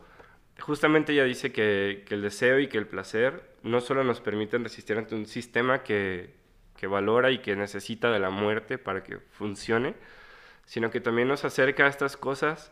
Justamente 0.60 1.14
ella 1.14 1.26
dice 1.26 1.52
que, 1.54 2.04
que 2.08 2.16
el 2.16 2.22
deseo 2.24 2.60
y 2.60 2.68
que 2.68 2.78
el 2.78 2.88
placer 2.88 3.44
no 3.64 3.82
solo 3.82 4.04
nos 4.04 4.22
permiten 4.22 4.64
resistir 4.64 4.98
ante 4.98 5.16
un 5.16 5.26
sistema 5.26 5.84
que, 5.84 6.36
que 6.80 6.88
valora 6.88 7.30
y 7.30 7.40
que 7.40 7.58
necesita 7.58 8.10
de 8.10 8.20
la 8.20 8.30
muerte 8.30 8.78
para 8.78 9.04
que 9.04 9.18
funcione, 9.18 9.96
sino 10.64 10.90
que 10.90 11.02
también 11.02 11.28
nos 11.28 11.44
acerca 11.44 11.86
a 11.86 11.90
estas 11.90 12.16
cosas 12.16 12.72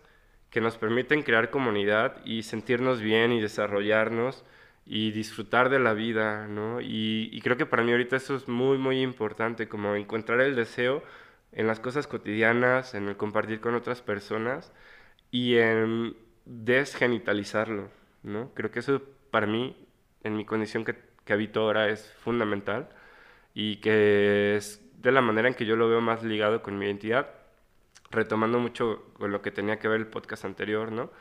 que 0.50 0.62
nos 0.62 0.78
permiten 0.78 1.24
crear 1.24 1.50
comunidad 1.50 2.24
y 2.24 2.44
sentirnos 2.44 3.02
bien 3.02 3.34
y 3.34 3.42
desarrollarnos 3.42 4.46
y 4.86 5.12
disfrutar 5.12 5.68
de 5.68 5.80
la 5.80 5.92
vida, 5.92 6.48
¿no? 6.48 6.80
Y, 6.80 7.38
creo 7.44 7.58
que 7.58 7.66
para 7.66 7.84
mí 7.84 7.92
ahorita 7.92 8.16
eso 8.16 8.38
es 8.38 8.48
muy, 8.48 8.78
muy 8.78 9.02
importante, 9.02 9.68
como 9.68 9.94
encontrar 9.96 10.40
el 10.40 10.56
deseo 10.56 11.04
en 11.52 11.68
las 11.68 11.82
cosas 11.82 12.08
cotidianas, 12.08 12.94
en 12.94 13.10
el 13.10 13.18
compartir 13.18 13.60
con 13.60 13.76
otras 13.76 14.02
personas 14.02 14.72
y 15.32 15.58
en 15.58 16.16
desgenitalizarlo, 16.46 17.90
¿no? 18.24 18.54
Creo 18.54 18.72
que 18.72 18.80
eso 18.80 19.02
para 19.32 19.48
mí, 19.48 19.76
en 20.24 20.38
mi 20.38 20.46
condición 20.46 20.86
que, 20.86 20.96
que 21.26 21.34
habito 21.34 21.60
ahora, 21.60 21.90
es 21.90 22.10
fundamental 22.24 22.88
y 23.60 23.78
que 23.78 24.56
es 24.58 24.82
de 25.02 25.12
la 25.12 25.22
manera 25.22 25.48
en 25.48 25.56
que 25.56 25.66
yo 25.66 25.76
lo 25.76 25.90
veo 25.90 26.02
más 26.02 26.24
ligado 26.24 26.62
con 26.62 26.78
mi 26.78 26.86
identidad, 26.86 27.28
retomando 28.12 28.60
mucho 28.60 29.04
con 29.14 29.32
lo 29.32 29.42
que 29.42 29.52
tenía 29.52 29.80
que 29.80 29.88
ver 29.88 30.00
el 30.02 30.08
podcast 30.08 30.46
anterior, 30.46 30.92
¿no? 30.92 31.12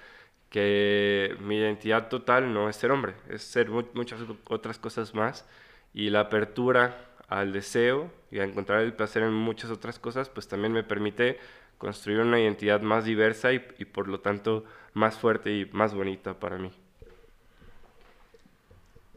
Que 0.51 1.37
mi 1.41 1.59
identidad 1.59 2.09
total 2.09 2.53
no 2.55 2.69
es 2.69 2.77
ser 2.77 2.91
hombre, 2.93 3.15
es 3.29 3.43
ser 3.43 3.71
mu- 3.71 3.89
muchas 3.95 4.21
otras 4.49 4.79
cosas 4.79 5.15
más 5.15 5.49
y 5.95 6.11
la 6.11 6.21
apertura 6.21 7.11
al 7.29 7.53
deseo 7.53 8.11
y 8.31 8.39
a 8.41 8.45
encontrar 8.45 8.83
el 8.83 8.93
placer 8.95 9.23
en 9.23 9.33
muchas 9.33 9.71
otras 9.71 9.99
cosas, 9.99 10.29
pues 10.29 10.49
también 10.49 10.73
me 10.73 10.85
permite 10.85 11.39
construir 11.79 12.21
una 12.21 12.41
identidad 12.41 12.81
más 12.83 13.05
diversa 13.05 13.53
y, 13.53 13.67
y 13.79 13.85
por 13.87 14.09
lo 14.09 14.21
tanto 14.21 14.65
más 14.95 15.19
fuerte 15.19 15.53
y 15.53 15.67
más 15.73 15.95
bonita 15.95 16.39
para 16.39 16.59
mí. 16.59 16.73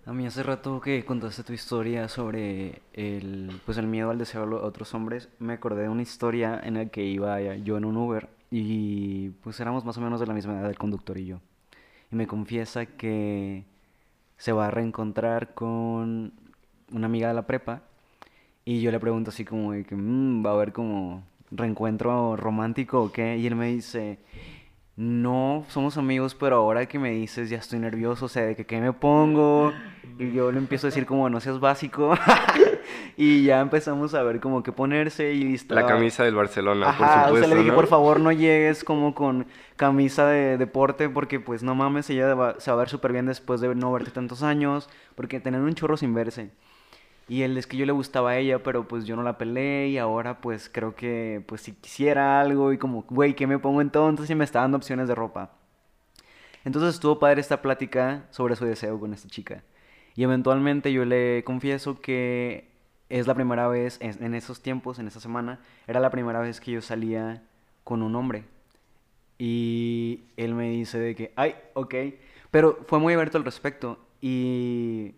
A 0.10 0.12
mí 0.12 0.26
hace 0.26 0.42
rato 0.42 0.82
que 0.82 1.06
contaste 1.06 1.44
tu 1.44 1.54
historia 1.54 2.08
sobre 2.10 2.82
el, 2.94 3.62
pues 3.64 3.78
el 3.78 3.86
miedo 3.86 4.10
al 4.10 4.18
deseo 4.18 4.42
a 4.42 4.66
otros 4.66 4.96
hombres, 4.96 5.30
me 5.38 5.54
acordé 5.54 5.84
de 5.84 5.90
una 5.90 6.02
historia 6.02 6.60
en 6.64 6.74
la 6.74 6.88
que 6.88 7.04
iba 7.04 7.40
yo 7.58 7.78
en 7.78 7.86
un 7.86 7.96
Uber 7.96 8.28
y 8.50 9.30
pues 9.44 9.60
éramos 9.60 9.86
más 9.86 10.00
o 10.00 10.02
menos 10.02 10.20
de 10.20 10.26
la 10.26 10.34
misma 10.34 10.54
edad 10.60 10.68
el 10.68 10.80
conductor 10.80 11.20
y 11.20 11.28
yo. 11.28 11.42
Y 12.12 12.16
me 12.16 12.26
confiesa 12.26 12.88
que 12.88 13.66
se 14.38 14.52
va 14.52 14.66
a 14.66 14.72
reencontrar 14.72 15.54
con 15.54 16.34
una 16.92 17.06
amiga 17.06 17.28
de 17.28 17.36
la 17.36 17.46
prepa 17.46 17.84
y 18.66 18.82
yo 18.82 18.90
le 18.90 19.00
pregunto 19.00 19.30
así 19.30 19.46
como 19.46 19.74
de 19.74 19.84
que 19.84 19.96
"Mm, 19.96 20.44
va 20.44 20.50
a 20.50 20.54
haber 20.54 20.74
como 20.74 21.24
reencuentro 21.52 22.36
romántico 22.36 23.04
o 23.04 23.12
qué 23.12 23.38
y 23.38 23.46
él 23.46 23.56
me 23.56 23.68
dice 23.68 24.18
no, 25.02 25.64
somos 25.70 25.98
amigos, 25.98 26.36
pero 26.36 26.58
ahora 26.58 26.86
que 26.86 27.00
me 27.00 27.12
dices 27.12 27.50
ya 27.50 27.58
estoy 27.60 27.80
nervioso, 27.80 28.26
o 28.26 28.28
sea, 28.28 28.44
de 28.46 28.56
que 28.58 28.66
qué 28.66 28.82
me 28.82 28.92
pongo. 28.92 29.72
Y 30.18 30.34
yo 30.34 30.52
le 30.52 30.58
empiezo 30.58 30.88
a 30.88 30.90
decir 30.90 31.06
como 31.06 31.30
no 31.30 31.40
seas 31.40 31.62
básico. 31.62 32.14
y 33.16 33.44
ya 33.46 33.62
empezamos 33.62 34.14
a 34.14 34.24
ver 34.24 34.42
como 34.42 34.62
qué 34.62 34.74
ponerse 34.74 35.32
y 35.34 35.44
La 35.52 35.56
estaba- 35.56 35.86
camisa 35.88 36.26
del 36.26 36.36
Barcelona, 36.36 36.90
Ajá, 36.90 36.98
por 36.98 37.08
o 37.08 37.10
sea, 37.14 37.24
supuesto, 37.28 37.48
le 37.48 37.56
dije, 37.56 37.70
¿no? 37.70 37.76
por 37.76 37.88
favor, 37.88 38.20
no 38.20 38.34
llegues 38.34 38.84
como 38.84 39.16
con 39.16 39.46
camisa 39.78 40.28
de 40.28 40.58
deporte, 40.58 41.08
porque 41.08 41.40
pues 41.40 41.64
no 41.64 41.76
mames, 41.76 42.10
ella 42.10 42.34
va- 42.36 42.60
se 42.60 42.70
va 42.70 42.76
a 42.76 42.80
ver 42.80 42.90
súper 42.90 43.14
bien 43.14 43.26
después 43.26 43.62
de 43.62 43.74
no 43.76 43.94
verte 43.94 44.12
tantos 44.12 44.44
años, 44.44 44.90
porque 45.16 45.40
tener 45.40 45.62
un 45.62 45.76
chorro 45.76 45.96
sin 45.96 46.14
verse. 46.14 46.52
Y 47.30 47.44
él 47.44 47.58
es 47.58 47.68
que 47.68 47.78
yo 47.78 47.86
le 47.86 47.92
gustaba 47.92 48.32
a 48.32 48.38
ella, 48.38 48.64
pero 48.64 48.88
pues 48.88 49.06
yo 49.06 49.16
no 49.16 49.24
la 49.24 49.38
pelé 49.38 49.88
y 49.90 49.98
ahora 50.00 50.42
pues 50.42 50.70
creo 50.70 50.96
que 50.96 51.44
pues 51.48 51.62
si 51.62 51.74
quisiera 51.74 52.42
algo 52.42 52.74
y 52.74 52.80
como, 52.80 53.04
güey, 53.04 53.36
¿qué 53.36 53.48
me 53.48 53.60
pongo 53.60 53.82
entonces? 53.82 54.30
Y 54.30 54.36
me 54.36 54.44
está 54.44 54.62
dando 54.62 54.78
opciones 54.78 55.08
de 55.08 55.16
ropa. 55.16 55.52
Entonces 56.66 56.96
estuvo 56.96 57.20
padre 57.20 57.42
esta 57.42 57.62
plática 57.62 58.26
sobre 58.32 58.56
su 58.56 58.66
deseo 58.66 59.00
con 59.00 59.14
esta 59.14 59.30
chica. 59.30 59.64
Y 60.16 60.24
eventualmente 60.24 60.92
yo 60.92 61.06
le 61.06 61.44
confieso 61.46 62.02
que 62.02 62.68
es 63.10 63.28
la 63.28 63.36
primera 63.36 63.68
vez, 63.68 64.00
en 64.02 64.34
esos 64.34 64.62
tiempos, 64.62 65.00
en 65.00 65.08
esa 65.08 65.20
semana, 65.20 65.60
era 65.88 66.00
la 66.00 66.12
primera 66.12 66.40
vez 66.40 66.60
que 66.60 66.72
yo 66.72 66.82
salía 66.82 67.44
con 67.84 68.02
un 68.02 68.16
hombre. 68.16 68.44
Y 69.40 70.26
él 70.36 70.54
me 70.54 70.70
dice 70.70 71.00
de 71.00 71.16
que, 71.16 71.32
ay, 71.36 71.56
ok. 71.74 71.96
Pero 72.52 72.80
fue 72.88 73.00
muy 73.00 73.14
abierto 73.14 73.38
al 73.38 73.46
respecto. 73.46 73.98
Y, 74.22 75.16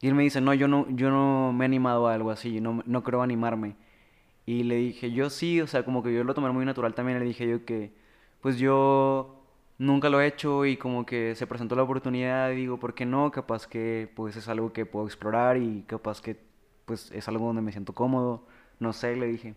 y 0.00 0.08
él 0.08 0.14
me 0.14 0.22
dice, 0.22 0.40
no, 0.40 0.54
yo 0.54 0.68
no, 0.68 0.86
yo 0.90 1.10
no 1.10 1.52
me 1.52 1.64
he 1.64 1.66
animado 1.66 2.08
a 2.08 2.14
algo 2.14 2.30
así, 2.30 2.60
no, 2.60 2.82
no 2.86 3.02
creo 3.02 3.22
animarme. 3.22 3.76
Y 4.46 4.64
le 4.64 4.76
dije, 4.76 5.12
yo 5.12 5.30
sí, 5.30 5.60
o 5.60 5.66
sea, 5.66 5.84
como 5.84 6.02
que 6.02 6.14
yo 6.14 6.24
lo 6.24 6.34
tomé 6.34 6.50
muy 6.50 6.64
natural 6.64 6.94
también. 6.94 7.18
Le 7.18 7.26
dije 7.26 7.48
yo 7.48 7.64
que, 7.66 7.92
pues 8.40 8.58
yo 8.58 9.38
nunca 9.78 10.08
lo 10.10 10.20
he 10.20 10.26
hecho 10.26 10.64
y 10.66 10.76
como 10.76 11.06
que 11.06 11.34
se 11.36 11.46
presentó 11.46 11.76
la 11.76 11.82
oportunidad 11.84 12.50
digo, 12.50 12.78
¿por 12.78 12.94
qué 12.94 13.06
no? 13.06 13.30
Capaz 13.30 13.66
que 13.66 14.10
pues 14.16 14.36
es 14.36 14.48
algo 14.48 14.72
que 14.72 14.86
puedo 14.86 15.06
explorar 15.06 15.56
y 15.58 15.84
capaz 15.86 16.20
que 16.20 16.36
pues 16.86 17.10
es 17.12 17.28
algo 17.28 17.46
donde 17.46 17.62
me 17.62 17.72
siento 17.72 17.92
cómodo, 17.94 18.46
no 18.80 18.92
sé, 18.92 19.16
le 19.16 19.26
dije. 19.26 19.54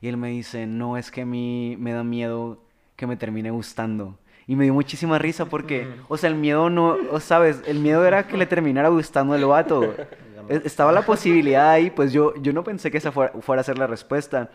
Y 0.00 0.08
él 0.08 0.16
me 0.16 0.30
dice, 0.30 0.66
no, 0.66 0.96
es 0.96 1.10
que 1.10 1.22
a 1.22 1.26
mí 1.26 1.76
me 1.78 1.92
da 1.92 2.04
miedo 2.04 2.62
que 2.96 3.06
me 3.06 3.16
termine 3.16 3.50
gustando. 3.50 4.18
Y 4.50 4.56
me 4.56 4.64
dio 4.64 4.74
muchísima 4.74 5.16
risa 5.16 5.44
porque, 5.44 5.86
o 6.08 6.16
sea, 6.16 6.28
el 6.28 6.34
miedo 6.34 6.70
no, 6.70 6.96
o 7.12 7.20
sabes, 7.20 7.62
el 7.68 7.78
miedo 7.78 8.04
era 8.04 8.26
que 8.26 8.36
le 8.36 8.46
terminara 8.46 8.88
gustando 8.88 9.36
el 9.36 9.44
vato. 9.44 9.94
E- 10.48 10.62
Estaba 10.64 10.90
la 10.90 11.02
posibilidad 11.02 11.70
ahí, 11.70 11.90
pues 11.90 12.12
yo, 12.12 12.34
yo 12.42 12.52
no 12.52 12.64
pensé 12.64 12.90
que 12.90 12.98
esa 12.98 13.12
fuera, 13.12 13.32
fuera 13.40 13.60
a 13.60 13.64
ser 13.64 13.78
la 13.78 13.86
respuesta. 13.86 14.50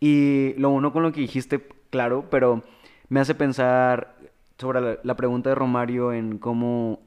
Y 0.00 0.54
lo 0.56 0.70
uno 0.70 0.92
con 0.94 1.02
lo 1.02 1.12
que 1.12 1.20
dijiste, 1.20 1.68
claro, 1.90 2.24
pero 2.30 2.62
me 3.10 3.20
hace 3.20 3.34
pensar 3.34 4.16
sobre 4.58 4.80
la, 4.80 4.98
la 5.02 5.14
pregunta 5.16 5.50
de 5.50 5.56
Romario 5.56 6.14
en 6.14 6.38
cómo 6.38 7.00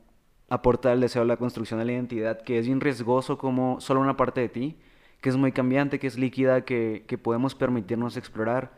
aporta 0.49 0.93
el 0.93 1.01
deseo 1.01 1.23
a 1.23 1.25
la 1.25 1.37
construcción 1.37 1.79
de 1.79 1.85
la 1.87 1.93
identidad, 1.93 2.41
que 2.43 2.59
es 2.59 2.67
bien 2.67 2.81
riesgoso 2.81 3.39
como 3.39 3.81
solo 3.81 3.99
una 3.99 4.15
parte 4.15 4.41
de 4.41 4.49
ti, 4.49 4.77
que 5.21 5.29
es 5.29 5.35
muy 5.37 5.51
cambiante, 5.51 5.97
que 5.97 6.05
es 6.05 6.19
líquida, 6.19 6.61
que, 6.65 7.03
que 7.07 7.17
podemos 7.17 7.55
permitirnos 7.55 8.15
explorar, 8.15 8.71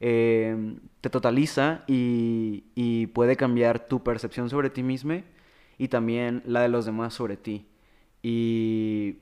eh, 0.00 0.76
te 1.00 1.10
totaliza 1.10 1.84
y, 1.86 2.64
y 2.74 3.06
puede 3.08 3.36
cambiar 3.36 3.88
tu 3.88 4.02
percepción 4.02 4.50
sobre 4.50 4.70
ti 4.70 4.82
mismo 4.82 5.22
y 5.78 5.88
también 5.88 6.42
la 6.46 6.60
de 6.60 6.68
los 6.68 6.84
demás 6.84 7.14
sobre 7.14 7.36
ti. 7.36 7.66
Y 8.22 9.18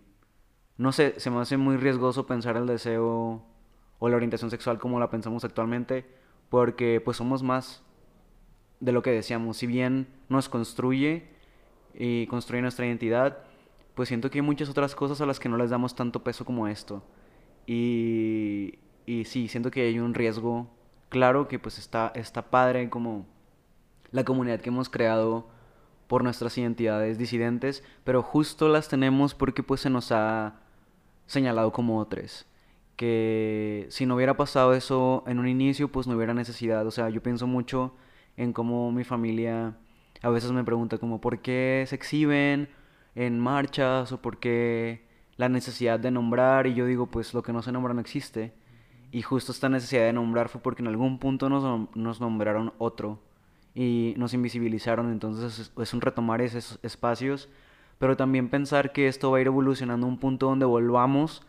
no 0.77 0.93
sé, 0.93 1.19
se 1.19 1.31
me 1.31 1.41
hace 1.41 1.57
muy 1.57 1.77
riesgoso 1.77 2.27
pensar 2.27 2.57
el 2.57 2.67
deseo 2.67 3.45
o 3.99 4.09
la 4.09 4.17
orientación 4.17 4.51
sexual 4.51 4.79
como 4.79 4.99
la 4.99 5.11
pensamos 5.11 5.45
actualmente, 5.45 6.05
porque 6.49 7.01
pues 7.01 7.17
somos 7.17 7.43
más 7.43 7.83
de 8.81 8.93
lo 8.93 9.03
que 9.03 9.11
decíamos. 9.11 9.57
Si 9.57 9.67
bien 9.67 10.09
nos 10.29 10.49
construye 10.49 11.29
y 11.95 12.27
construye 12.27 12.63
nuestra 12.63 12.87
identidad, 12.87 13.39
pues 13.95 14.09
siento 14.09 14.31
que 14.31 14.39
hay 14.39 14.43
muchas 14.43 14.69
otras 14.69 14.95
cosas 14.95 15.21
a 15.21 15.27
las 15.27 15.39
que 15.39 15.49
no 15.49 15.57
les 15.57 15.71
damos 15.71 15.95
tanto 15.95 16.25
peso 16.25 16.45
como 16.45 16.67
esto. 16.67 17.03
Y, 17.67 18.79
y 19.07 19.25
sí, 19.25 19.49
siento 19.49 19.71
que 19.71 19.83
hay 19.83 19.99
un 19.99 20.15
riesgo 20.15 20.69
claro 21.09 21.49
que 21.49 21.59
pues 21.59 21.79
está, 21.79 22.13
está 22.15 22.51
padre 22.51 22.89
como 22.91 23.27
la 24.11 24.25
comunidad 24.25 24.61
que 24.61 24.71
hemos 24.71 24.89
creado 24.89 25.49
por 26.07 26.25
nuestras 26.25 26.57
identidades 26.59 27.19
disidentes, 27.19 27.83
pero 28.05 28.23
justo 28.23 28.69
las 28.69 28.89
tenemos 28.89 29.35
porque 29.35 29.63
pues 29.63 29.81
se 29.81 29.91
nos 29.91 30.13
ha 30.13 30.61
señalado 31.27 31.73
como 31.73 31.99
otras. 31.99 32.47
Que 32.97 33.87
si 33.91 34.07
no 34.07 34.17
hubiera 34.17 34.37
pasado 34.37 34.75
eso 34.75 35.25
en 35.27 35.39
un 35.39 35.49
inicio, 35.49 35.89
pues 35.91 36.07
no 36.07 36.15
hubiera 36.17 36.35
necesidad. 36.35 36.87
O 36.87 36.91
sea, 36.91 37.09
yo 37.09 37.23
pienso 37.23 37.47
mucho 37.47 37.95
en 38.37 38.53
cómo 38.53 38.93
mi 38.93 39.05
familia 39.05 39.77
a 40.23 40.29
veces 40.29 40.53
me 40.53 40.65
pregunta 40.65 40.99
como 40.99 41.21
por 41.21 41.41
qué 41.41 41.85
se 41.89 41.97
exhiben 41.97 42.69
en 43.15 43.41
marchas 43.41 44.13
o 44.13 44.23
por 44.23 44.39
qué 44.39 45.07
la 45.37 45.49
necesidad 45.49 45.99
de 45.99 46.11
nombrar 46.11 46.67
y 46.67 46.75
yo 46.75 46.87
digo 46.87 47.07
pues 47.07 47.35
lo 47.35 47.43
que 47.43 47.53
no 47.53 47.63
se 47.63 47.73
nombra 47.73 47.95
no 47.95 48.01
existe. 48.01 48.53
Y 49.13 49.23
justo 49.23 49.53
esta 49.53 49.69
necesidad 49.69 50.05
de 50.05 50.13
nombrar 50.15 50.49
fue 50.49 50.61
porque 50.63 50.83
en 50.83 50.89
algún 50.89 51.19
punto 51.21 51.49
nos, 51.51 51.89
nos 51.95 52.21
nombraron 52.21 52.73
otro 52.79 53.21
y 53.75 54.15
nos 54.19 54.35
invisibilizaron, 54.35 55.13
entonces 55.13 55.73
es, 55.79 55.95
un 55.95 56.01
retomar 56.01 56.41
esos 56.43 56.79
espacios, 56.83 57.49
pero 57.99 58.17
también 58.17 58.49
pensar 58.51 58.93
que 58.93 59.09
esto 59.09 59.31
va 59.31 59.39
a 59.39 59.41
ir 59.43 59.47
evolucionando 59.49 60.07
a 60.07 60.11
un 60.11 60.19
punto 60.19 60.47
donde 60.47 60.67
volvamos 60.67 61.43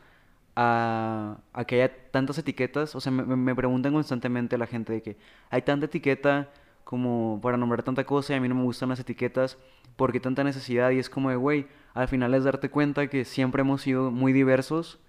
a, 0.55 1.37
a 1.53 1.65
que 1.65 1.75
haya 1.81 2.11
tantas 2.11 2.37
etiquetas, 2.37 2.95
o 2.95 3.01
sea, 3.01 3.11
me, 3.11 3.23
me- 3.35 3.55
preguntan 3.55 3.93
constantemente 3.93 4.57
la 4.57 4.67
gente 4.67 4.93
de 4.93 5.01
que 5.01 5.17
hay 5.49 5.61
tanta 5.63 5.85
etiqueta 5.87 6.49
como 6.83 7.39
para 7.41 7.57
nombrar 7.57 7.83
tanta 7.83 8.05
cosa 8.05 8.33
y 8.33 8.37
a 8.37 8.41
mí 8.41 8.49
no 8.49 8.55
me 8.55 8.63
gustan 8.63 8.89
las 8.89 8.99
etiquetas, 8.99 9.57
¿por 9.95 10.11
qué 10.11 10.19
tanta 10.19 10.43
necesidad? 10.43 10.91
Y 10.91 10.99
es 10.99 11.09
como 11.09 11.29
de, 11.29 11.35
güey, 11.37 11.67
al 11.93 12.07
final 12.07 12.33
es 12.35 12.43
darte 12.43 12.69
cuenta 12.69 13.07
que 13.07 13.25
siempre 13.25 13.61
hemos 13.61 13.81
sido 13.81 14.11
muy 14.11 14.33
diversos 14.33 14.99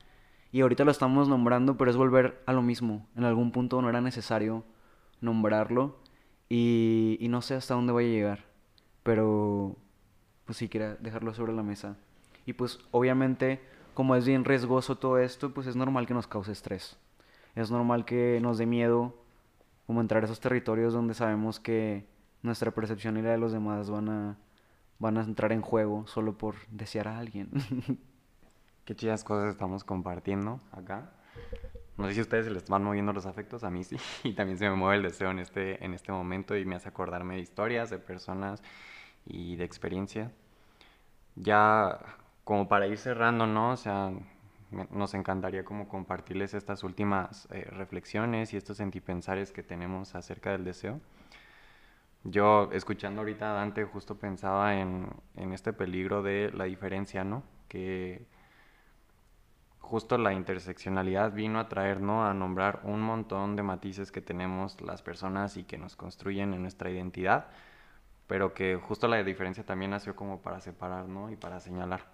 y 0.54 0.60
ahorita 0.60 0.84
lo 0.84 0.92
estamos 0.92 1.28
nombrando, 1.28 1.76
pero 1.76 1.90
es 1.90 1.96
volver 1.96 2.40
a 2.46 2.52
lo 2.52 2.62
mismo. 2.62 3.08
En 3.16 3.24
algún 3.24 3.50
punto 3.50 3.82
no 3.82 3.88
era 3.88 4.00
necesario 4.00 4.62
nombrarlo 5.20 5.98
y, 6.48 7.18
no 7.28 7.42
sé 7.42 7.56
hasta 7.56 7.74
dónde 7.74 7.92
voy 7.92 8.04
a 8.04 8.08
llegar, 8.08 8.44
pero 9.02 9.74
pues 10.44 10.58
sí 10.58 10.68
quería 10.68 10.94
dejarlo 10.94 11.34
sobre 11.34 11.52
la 11.52 11.64
mesa. 11.64 11.96
Y 12.46 12.52
pues 12.52 12.78
obviamente, 12.92 13.62
como 13.94 14.14
es 14.14 14.26
bien 14.26 14.44
riesgoso 14.44 14.96
todo 14.96 15.18
esto, 15.18 15.52
pues 15.52 15.66
es 15.66 15.74
normal 15.74 16.06
que 16.06 16.14
nos 16.14 16.28
cause 16.28 16.52
estrés. 16.52 16.98
Es 17.56 17.72
normal 17.72 18.04
que 18.04 18.38
nos 18.40 18.56
dé 18.56 18.66
miedo 18.66 19.12
como 19.88 20.00
entrar 20.00 20.22
a 20.22 20.26
esos 20.26 20.38
territorios 20.38 20.92
donde 20.92 21.14
sabemos 21.14 21.58
que 21.58 22.06
nuestra 22.42 22.70
percepción 22.70 23.16
y 23.16 23.22
la 23.22 23.30
de 23.30 23.38
los 23.38 23.50
demás 23.50 23.90
van 23.90 24.08
a, 24.08 24.38
van 25.00 25.18
a 25.18 25.24
entrar 25.24 25.50
en 25.50 25.62
juego 25.62 26.06
solo 26.06 26.38
por 26.38 26.54
desear 26.70 27.08
a 27.08 27.18
alguien. 27.18 27.50
Qué 28.84 28.94
chidas 28.94 29.24
cosas 29.24 29.50
estamos 29.50 29.82
compartiendo 29.82 30.60
acá. 30.72 31.10
No 31.96 32.06
sé 32.06 32.14
si 32.14 32.20
a 32.20 32.22
ustedes 32.22 32.46
se 32.46 32.50
les 32.50 32.68
van 32.68 32.84
moviendo 32.84 33.12
los 33.12 33.24
afectos, 33.24 33.64
a 33.64 33.70
mí 33.70 33.84
sí. 33.84 33.96
Y 34.24 34.34
también 34.34 34.58
se 34.58 34.68
me 34.68 34.76
mueve 34.76 34.96
el 34.96 35.02
deseo 35.02 35.30
en 35.30 35.38
este, 35.38 35.82
en 35.84 35.94
este 35.94 36.12
momento 36.12 36.56
y 36.56 36.64
me 36.64 36.76
hace 36.76 36.88
acordarme 36.88 37.36
de 37.36 37.40
historias, 37.40 37.88
de 37.88 37.98
personas 37.98 38.62
y 39.24 39.56
de 39.56 39.64
experiencias. 39.64 40.32
Ya 41.36 41.98
como 42.44 42.68
para 42.68 42.86
ir 42.86 42.98
cerrando, 42.98 43.46
¿no? 43.46 43.70
O 43.72 43.76
sea, 43.76 44.12
nos 44.90 45.14
encantaría 45.14 45.64
como 45.64 45.88
compartirles 45.88 46.52
estas 46.52 46.84
últimas 46.84 47.48
eh, 47.52 47.64
reflexiones 47.70 48.52
y 48.52 48.56
estos 48.56 48.76
sentipensares 48.76 49.50
que 49.52 49.62
tenemos 49.62 50.14
acerca 50.14 50.50
del 50.50 50.64
deseo. 50.64 51.00
Yo, 52.24 52.70
escuchando 52.72 53.20
ahorita 53.20 53.50
a 53.50 53.54
Dante, 53.54 53.84
justo 53.84 54.16
pensaba 54.18 54.76
en, 54.76 55.08
en 55.36 55.52
este 55.52 55.72
peligro 55.72 56.22
de 56.22 56.50
la 56.52 56.64
diferencia, 56.64 57.24
¿no? 57.24 57.42
Que 57.68 58.26
justo 59.84 60.18
la 60.18 60.32
interseccionalidad 60.32 61.32
vino 61.32 61.60
a 61.60 61.68
traer, 61.68 62.00
¿no? 62.00 62.26
A 62.26 62.34
nombrar 62.34 62.80
un 62.84 63.02
montón 63.02 63.54
de 63.54 63.62
matices 63.62 64.10
que 64.10 64.20
tenemos 64.20 64.80
las 64.80 65.02
personas 65.02 65.56
y 65.56 65.64
que 65.64 65.78
nos 65.78 65.94
construyen 65.94 66.54
en 66.54 66.62
nuestra 66.62 66.90
identidad, 66.90 67.46
pero 68.26 68.54
que 68.54 68.76
justo 68.76 69.06
la 69.08 69.22
diferencia 69.22 69.64
también 69.64 69.90
nació 69.90 70.16
como 70.16 70.40
para 70.40 70.60
separar, 70.60 71.06
¿no? 71.08 71.30
Y 71.30 71.36
para 71.36 71.60
señalar. 71.60 72.06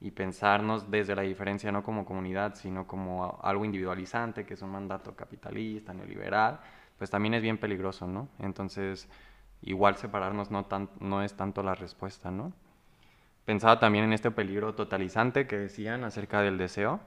Y 0.00 0.10
pensarnos 0.10 0.90
desde 0.90 1.16
la 1.16 1.22
diferencia 1.22 1.72
no 1.72 1.82
como 1.82 2.04
comunidad, 2.04 2.54
sino 2.54 2.86
como 2.86 3.40
algo 3.42 3.64
individualizante, 3.64 4.44
que 4.44 4.54
es 4.54 4.62
un 4.62 4.70
mandato 4.70 5.16
capitalista, 5.16 5.94
neoliberal, 5.94 6.60
pues 6.98 7.10
también 7.10 7.34
es 7.34 7.42
bien 7.42 7.58
peligroso, 7.58 8.06
¿no? 8.06 8.28
Entonces, 8.38 9.08
igual 9.62 9.96
separarnos 9.96 10.50
no, 10.50 10.66
tan, 10.66 10.90
no 11.00 11.22
es 11.22 11.34
tanto 11.34 11.62
la 11.62 11.74
respuesta, 11.74 12.30
¿no? 12.30 12.52
Pensaba 13.46 13.80
también 13.80 14.04
en 14.06 14.14
este 14.14 14.32
peligro 14.32 14.74
totalizante 14.74 15.46
que 15.48 15.56
decían 15.58 16.04
acerca 16.04 16.42
del 16.42 16.58
deseo 16.58 17.00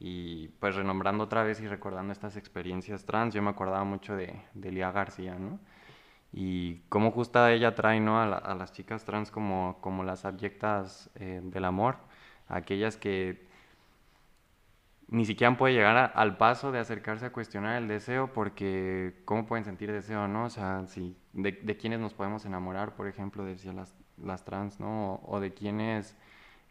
y 0.00 0.48
pues 0.60 0.74
renombrando 0.76 1.24
otra 1.24 1.44
vez 1.44 1.60
y 1.60 1.68
recordando 1.68 2.12
estas 2.12 2.36
experiencias 2.36 3.04
trans, 3.06 3.34
yo 3.34 3.42
me 3.42 3.50
acordaba 3.50 3.84
mucho 3.84 4.16
de, 4.16 4.40
de 4.54 4.72
Lía 4.72 4.92
García, 4.92 5.36
¿no? 5.38 5.60
Y 6.32 6.78
cómo 6.90 7.10
justo 7.12 7.46
ella 7.48 7.74
trae, 7.74 8.00
¿no? 8.00 8.20
A, 8.22 8.26
la- 8.26 8.38
a 8.38 8.54
las 8.54 8.72
chicas 8.72 9.04
trans 9.04 9.30
como, 9.30 9.78
como 9.82 10.04
las 10.04 10.24
abyectas 10.26 11.10
eh, 11.16 11.40
del 11.44 11.64
amor, 11.66 11.98
aquellas 12.48 12.96
que 12.98 13.46
ni 15.08 15.24
siquiera 15.26 15.56
puede 15.56 15.74
llegar 15.74 16.12
al 16.14 16.36
paso 16.38 16.72
de 16.72 16.78
acercarse 16.78 17.26
a 17.26 17.32
cuestionar 17.32 17.76
el 17.82 17.88
deseo 17.88 18.32
porque 18.32 19.20
cómo 19.24 19.46
pueden 19.46 19.64
sentir 19.64 19.92
deseo, 19.92 20.26
¿no? 20.28 20.46
O 20.46 20.50
sea, 20.50 20.86
si, 20.86 21.16
de, 21.34 21.52
de 21.52 21.76
quiénes 21.76 22.00
nos 22.00 22.14
podemos 22.14 22.44
enamorar, 22.46 22.94
por 22.94 23.06
ejemplo, 23.08 23.44
decía 23.44 23.72
las, 23.74 23.94
las 24.24 24.44
trans, 24.44 24.80
¿no? 24.80 25.20
O, 25.26 25.40
de 25.40 25.52
quiénes, 25.54 26.16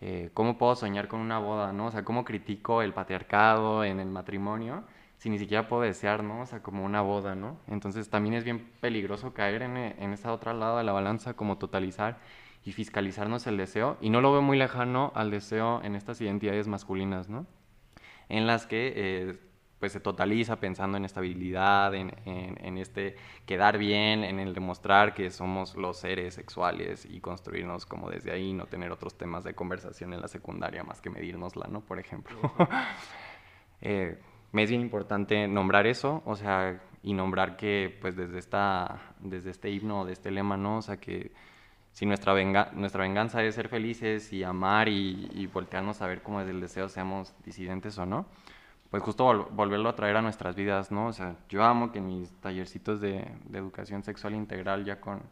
eh, 0.01 0.29
cómo 0.33 0.57
puedo 0.57 0.75
soñar 0.75 1.07
con 1.07 1.19
una 1.19 1.39
boda, 1.39 1.73
¿no? 1.73 1.87
O 1.87 1.91
sea, 1.91 2.03
cómo 2.03 2.23
critico 2.25 2.81
el 2.81 2.93
patriarcado 2.93 3.83
en 3.83 3.99
el 3.99 4.09
matrimonio 4.09 4.83
si 5.17 5.29
ni 5.29 5.37
siquiera 5.37 5.67
puedo 5.67 5.83
desear, 5.83 6.23
¿no? 6.23 6.41
O 6.41 6.45
sea, 6.47 6.63
como 6.63 6.83
una 6.83 7.01
boda, 7.01 7.35
¿no? 7.35 7.59
Entonces 7.67 8.09
también 8.09 8.33
es 8.35 8.43
bien 8.43 8.71
peligroso 8.81 9.33
caer 9.33 9.61
en, 9.61 9.77
e- 9.77 9.95
en 9.99 10.13
esa 10.13 10.33
otra 10.33 10.53
lado 10.53 10.77
de 10.79 10.83
la 10.83 10.93
balanza, 10.93 11.35
como 11.35 11.57
totalizar 11.59 12.17
y 12.65 12.71
fiscalizarnos 12.71 13.45
el 13.47 13.57
deseo. 13.57 13.97
Y 14.01 14.09
no 14.09 14.21
lo 14.21 14.31
veo 14.31 14.41
muy 14.41 14.57
lejano 14.57 15.11
al 15.15 15.29
deseo 15.31 15.81
en 15.83 15.95
estas 15.95 16.19
identidades 16.21 16.67
masculinas, 16.67 17.29
¿no? 17.29 17.45
en 18.29 18.47
las 18.47 18.65
que 18.65 18.93
eh, 18.95 19.39
pues 19.81 19.91
se 19.91 19.99
totaliza 19.99 20.61
pensando 20.61 20.95
en 20.97 21.03
estabilidad, 21.03 21.93
en, 21.93 22.13
en- 22.25 22.77
este 22.77 23.15
quedar 23.45 23.77
bien, 23.77 24.23
en 24.23 24.39
el 24.39 24.53
demostrar 24.53 25.13
que 25.13 25.29
somos 25.31 25.75
los 25.75 25.97
seres 25.97 26.35
sexuales 26.35 27.05
y 27.05 27.19
construirnos 27.19 27.85
como 27.85 28.09
desde 28.09 28.31
ahí, 28.31 28.53
no 28.53 28.67
tener 28.67 28.91
otros 28.93 29.17
temas 29.17 29.43
de 29.43 29.53
conversación 29.55 30.13
en 30.13 30.21
la 30.21 30.29
secundaria 30.29 30.83
más 30.85 31.01
que 31.01 31.09
medírnosla, 31.09 31.67
¿no? 31.67 31.81
Por 31.81 31.99
ejemplo. 31.99 32.37
Eh, 33.81 34.17
me 34.51 34.63
es 34.63 34.69
bien 34.69 34.81
importante 34.81 35.47
nombrar 35.47 35.87
eso, 35.87 36.21
o 36.25 36.35
sea, 36.35 36.81
y 37.03 37.13
nombrar 37.13 37.57
que 37.57 37.97
pues 38.01 38.15
desde, 38.15 38.37
esta, 38.39 39.13
desde 39.19 39.49
este 39.49 39.69
himno, 39.71 40.05
de 40.05 40.13
este 40.13 40.31
lema, 40.31 40.57
¿no? 40.57 40.77
O 40.77 40.81
sea, 40.81 40.97
que 40.97 41.31
si 41.91 42.05
nuestra, 42.05 42.33
venga, 42.33 42.71
nuestra 42.73 43.03
venganza 43.03 43.43
es 43.43 43.55
ser 43.55 43.69
felices 43.69 44.33
y 44.33 44.43
amar 44.43 44.89
y, 44.89 45.29
y 45.33 45.47
voltearnos 45.47 46.01
a 46.01 46.07
ver 46.07 46.21
cómo 46.21 46.39
desde 46.39 46.51
el 46.51 46.61
deseo 46.61 46.89
seamos 46.89 47.33
disidentes 47.45 47.97
o 47.97 48.05
no, 48.05 48.25
pues 48.91 49.03
justo 49.03 49.25
vol- 49.25 49.47
volverlo 49.51 49.89
a 49.89 49.95
traer 49.95 50.17
a 50.17 50.23
nuestras 50.23 50.55
vidas, 50.55 50.91
¿no? 50.91 51.07
O 51.07 51.13
sea, 51.13 51.37
yo 51.49 51.63
amo 51.63 51.91
que 51.93 51.99
en 51.99 52.07
mis 52.07 52.31
tallercitos 52.41 53.01
de, 53.01 53.27
de 53.45 53.59
educación 53.59 54.03
sexual 54.03 54.35
integral 54.35 54.85
ya 54.85 55.01
con, 55.01 55.23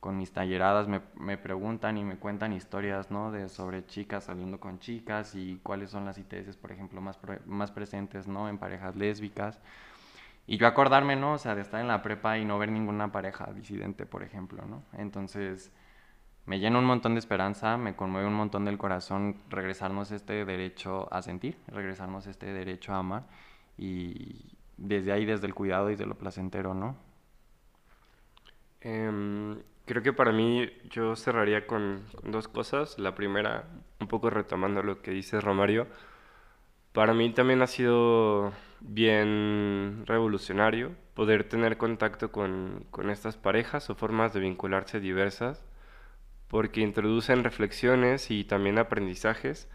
con 0.00 0.16
mis 0.18 0.32
talleradas 0.32 0.88
me, 0.88 1.00
me, 1.16 1.38
preguntan 1.38 1.98
y 1.98 2.04
me 2.04 2.16
cuentan 2.18 2.52
historias, 2.54 3.10
¿no? 3.10 3.32
De 3.32 3.48
sobre 3.48 3.86
chicas 3.86 4.24
saliendo 4.24 4.60
con 4.60 4.78
chicas 4.80 5.34
y 5.36 5.60
cuáles 5.62 5.90
son 5.90 6.04
las 6.06 6.18
ITS, 6.18 6.56
por 6.58 6.72
ejemplo, 6.72 7.00
más, 7.02 7.18
más 7.46 7.72
presentes, 7.72 8.28
¿no? 8.28 8.48
En 8.48 8.58
parejas 8.58 8.96
lésbicas. 8.96 9.60
Y 10.46 10.58
yo 10.58 10.66
acordarme, 10.66 11.16
¿no? 11.16 11.34
O 11.34 11.38
sea, 11.38 11.54
de 11.54 11.62
estar 11.62 11.80
en 11.80 11.88
la 11.88 12.02
prepa 12.02 12.38
y 12.38 12.44
no 12.44 12.58
ver 12.58 12.70
ninguna 12.72 13.12
pareja 13.12 13.52
disidente, 13.52 14.06
por 14.06 14.22
ejemplo, 14.24 14.64
¿no? 14.66 14.82
Entonces, 14.94 15.72
me 16.46 16.58
llena 16.58 16.78
un 16.78 16.84
montón 16.84 17.14
de 17.14 17.20
esperanza, 17.20 17.76
me 17.76 17.94
conmueve 17.94 18.26
un 18.26 18.34
montón 18.34 18.64
del 18.64 18.78
corazón 18.78 19.36
regresarnos 19.48 20.10
este 20.10 20.44
derecho 20.44 21.12
a 21.12 21.22
sentir, 21.22 21.56
regresarnos 21.68 22.26
este 22.26 22.52
derecho 22.52 22.92
a 22.92 22.98
amar 22.98 23.24
y 23.78 24.56
desde 24.76 25.12
ahí, 25.12 25.24
desde 25.24 25.46
el 25.46 25.54
cuidado 25.54 25.88
y 25.88 25.92
desde 25.92 26.06
lo 26.06 26.16
placentero, 26.16 26.74
¿no? 26.74 26.96
Eh, 28.80 29.62
creo 29.86 30.02
que 30.02 30.12
para 30.12 30.32
mí 30.32 30.68
yo 30.90 31.14
cerraría 31.16 31.66
con, 31.66 32.04
con, 32.20 32.32
dos 32.32 32.48
cosas. 32.48 32.98
La 32.98 33.14
primera, 33.14 33.68
un 34.00 34.08
poco 34.08 34.30
retomando 34.30 34.82
lo 34.82 35.00
que 35.02 35.12
dice 35.12 35.40
Romario, 35.40 35.86
para 36.92 37.14
mí 37.14 37.32
también 37.32 37.62
ha 37.62 37.66
sido 37.66 38.52
bien 38.80 40.04
revolucionario 40.06 40.92
poder 41.14 41.48
tener 41.48 41.76
contacto 41.76 42.32
con, 42.32 42.84
con 42.90 43.10
estas 43.10 43.36
parejas 43.36 43.88
o 43.90 43.94
formas 43.94 44.32
de 44.32 44.40
vincularse 44.40 44.98
diversas 44.98 45.64
porque 46.52 46.82
introducen 46.82 47.44
reflexiones 47.44 48.30
y 48.30 48.44
también 48.44 48.78
aprendizajes 48.78 49.70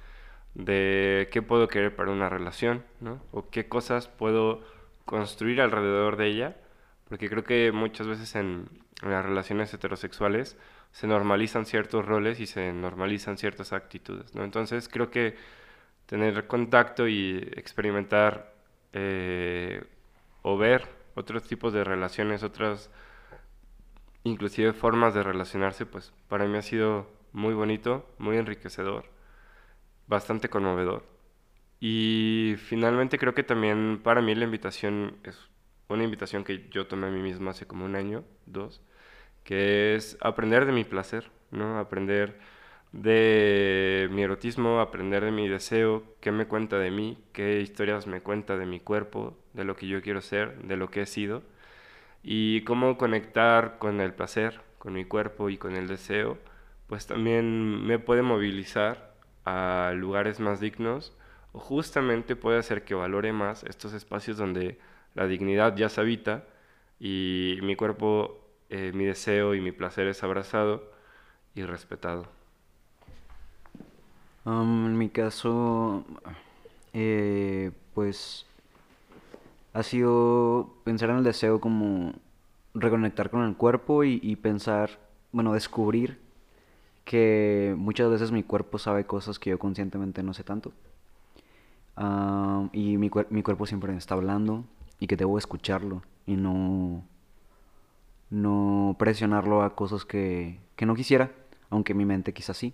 de 0.54 1.28
qué 1.32 1.42
puedo 1.42 1.68
querer 1.68 1.96
para 1.96 2.12
una 2.12 2.30
relación, 2.30 2.86
¿no? 3.02 3.20
O 3.32 3.50
qué 3.50 3.68
cosas 3.68 4.08
puedo 4.08 4.62
construir 5.04 5.60
alrededor 5.60 6.18
de 6.18 6.28
ella, 6.28 6.56
porque 7.10 7.30
creo 7.30 7.44
que 7.44 7.72
muchas 7.72 8.06
veces 8.06 8.36
en, 8.36 8.70
en 9.02 9.10
las 9.10 9.26
relaciones 9.26 9.74
heterosexuales 9.74 10.56
se 10.92 11.08
normalizan 11.08 11.66
ciertos 11.66 12.06
roles 12.06 12.40
y 12.40 12.46
se 12.46 12.72
normalizan 12.74 13.40
ciertas 13.40 13.74
actitudes, 13.74 14.36
¿no? 14.36 14.44
Entonces 14.44 14.88
creo 14.88 15.10
que 15.10 15.36
tener 16.06 16.46
contacto 16.46 17.08
y 17.08 17.38
experimentar 17.56 18.54
eh, 18.94 19.84
o 20.44 20.60
ver 20.60 20.88
otros 21.16 21.42
tipos 21.42 21.74
de 21.74 21.84
relaciones, 21.84 22.44
otras 22.44 22.92
inclusive 24.28 24.74
formas 24.74 25.14
de 25.14 25.24
relacionarse, 25.24 25.86
pues 25.86 26.14
para 26.28 26.46
mí 26.46 26.58
ha 26.58 26.62
sido 26.62 27.08
muy 27.34 27.54
bonito, 27.54 28.06
muy 28.18 28.38
enriquecedor, 28.38 29.06
bastante 30.08 30.50
conmovedor. 30.50 31.06
Y 31.80 32.56
finalmente 32.58 33.20
creo 33.20 33.36
que 33.36 33.44
también 33.44 34.00
para 34.04 34.22
mí 34.22 34.34
la 34.36 34.46
invitación 34.46 35.18
es 35.24 35.38
una 35.90 36.04
invitación 36.04 36.44
que 36.44 36.68
yo 36.70 36.88
tomé 36.88 37.08
a 37.08 37.12
mí 37.12 37.22
mismo 37.22 37.50
hace 37.50 37.68
como 37.68 37.86
un 37.86 37.96
año, 37.96 38.24
dos, 38.46 38.82
que 39.44 39.96
es 39.96 40.18
aprender 40.22 40.66
de 40.66 40.72
mi 40.72 40.84
placer, 40.84 41.32
¿no? 41.52 41.78
Aprender 41.80 42.40
de 42.92 44.10
mi 44.12 44.24
erotismo, 44.24 44.80
aprender 44.80 45.24
de 45.24 45.32
mi 45.32 45.48
deseo, 45.48 46.04
qué 46.22 46.32
me 46.32 46.48
cuenta 46.48 46.80
de 46.80 46.92
mí, 46.92 47.18
qué 47.34 47.62
historias 47.62 48.08
me 48.08 48.22
cuenta 48.22 48.58
de 48.58 48.66
mi 48.66 48.80
cuerpo, 48.80 49.38
de 49.54 49.66
lo 49.66 49.76
que 49.76 49.88
yo 49.88 50.02
quiero 50.02 50.22
ser, 50.22 50.58
de 50.64 50.78
lo 50.78 50.90
que 50.90 51.02
he 51.02 51.06
sido 51.06 51.44
y 52.24 52.62
cómo 52.62 52.98
conectar 52.98 53.78
con 53.80 54.02
el 54.02 54.14
placer, 54.14 54.62
con 54.80 54.94
mi 54.94 55.06
cuerpo 55.06 55.50
y 55.50 55.58
con 55.58 55.76
el 55.76 55.88
deseo, 55.88 56.38
pues 56.88 57.08
también 57.08 57.86
me 57.86 58.00
puede 58.00 58.22
movilizar 58.22 59.14
a 59.46 59.94
lugares 59.96 60.40
más 60.40 60.60
dignos 60.60 61.14
o 61.54 61.60
justamente 61.60 62.36
puede 62.36 62.60
hacer 62.60 62.84
que 62.84 62.96
valore 62.96 63.34
más 63.34 63.64
estos 63.64 63.94
espacios 63.94 64.38
donde 64.38 64.80
la 65.16 65.28
dignidad 65.28 65.76
ya 65.76 65.90
se 65.90 66.02
habita 66.02 66.44
y 67.00 67.60
mi 67.62 67.76
cuerpo, 67.76 68.40
eh, 68.70 68.92
mi 68.94 69.06
deseo 69.06 69.56
y 69.56 69.62
mi 69.62 69.72
placer 69.72 70.08
es 70.08 70.24
abrazado 70.24 70.92
y 71.56 71.64
respetado. 71.64 72.28
En 74.46 74.98
mi 74.98 75.10
caso, 75.10 76.06
eh, 76.94 77.72
pues 77.94 78.47
ha 79.78 79.84
sido 79.84 80.74
pensar 80.84 81.12
en 81.12 81.18
el 81.18 81.24
deseo 81.24 81.62
como 81.62 82.14
reconectar 82.74 83.30
con 83.30 83.44
el 83.44 83.56
cuerpo 83.56 84.04
y, 84.04 84.36
pensar, 84.36 84.90
bueno, 85.32 85.54
descubrir 85.54 86.20
que 87.06 87.76
muchas 87.78 88.10
veces 88.10 88.32
mi 88.32 88.42
cuerpo 88.42 88.80
sabe 88.80 89.06
cosas 89.06 89.38
que 89.38 89.52
yo 89.52 89.60
conscientemente 89.60 90.24
no 90.24 90.34
sé 90.34 90.44
tanto. 90.44 90.74
Uh, 91.96 92.70
y 92.74 92.98
mi, 92.98 93.12
mi, 93.30 93.44
cuerpo 93.44 93.68
siempre 93.68 93.92
me 93.92 94.00
está 94.00 94.16
hablando 94.16 94.64
y 95.00 95.06
que 95.06 95.16
debo 95.16 95.38
escucharlo 95.38 96.02
y 96.26 96.38
no, 96.38 97.04
no 98.32 98.96
presionarlo 98.98 99.62
a 99.62 99.76
cosas 99.76 100.06
que, 100.06 100.60
que 100.76 100.88
no 100.88 100.96
quisiera, 100.96 101.32
aunque 101.70 101.94
mi 101.94 102.06
mente 102.06 102.34
quizás 102.34 102.58
sí. 102.58 102.74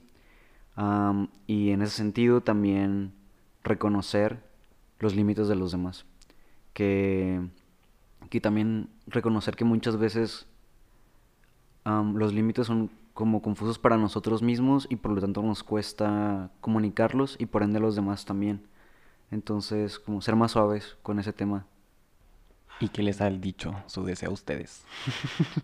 Um, 0.77 1.27
y 1.47 1.71
en 1.71 1.81
ese 1.81 1.97
sentido 1.97 2.39
también 2.39 3.11
reconocer 3.61 4.41
los 4.99 5.15
límites 5.15 5.49
de 5.49 5.55
los 5.55 5.73
demás 5.73 6.05
que, 6.73 7.41
que 8.29 8.41
también 8.41 8.89
reconocer 9.07 9.55
que 9.55 9.65
muchas 9.65 9.97
veces 9.97 10.47
los 11.85 12.33
límites 12.33 12.67
son 12.67 12.89
como 13.13 13.41
confusos 13.41 13.77
para 13.77 13.97
nosotros 13.97 14.41
mismos 14.41 14.87
y 14.89 14.95
por 14.95 15.11
lo 15.11 15.21
tanto 15.21 15.41
nos 15.43 15.63
cuesta 15.63 16.49
comunicarlos 16.61 17.35
y 17.39 17.45
por 17.45 17.63
ende 17.63 17.77
a 17.77 17.81
los 17.81 17.95
demás 17.95 18.25
también. 18.25 18.65
Entonces, 19.31 19.99
como 19.99 20.21
ser 20.21 20.35
más 20.35 20.51
suaves 20.51 20.97
con 21.03 21.19
ese 21.19 21.33
tema. 21.33 21.65
¿Y 22.79 22.89
qué 22.89 23.03
les 23.03 23.21
ha 23.21 23.29
dicho 23.29 23.75
su 23.85 24.03
deseo 24.03 24.29
a 24.29 24.33
ustedes? 24.33 24.83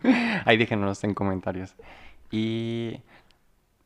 Ahí 0.45 0.57
déjenos 0.57 1.03
en 1.03 1.13
comentarios. 1.13 1.75
Y 2.31 3.01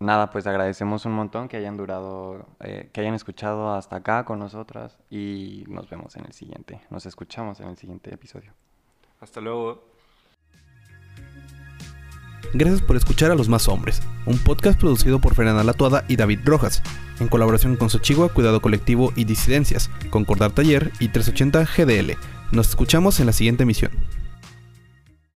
nada, 0.03 0.29
pues 0.29 0.45
agradecemos 0.45 1.05
un 1.05 1.13
montón 1.13 1.47
que 1.47 1.57
hayan 1.57 1.77
durado, 1.77 2.45
eh, 2.59 2.89
que 2.93 3.01
hayan 3.01 3.13
escuchado 3.13 3.73
hasta 3.73 3.97
acá 3.97 4.25
con 4.25 4.39
nosotras 4.39 4.97
y 5.09 5.63
nos 5.67 5.89
vemos 5.89 6.15
en 6.15 6.25
el 6.25 6.33
siguiente. 6.33 6.81
Nos 6.89 7.05
escuchamos 7.05 7.59
en 7.59 7.69
el 7.69 7.77
siguiente 7.77 8.13
episodio. 8.13 8.51
Hasta 9.19 9.41
luego. 9.41 9.83
Gracias 12.53 12.81
por 12.81 12.95
escuchar 12.95 13.31
a 13.31 13.35
Los 13.35 13.49
Más 13.49 13.67
Hombres, 13.67 14.01
un 14.27 14.37
podcast 14.37 14.79
producido 14.79 15.19
por 15.19 15.33
Fernanda 15.33 15.63
Latuada 15.63 16.03
y 16.07 16.17
David 16.17 16.41
Rojas, 16.43 16.83
en 17.19 17.27
colaboración 17.27 17.77
con 17.77 17.89
Sochigua, 17.89 18.29
Cuidado 18.29 18.61
Colectivo 18.61 19.11
y 19.15 19.23
Disidencias, 19.23 19.89
Concordar 20.11 20.51
Taller 20.51 20.91
y 20.99 21.07
380 21.07 21.65
GDL. 21.65 22.17
Nos 22.51 22.69
escuchamos 22.69 23.19
en 23.19 23.25
la 23.25 23.33
siguiente 23.33 23.63
emisión. 23.63 23.91